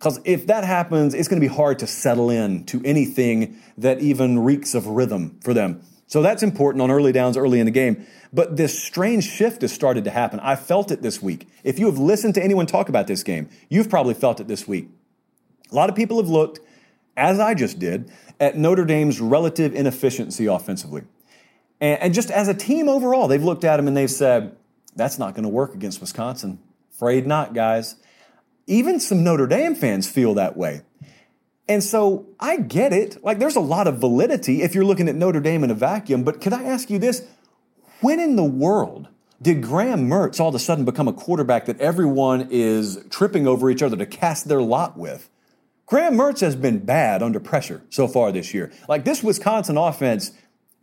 Because 0.06 0.22
if 0.24 0.46
that 0.46 0.64
happens, 0.64 1.16
it's 1.16 1.28
going 1.28 1.42
to 1.42 1.50
be 1.50 1.52
hard 1.52 1.80
to 1.80 1.88
settle 1.88 2.30
in 2.30 2.64
to 2.66 2.80
anything 2.86 3.60
that 3.76 4.02
even 4.02 4.38
reeks 4.38 4.76
of 4.76 4.86
rhythm 4.86 5.40
for 5.44 5.52
them. 5.52 5.82
So 6.06 6.22
that's 6.22 6.44
important 6.44 6.84
on 6.84 6.92
early 6.92 7.12
downs 7.12 7.38
early 7.38 7.60
in 7.60 7.66
the 7.66 7.72
game. 7.72 8.06
But 8.32 8.56
this 8.56 8.78
strange 8.78 9.24
shift 9.24 9.64
has 9.64 9.74
started 9.74 10.04
to 10.04 10.12
happen. 10.12 10.40
I 10.42 10.58
felt 10.58 10.92
it 10.92 11.02
this 11.02 11.24
week. 11.24 11.48
If 11.64 11.80
you 11.80 11.88
have 11.88 11.98
listened 11.98 12.36
to 12.36 12.44
anyone 12.44 12.68
talk 12.68 12.88
about 12.88 13.08
this 13.08 13.24
game, 13.24 13.50
you've 13.68 13.90
probably 13.90 14.14
felt 14.14 14.40
it 14.40 14.48
this 14.48 14.68
week. 14.68 14.90
A 15.72 15.76
lot 15.76 15.90
of 15.90 15.96
people 15.96 16.18
have 16.18 16.30
looked 16.30 16.60
as 17.18 17.40
I 17.40 17.56
just 17.56 17.80
did, 17.80 18.12
at 18.40 18.56
Notre 18.56 18.86
Dame's 18.86 19.20
relative 19.20 19.74
inefficiency 19.74 20.46
offensively. 20.46 21.02
And, 21.82 22.14
just 22.14 22.30
as 22.30 22.48
a 22.48 22.54
team 22.54 22.90
overall, 22.90 23.28
they've 23.28 23.44
looked 23.44 23.64
at 23.64 23.78
them 23.78 23.88
and 23.88 23.98
they've 23.98 24.12
said, 24.12 24.56
that's 24.96 25.18
not 25.18 25.34
going 25.34 25.44
to 25.44 25.50
work 25.50 25.74
against 25.74 26.00
Wisconsin. 26.00 26.60
Afraid 26.94 27.26
not, 27.26 27.56
guys. 27.56 27.96
Even 28.68 29.00
some 29.00 29.24
Notre 29.24 29.48
Dame 29.48 29.76
fans 29.76 30.10
feel 30.10 30.34
that 30.36 30.58
way. 30.58 30.82
And 31.68 31.84
so 31.84 32.28
I 32.40 32.58
get 32.58 32.94
it. 32.94 33.24
Like 33.24 33.40
there's 33.40 33.56
a 33.56 33.62
lot 33.62 33.88
of 33.88 33.98
validity 33.98 34.62
if 34.62 34.76
you're 34.76 34.86
looking 34.86 35.10
at 35.10 35.16
Notre 35.16 35.40
Dame 35.40 35.64
in 35.64 35.72
a 35.72 35.76
vacuum. 35.76 36.24
But 36.24 36.42
could 36.42 36.54
I 36.54 36.64
ask 36.64 36.90
you 36.90 37.00
this? 37.00 37.26
When 38.02 38.20
in 38.20 38.36
the 38.36 38.44
world 38.44 39.08
did 39.42 39.62
Graham 39.62 40.08
Mertz 40.08 40.40
all 40.40 40.50
of 40.50 40.56
a 40.56 40.60
sudden 40.60 40.86
become 40.86 41.08
a 41.08 41.14
quarterback 41.14 41.66
that 41.66 41.80
everyone 41.80 42.48
is 42.52 43.04
tripping 43.10 43.48
over 43.48 43.70
each 43.70 43.82
other 43.82 43.98
to 43.98 44.06
cast 44.06 44.48
their 44.48 44.62
lot 44.62 44.98
with? 44.98 45.30
Graham 45.88 46.16
Mertz 46.16 46.40
has 46.42 46.56
been 46.56 46.80
bad 46.80 47.22
under 47.22 47.40
pressure 47.40 47.84
so 47.90 48.08
far 48.08 48.32
this 48.32 48.54
year. 48.54 48.72
Like 48.90 49.06
this 49.06 49.24
Wisconsin 49.24 49.78
offense, 49.78 50.32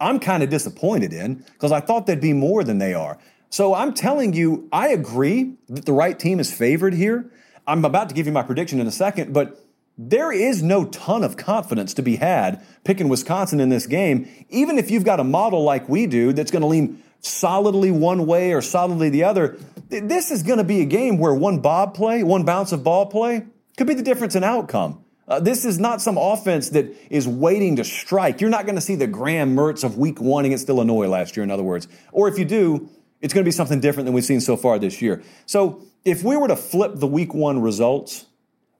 I'm 0.01 0.21
kind 0.21 0.43
of 0.43 0.51
disappointed 0.51 1.13
in 1.13 1.45
because 1.53 1.73
I 1.73 1.81
thought 1.81 2.07
they'd 2.07 2.21
be 2.21 2.33
more 2.33 2.63
than 2.65 2.79
they 2.79 2.95
are. 2.95 3.19
So 3.51 3.75
I'm 3.75 3.95
telling 3.95 4.33
you, 4.33 4.69
I 4.73 4.89
agree 4.89 5.57
that 5.69 5.85
the 5.85 5.93
right 5.93 6.19
team 6.19 6.41
is 6.41 6.53
favored 6.53 6.95
here. 6.95 7.31
I'm 7.67 7.85
about 7.85 8.09
to 8.09 8.15
give 8.15 8.27
you 8.27 8.33
my 8.33 8.43
prediction 8.43 8.81
in 8.81 8.87
a 8.87 8.93
second, 8.93 9.33
but 9.33 9.59
there 9.99 10.33
is 10.33 10.63
no 10.63 10.87
ton 10.87 11.23
of 11.23 11.37
confidence 11.37 11.95
to 11.95 12.03
be 12.03 12.17
had 12.17 12.65
picking 12.85 13.09
Wisconsin 13.09 13.61
in 13.61 13.69
this 13.69 13.87
game, 13.87 14.29
even 14.49 14.79
if 14.79 14.91
you've 14.91 15.05
got 15.05 15.21
a 15.21 15.25
model 15.25 15.63
like 15.63 15.89
we 15.89 16.07
do 16.07 16.33
that's 16.33 16.51
going 16.51 16.63
to 16.63 16.69
lean 16.69 17.03
solidly 17.21 17.91
one 17.91 18.27
way 18.27 18.53
or 18.53 18.63
solidly 18.63 19.11
the 19.11 19.25
other. 19.25 19.59
This 19.89 20.31
is 20.31 20.43
going 20.43 20.59
to 20.59 20.65
be 20.65 20.81
a 20.81 20.87
game 20.87 21.19
where 21.19 21.35
one 21.35 21.61
bob 21.61 21.95
play, 21.95 22.23
one 22.23 22.45
bounce 22.45 22.73
of 22.73 22.83
ball 22.83 23.07
play, 23.07 23.45
could 23.77 23.87
be 23.87 23.95
the 23.95 24.03
difference 24.03 24.35
in 24.35 24.43
outcome. 24.43 25.05
Uh, 25.29 25.39
this 25.39 25.65
is 25.65 25.79
not 25.79 26.03
some 26.03 26.19
offense 26.19 26.71
that 26.71 26.95
is 27.11 27.29
waiting 27.29 27.77
to 27.77 27.85
strike. 27.85 28.41
You're 28.41 28.51
not 28.51 28.67
going 28.67 28.75
to 28.75 28.81
see 28.81 28.97
the 28.97 29.07
Graham 29.07 29.55
Mertz 29.55 29.85
of 29.85 29.97
week 29.97 30.21
one 30.21 30.45
against 30.45 30.69
Illinois 30.69 31.07
last 31.07 31.37
year, 31.37 31.45
in 31.45 31.51
other 31.51 31.63
words. 31.63 31.87
Or 32.11 32.29
if 32.29 32.39
you 32.39 32.45
do, 32.45 32.89
it's 33.21 33.33
going 33.33 33.45
to 33.45 33.49
be 33.49 33.53
something 33.53 33.81
different 33.81 34.07
than 34.07 34.15
we've 34.15 34.25
seen 34.25 34.41
so 34.41 34.57
far 34.57 34.79
this 34.81 35.01
year. 35.01 35.23
So 35.47 35.85
if 36.05 36.23
we 36.23 36.37
were 36.37 36.49
to 36.49 36.57
flip 36.57 36.93
the 36.97 37.07
week 37.07 37.35
one 37.35 37.61
results, 37.61 38.27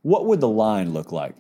what 0.03 0.27
would 0.27 0.41
the 0.41 0.49
line 0.49 0.93
look 0.93 1.13
like? 1.13 1.35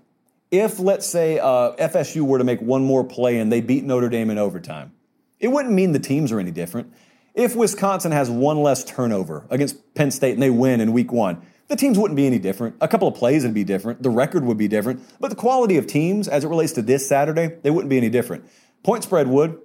If, 0.50 0.78
let's 0.78 1.06
say, 1.06 1.38
uh, 1.38 1.72
FSU 1.76 2.22
were 2.22 2.38
to 2.38 2.44
make 2.44 2.60
one 2.60 2.84
more 2.84 3.04
play 3.04 3.38
and 3.38 3.50
they 3.50 3.60
beat 3.60 3.84
Notre 3.84 4.08
Dame 4.08 4.30
in 4.30 4.38
overtime, 4.38 4.92
it 5.40 5.48
wouldn't 5.48 5.74
mean 5.74 5.92
the 5.92 5.98
teams 5.98 6.30
are 6.30 6.38
any 6.38 6.50
different. 6.50 6.92
If 7.34 7.56
Wisconsin 7.56 8.12
has 8.12 8.30
one 8.30 8.62
less 8.62 8.84
turnover 8.84 9.46
against 9.50 9.94
Penn 9.94 10.10
State 10.10 10.34
and 10.34 10.42
they 10.42 10.50
win 10.50 10.80
in 10.80 10.92
week 10.92 11.10
one, 11.10 11.42
the 11.68 11.76
teams 11.76 11.98
wouldn't 11.98 12.16
be 12.16 12.26
any 12.26 12.38
different. 12.38 12.76
A 12.82 12.86
couple 12.86 13.08
of 13.08 13.14
plays 13.14 13.44
would 13.44 13.54
be 13.54 13.64
different. 13.64 14.02
The 14.02 14.10
record 14.10 14.44
would 14.44 14.58
be 14.58 14.68
different. 14.68 15.02
But 15.18 15.30
the 15.30 15.36
quality 15.36 15.78
of 15.78 15.86
teams, 15.86 16.28
as 16.28 16.44
it 16.44 16.48
relates 16.48 16.72
to 16.74 16.82
this 16.82 17.08
Saturday, 17.08 17.56
they 17.62 17.70
wouldn't 17.70 17.88
be 17.88 17.96
any 17.96 18.10
different. 18.10 18.44
Point 18.82 19.04
spread 19.04 19.28
would. 19.28 19.58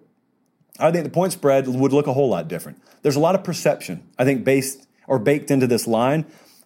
I 0.79 0.91
think 0.91 1.03
the 1.03 1.09
point 1.09 1.33
spread 1.33 1.67
would 1.67 1.91
look 1.91 2.07
a 2.07 2.13
whole 2.13 2.29
lot 2.29 2.47
different. 2.47 2.81
There's 3.01 3.17
a 3.17 3.19
lot 3.19 3.35
of 3.35 3.43
perception, 3.43 4.07
I 4.17 4.23
think, 4.23 4.45
based 4.45 4.86
or 5.07 5.17
baked 5.17 5.49
into 5.49 5.65
this 5.65 5.87
line. 5.87 6.25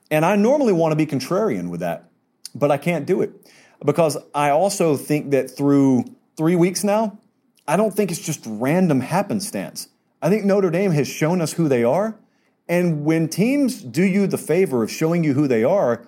And 0.09 0.25
I 0.25 0.35
normally 0.35 0.73
want 0.73 0.91
to 0.91 0.95
be 0.97 1.05
contrarian 1.05 1.69
with 1.69 1.79
that, 1.79 2.09
but 2.53 2.71
I 2.71 2.77
can't 2.77 3.05
do 3.05 3.21
it 3.21 3.31
because 3.85 4.17
I 4.35 4.49
also 4.49 4.97
think 4.97 5.31
that 5.31 5.49
through 5.49 6.05
three 6.35 6.55
weeks 6.55 6.83
now, 6.83 7.17
I 7.67 7.77
don't 7.77 7.93
think 7.93 8.11
it's 8.11 8.21
just 8.21 8.43
random 8.45 8.99
happenstance. 8.99 9.87
I 10.21 10.29
think 10.29 10.45
Notre 10.45 10.69
Dame 10.69 10.91
has 10.91 11.07
shown 11.07 11.41
us 11.41 11.53
who 11.53 11.67
they 11.67 11.83
are. 11.83 12.17
And 12.67 13.05
when 13.05 13.27
teams 13.27 13.81
do 13.81 14.03
you 14.03 14.27
the 14.27 14.37
favor 14.37 14.83
of 14.83 14.91
showing 14.91 15.23
you 15.23 15.33
who 15.33 15.47
they 15.47 15.63
are, 15.63 16.05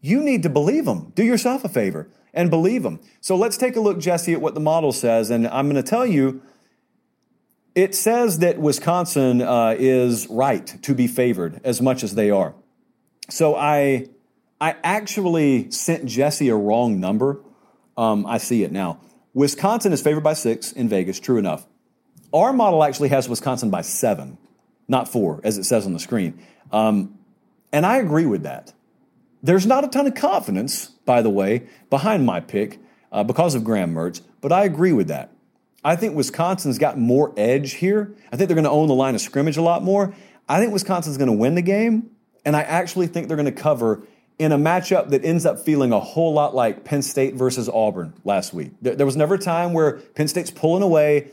you 0.00 0.22
need 0.22 0.42
to 0.42 0.50
believe 0.50 0.84
them. 0.84 1.12
Do 1.14 1.24
yourself 1.24 1.64
a 1.64 1.68
favor 1.68 2.08
and 2.32 2.50
believe 2.50 2.82
them. 2.82 3.00
So 3.20 3.36
let's 3.36 3.56
take 3.56 3.76
a 3.76 3.80
look, 3.80 3.98
Jesse, 3.98 4.32
at 4.32 4.40
what 4.40 4.54
the 4.54 4.60
model 4.60 4.92
says. 4.92 5.30
And 5.30 5.46
I'm 5.48 5.70
going 5.70 5.82
to 5.82 5.88
tell 5.88 6.04
you 6.06 6.42
it 7.74 7.94
says 7.94 8.38
that 8.38 8.58
Wisconsin 8.58 9.42
uh, 9.42 9.74
is 9.78 10.28
right 10.28 10.66
to 10.82 10.94
be 10.94 11.06
favored 11.06 11.60
as 11.64 11.82
much 11.82 12.02
as 12.04 12.14
they 12.14 12.30
are. 12.30 12.54
So 13.30 13.56
I, 13.56 14.08
I 14.60 14.76
actually 14.84 15.70
sent 15.70 16.06
Jesse 16.06 16.48
a 16.48 16.56
wrong 16.56 17.00
number. 17.00 17.40
Um, 17.96 18.26
I 18.26 18.38
see 18.38 18.62
it 18.62 18.70
now. 18.70 19.00
Wisconsin 19.32 19.92
is 19.92 20.00
favored 20.00 20.22
by 20.22 20.34
six 20.34 20.70
in 20.70 20.88
Vegas, 20.88 21.18
true 21.18 21.38
enough. 21.38 21.66
Our 22.32 22.52
model 22.52 22.84
actually 22.84 23.08
has 23.08 23.28
Wisconsin 23.28 23.70
by 23.70 23.82
seven, 23.82 24.38
not 24.86 25.08
four, 25.08 25.40
as 25.42 25.58
it 25.58 25.64
says 25.64 25.86
on 25.86 25.92
the 25.92 26.00
screen. 26.00 26.38
Um, 26.70 27.18
and 27.72 27.84
I 27.84 27.98
agree 27.98 28.26
with 28.26 28.44
that. 28.44 28.72
There's 29.42 29.66
not 29.66 29.84
a 29.84 29.88
ton 29.88 30.06
of 30.06 30.14
confidence, 30.14 30.86
by 31.04 31.22
the 31.22 31.30
way, 31.30 31.66
behind 31.90 32.24
my 32.24 32.40
pick 32.40 32.78
uh, 33.10 33.24
because 33.24 33.54
of 33.54 33.64
Graham 33.64 33.94
Mertz, 33.94 34.20
but 34.40 34.52
I 34.52 34.64
agree 34.64 34.92
with 34.92 35.08
that. 35.08 35.33
I 35.84 35.96
think 35.96 36.16
Wisconsin's 36.16 36.78
got 36.78 36.98
more 36.98 37.34
edge 37.36 37.74
here. 37.74 38.14
I 38.32 38.36
think 38.36 38.48
they're 38.48 38.54
going 38.54 38.64
to 38.64 38.70
own 38.70 38.88
the 38.88 38.94
line 38.94 39.14
of 39.14 39.20
scrimmage 39.20 39.58
a 39.58 39.62
lot 39.62 39.82
more. 39.82 40.14
I 40.48 40.58
think 40.58 40.72
Wisconsin's 40.72 41.18
going 41.18 41.30
to 41.30 41.36
win 41.36 41.54
the 41.54 41.62
game, 41.62 42.10
and 42.44 42.56
I 42.56 42.62
actually 42.62 43.06
think 43.06 43.28
they're 43.28 43.36
going 43.36 43.52
to 43.54 43.62
cover 43.62 44.02
in 44.38 44.50
a 44.50 44.58
matchup 44.58 45.10
that 45.10 45.24
ends 45.24 45.46
up 45.46 45.60
feeling 45.60 45.92
a 45.92 46.00
whole 46.00 46.32
lot 46.32 46.54
like 46.54 46.84
Penn 46.84 47.02
State 47.02 47.34
versus 47.34 47.68
Auburn 47.68 48.14
last 48.24 48.52
week. 48.52 48.72
There, 48.82 48.96
there 48.96 49.06
was 49.06 49.16
never 49.16 49.34
a 49.34 49.38
time 49.38 49.72
where 49.72 49.92
Penn 49.92 50.26
State's 50.26 50.50
pulling 50.50 50.82
away, 50.82 51.30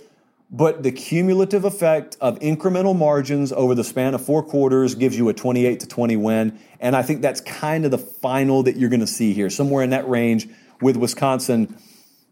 but 0.52 0.84
the 0.84 0.92
cumulative 0.92 1.66
effect 1.66 2.18
of 2.22 2.38
incremental 2.40 2.96
margins 2.96 3.52
over 3.54 3.74
the 3.74 3.84
span 3.84 4.14
of 4.14 4.24
four 4.24 4.44
quarters 4.44 4.96
gives 4.96 5.18
you 5.18 5.30
a 5.30 5.34
28 5.34 5.80
to 5.80 5.88
20 5.88 6.18
win. 6.18 6.60
And 6.80 6.96
I 6.96 7.02
think 7.02 7.22
that's 7.22 7.42
kind 7.42 7.86
of 7.86 7.92
the 7.92 7.98
final 7.98 8.64
that 8.64 8.76
you're 8.76 8.90
going 8.90 9.00
to 9.00 9.08
see 9.08 9.34
here, 9.34 9.50
somewhere 9.50 9.84
in 9.84 9.92
that 9.92 10.08
range 10.08 10.48
with 10.82 10.98
Wisconsin 10.98 11.76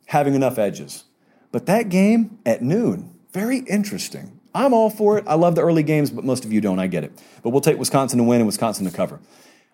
having 0.05 0.35
enough 0.35 0.59
edges. 0.59 1.05
But 1.51 1.65
that 1.65 1.89
game 1.89 2.39
at 2.45 2.61
noon, 2.61 3.15
very 3.31 3.59
interesting. 3.59 4.39
I'm 4.53 4.73
all 4.73 4.89
for 4.89 5.17
it. 5.17 5.25
I 5.27 5.35
love 5.35 5.55
the 5.55 5.61
early 5.61 5.83
games, 5.83 6.09
but 6.09 6.23
most 6.23 6.45
of 6.45 6.51
you 6.51 6.61
don't. 6.61 6.79
I 6.79 6.87
get 6.87 7.03
it. 7.03 7.11
But 7.43 7.51
we'll 7.51 7.61
take 7.61 7.77
Wisconsin 7.77 8.17
to 8.17 8.23
win 8.23 8.39
and 8.39 8.47
Wisconsin 8.47 8.85
to 8.85 8.91
cover. 8.91 9.19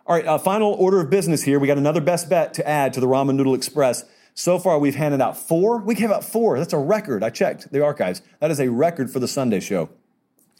All 0.06 0.16
right, 0.16 0.26
uh, 0.26 0.38
final 0.38 0.74
order 0.74 1.02
of 1.02 1.10
business 1.10 1.44
here. 1.44 1.60
We 1.60 1.68
got 1.68 1.78
another 1.78 2.02
best 2.02 2.30
bet 2.30 2.54
to 2.56 2.68
add 2.68 2.94
to 2.94 3.00
the 3.00 3.08
Ramen 3.08 3.36
Noodle 3.36 3.56
Express. 3.56 4.06
So 4.36 4.60
far, 4.60 4.78
we've 4.78 4.96
handed 4.96 5.22
out 5.22 5.38
four. 5.38 5.80
We 5.80 5.96
gave 5.96 6.12
out 6.12 6.24
four. 6.24 6.60
That's 6.60 6.74
a 6.74 6.78
record. 6.78 7.24
I 7.24 7.30
checked 7.30 7.72
the 7.72 7.84
archives. 7.84 8.22
That 8.40 8.52
is 8.52 8.60
a 8.60 8.70
record 8.70 9.10
for 9.10 9.20
the 9.20 9.28
Sunday 9.28 9.62
show. 9.62 9.90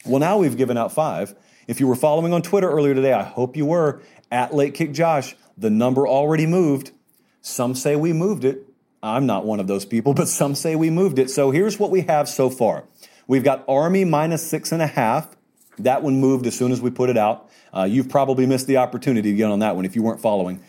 Well, 0.06 0.18
now 0.18 0.38
we've 0.38 0.56
given 0.56 0.76
out 0.76 0.92
five. 0.92 1.34
If 1.68 1.78
you 1.78 1.86
were 1.86 1.96
following 1.96 2.32
on 2.32 2.42
Twitter 2.42 2.70
earlier 2.70 2.94
today, 2.94 3.12
I 3.12 3.22
hope 3.22 3.56
you 3.56 3.66
were 3.66 4.00
at 4.30 4.54
Late 4.54 4.74
Kick 4.74 4.92
Josh. 4.92 5.36
The 5.58 5.70
number 5.70 6.08
already 6.08 6.46
moved. 6.46 6.92
Some 7.40 7.74
say 7.74 7.96
we 7.96 8.12
moved 8.12 8.44
it. 8.44 8.65
I'm 9.06 9.26
not 9.26 9.44
one 9.44 9.60
of 9.60 9.66
those 9.66 9.84
people, 9.84 10.14
but 10.14 10.28
some 10.28 10.54
say 10.54 10.74
we 10.74 10.90
moved 10.90 11.18
it. 11.18 11.30
So 11.30 11.50
here's 11.50 11.78
what 11.78 11.90
we 11.90 12.02
have 12.02 12.28
so 12.28 12.50
far. 12.50 12.84
We've 13.28 13.44
got 13.44 13.64
Army 13.68 14.04
minus 14.04 14.46
six 14.46 14.72
and 14.72 14.82
a 14.82 14.86
half. 14.86 15.28
That 15.78 16.02
one 16.02 16.20
moved 16.20 16.46
as 16.46 16.56
soon 16.56 16.72
as 16.72 16.80
we 16.80 16.90
put 16.90 17.10
it 17.10 17.16
out. 17.16 17.50
Uh, 17.74 17.84
you've 17.84 18.08
probably 18.08 18.46
missed 18.46 18.66
the 18.66 18.78
opportunity 18.78 19.30
to 19.30 19.36
get 19.36 19.50
on 19.50 19.60
that 19.60 19.76
one 19.76 19.84
if 19.84 19.94
you 19.94 20.02
weren't 20.02 20.20
following. 20.20 20.62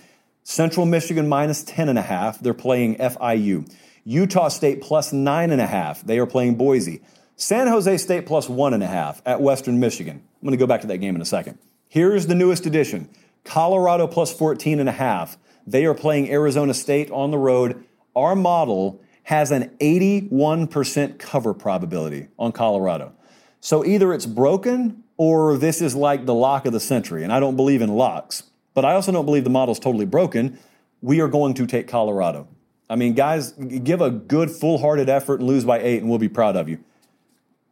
Central 0.43 0.85
Michigan 0.85 1.27
minus 1.27 1.63
10 1.63 1.89
and 1.89 1.97
a 1.97 2.01
half. 2.01 2.39
They're 2.39 2.53
playing 2.53 2.97
FIU. 2.97 3.69
Utah 4.03 4.47
State 4.49 4.81
plus 4.81 5.11
nine 5.11 5.51
and 5.51 5.61
a 5.61 5.67
half. 5.67 6.01
They 6.01 6.19
are 6.19 6.25
playing 6.25 6.55
Boise. 6.55 7.01
San 7.35 7.67
Jose 7.67 7.97
State 7.97 8.25
plus 8.25 8.49
one 8.49 8.73
and 8.73 8.83
a 8.83 8.87
half 8.87 9.21
at 9.25 9.41
Western 9.41 9.79
Michigan. 9.79 10.15
I'm 10.17 10.45
going 10.45 10.51
to 10.51 10.57
go 10.57 10.67
back 10.67 10.81
to 10.81 10.87
that 10.87 10.97
game 10.97 11.15
in 11.15 11.21
a 11.21 11.25
second. 11.25 11.57
Here's 11.87 12.27
the 12.27 12.35
newest 12.35 12.65
addition. 12.65 13.09
Colorado 13.43 14.07
plus 14.07 14.33
14 14.33 14.79
and 14.79 14.89
a 14.89 14.93
half. 14.93 15.37
They 15.65 15.85
are 15.85 15.93
playing 15.93 16.31
Arizona 16.31 16.73
State 16.73 17.11
on 17.11 17.31
the 17.31 17.37
road 17.37 17.83
our 18.17 18.35
model 18.35 18.99
has 19.23 19.51
an 19.51 19.69
81% 19.79 21.19
cover 21.19 21.53
probability 21.53 22.27
on 22.39 22.51
Colorado. 22.51 23.13
So 23.59 23.85
either 23.85 24.13
it's 24.13 24.25
broken 24.25 25.03
or 25.17 25.57
this 25.57 25.81
is 25.81 25.95
like 25.95 26.25
the 26.25 26.33
lock 26.33 26.65
of 26.65 26.73
the 26.73 26.79
century. 26.79 27.23
And 27.23 27.31
I 27.31 27.39
don't 27.39 27.55
believe 27.55 27.81
in 27.81 27.89
locks, 27.89 28.43
but 28.73 28.85
I 28.85 28.93
also 28.93 29.11
don't 29.11 29.25
believe 29.25 29.43
the 29.43 29.49
model's 29.49 29.79
totally 29.79 30.05
broken. 30.05 30.59
We 31.01 31.21
are 31.21 31.27
going 31.27 31.53
to 31.55 31.67
take 31.67 31.87
Colorado. 31.87 32.47
I 32.89 32.95
mean, 32.95 33.13
guys, 33.13 33.51
give 33.51 34.01
a 34.01 34.09
good 34.09 34.49
full 34.49 34.77
hearted 34.77 35.09
effort 35.09 35.39
and 35.41 35.47
lose 35.47 35.65
by 35.65 35.79
eight, 35.79 35.99
and 35.99 36.09
we'll 36.09 36.19
be 36.19 36.29
proud 36.29 36.55
of 36.55 36.69
you. 36.69 36.79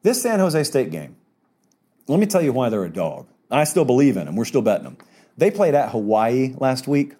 This 0.03 0.21
San 0.21 0.39
Jose 0.39 0.61
State 0.65 0.91
game, 0.91 1.15
let 2.07 2.19
me 2.19 2.25
tell 2.25 2.41
you 2.41 2.53
why 2.53 2.69
they're 2.69 2.83
a 2.83 2.89
dog. 2.89 3.27
I 3.49 3.63
still 3.63 3.85
believe 3.85 4.17
in 4.17 4.25
them. 4.25 4.35
We're 4.35 4.45
still 4.45 4.61
betting 4.61 4.83
them. 4.83 4.97
They 5.37 5.51
played 5.51 5.73
at 5.73 5.89
Hawaii 5.89 6.53
last 6.57 6.87
week. 6.87 7.13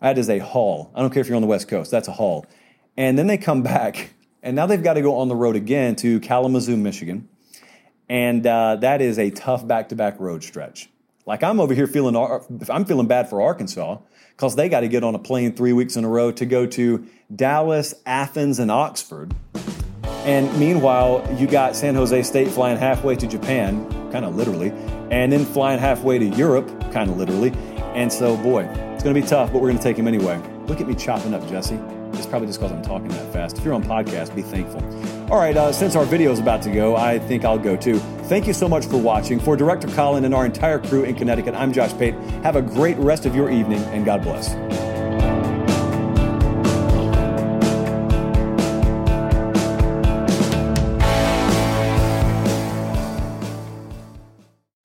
That 0.00 0.18
is 0.18 0.28
a 0.28 0.38
haul. 0.38 0.90
I 0.94 1.00
don't 1.00 1.12
care 1.12 1.20
if 1.20 1.28
you're 1.28 1.36
on 1.36 1.42
the 1.42 1.48
West 1.48 1.68
Coast, 1.68 1.90
that's 1.90 2.08
a 2.08 2.12
haul. 2.12 2.46
And 3.00 3.18
then 3.18 3.28
they 3.28 3.38
come 3.38 3.62
back, 3.62 4.12
and 4.42 4.54
now 4.54 4.66
they've 4.66 4.82
got 4.82 4.92
to 4.92 5.00
go 5.00 5.20
on 5.20 5.28
the 5.28 5.34
road 5.34 5.56
again 5.56 5.96
to 5.96 6.20
Kalamazoo, 6.20 6.76
Michigan. 6.76 7.30
And 8.10 8.46
uh, 8.46 8.76
that 8.76 9.00
is 9.00 9.18
a 9.18 9.30
tough 9.30 9.66
back 9.66 9.88
to 9.88 9.96
back 9.96 10.20
road 10.20 10.44
stretch. 10.44 10.90
Like 11.24 11.42
I'm 11.42 11.60
over 11.60 11.72
here 11.72 11.86
feeling, 11.86 12.14
I'm 12.68 12.84
feeling 12.84 13.06
bad 13.06 13.30
for 13.30 13.40
Arkansas 13.40 14.00
because 14.36 14.54
they 14.54 14.68
got 14.68 14.80
to 14.80 14.88
get 14.88 15.02
on 15.02 15.14
a 15.14 15.18
plane 15.18 15.56
three 15.56 15.72
weeks 15.72 15.96
in 15.96 16.04
a 16.04 16.10
row 16.10 16.30
to 16.32 16.44
go 16.44 16.66
to 16.66 17.06
Dallas, 17.34 17.94
Athens, 18.04 18.58
and 18.58 18.70
Oxford. 18.70 19.34
And 20.04 20.54
meanwhile, 20.60 21.26
you 21.38 21.46
got 21.46 21.76
San 21.76 21.94
Jose 21.94 22.22
State 22.24 22.48
flying 22.48 22.76
halfway 22.76 23.16
to 23.16 23.26
Japan, 23.26 23.88
kind 24.12 24.26
of 24.26 24.36
literally, 24.36 24.72
and 25.10 25.32
then 25.32 25.46
flying 25.46 25.78
halfway 25.78 26.18
to 26.18 26.26
Europe, 26.26 26.68
kind 26.92 27.08
of 27.08 27.16
literally. 27.16 27.52
And 27.94 28.12
so, 28.12 28.36
boy, 28.36 28.64
it's 28.64 29.02
going 29.02 29.14
to 29.14 29.22
be 29.22 29.26
tough, 29.26 29.50
but 29.54 29.62
we're 29.62 29.68
going 29.68 29.78
to 29.78 29.82
take 29.82 29.96
him 29.96 30.06
anyway. 30.06 30.38
Look 30.66 30.82
at 30.82 30.86
me 30.86 30.94
chopping 30.94 31.32
up, 31.32 31.48
Jesse. 31.48 31.80
It's 32.14 32.26
probably 32.26 32.46
just 32.48 32.60
because 32.60 32.72
I'm 32.72 32.82
talking 32.82 33.08
that 33.08 33.32
fast. 33.32 33.58
If 33.58 33.64
you're 33.64 33.74
on 33.74 33.82
podcast, 33.82 34.34
be 34.34 34.42
thankful. 34.42 34.82
All 35.32 35.38
right, 35.38 35.56
uh, 35.56 35.72
since 35.72 35.96
our 35.96 36.04
video 36.04 36.32
is 36.32 36.38
about 36.38 36.62
to 36.62 36.70
go, 36.70 36.96
I 36.96 37.18
think 37.18 37.44
I'll 37.44 37.58
go 37.58 37.76
too. 37.76 37.98
Thank 38.24 38.46
you 38.46 38.52
so 38.52 38.68
much 38.68 38.86
for 38.86 38.96
watching. 38.96 39.40
For 39.40 39.56
Director 39.56 39.88
Colin 39.88 40.24
and 40.24 40.34
our 40.34 40.44
entire 40.44 40.78
crew 40.78 41.04
in 41.04 41.14
Connecticut, 41.14 41.54
I'm 41.54 41.72
Josh 41.72 41.92
Pate. 41.96 42.14
Have 42.42 42.56
a 42.56 42.62
great 42.62 42.96
rest 42.98 43.26
of 43.26 43.34
your 43.34 43.50
evening, 43.50 43.80
and 43.84 44.04
God 44.04 44.22
bless. 44.22 44.54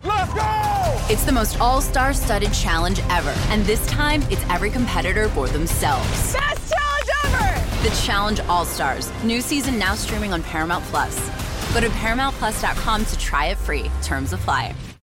Let's 0.04 0.34
go! 0.34 1.14
It's 1.14 1.24
the 1.26 1.32
most 1.32 1.60
all 1.60 1.82
star 1.82 2.14
studded 2.14 2.54
challenge 2.54 3.00
ever. 3.10 3.34
And 3.50 3.64
this 3.66 3.86
time, 3.88 4.22
it's 4.30 4.44
every 4.50 4.70
competitor 4.70 5.30
for 5.30 5.48
themselves. 5.48 6.34
Best 6.34 6.34
challenge 6.34 6.72
ever! 6.74 6.85
The 7.86 7.92
Challenge 8.04 8.40
All 8.50 8.66
Stars. 8.66 9.12
New 9.24 9.42
season 9.42 9.78
now 9.78 9.94
streaming 9.94 10.34
on 10.34 10.42
Paramount 10.42 10.84
Plus. 10.86 11.16
Go 11.72 11.82
to 11.82 11.88
ParamountPlus.com 11.90 13.06
to 13.06 13.20
try 13.20 13.46
it 13.50 13.60
free. 13.60 13.92
Terms 14.02 14.34
apply. 14.34 14.74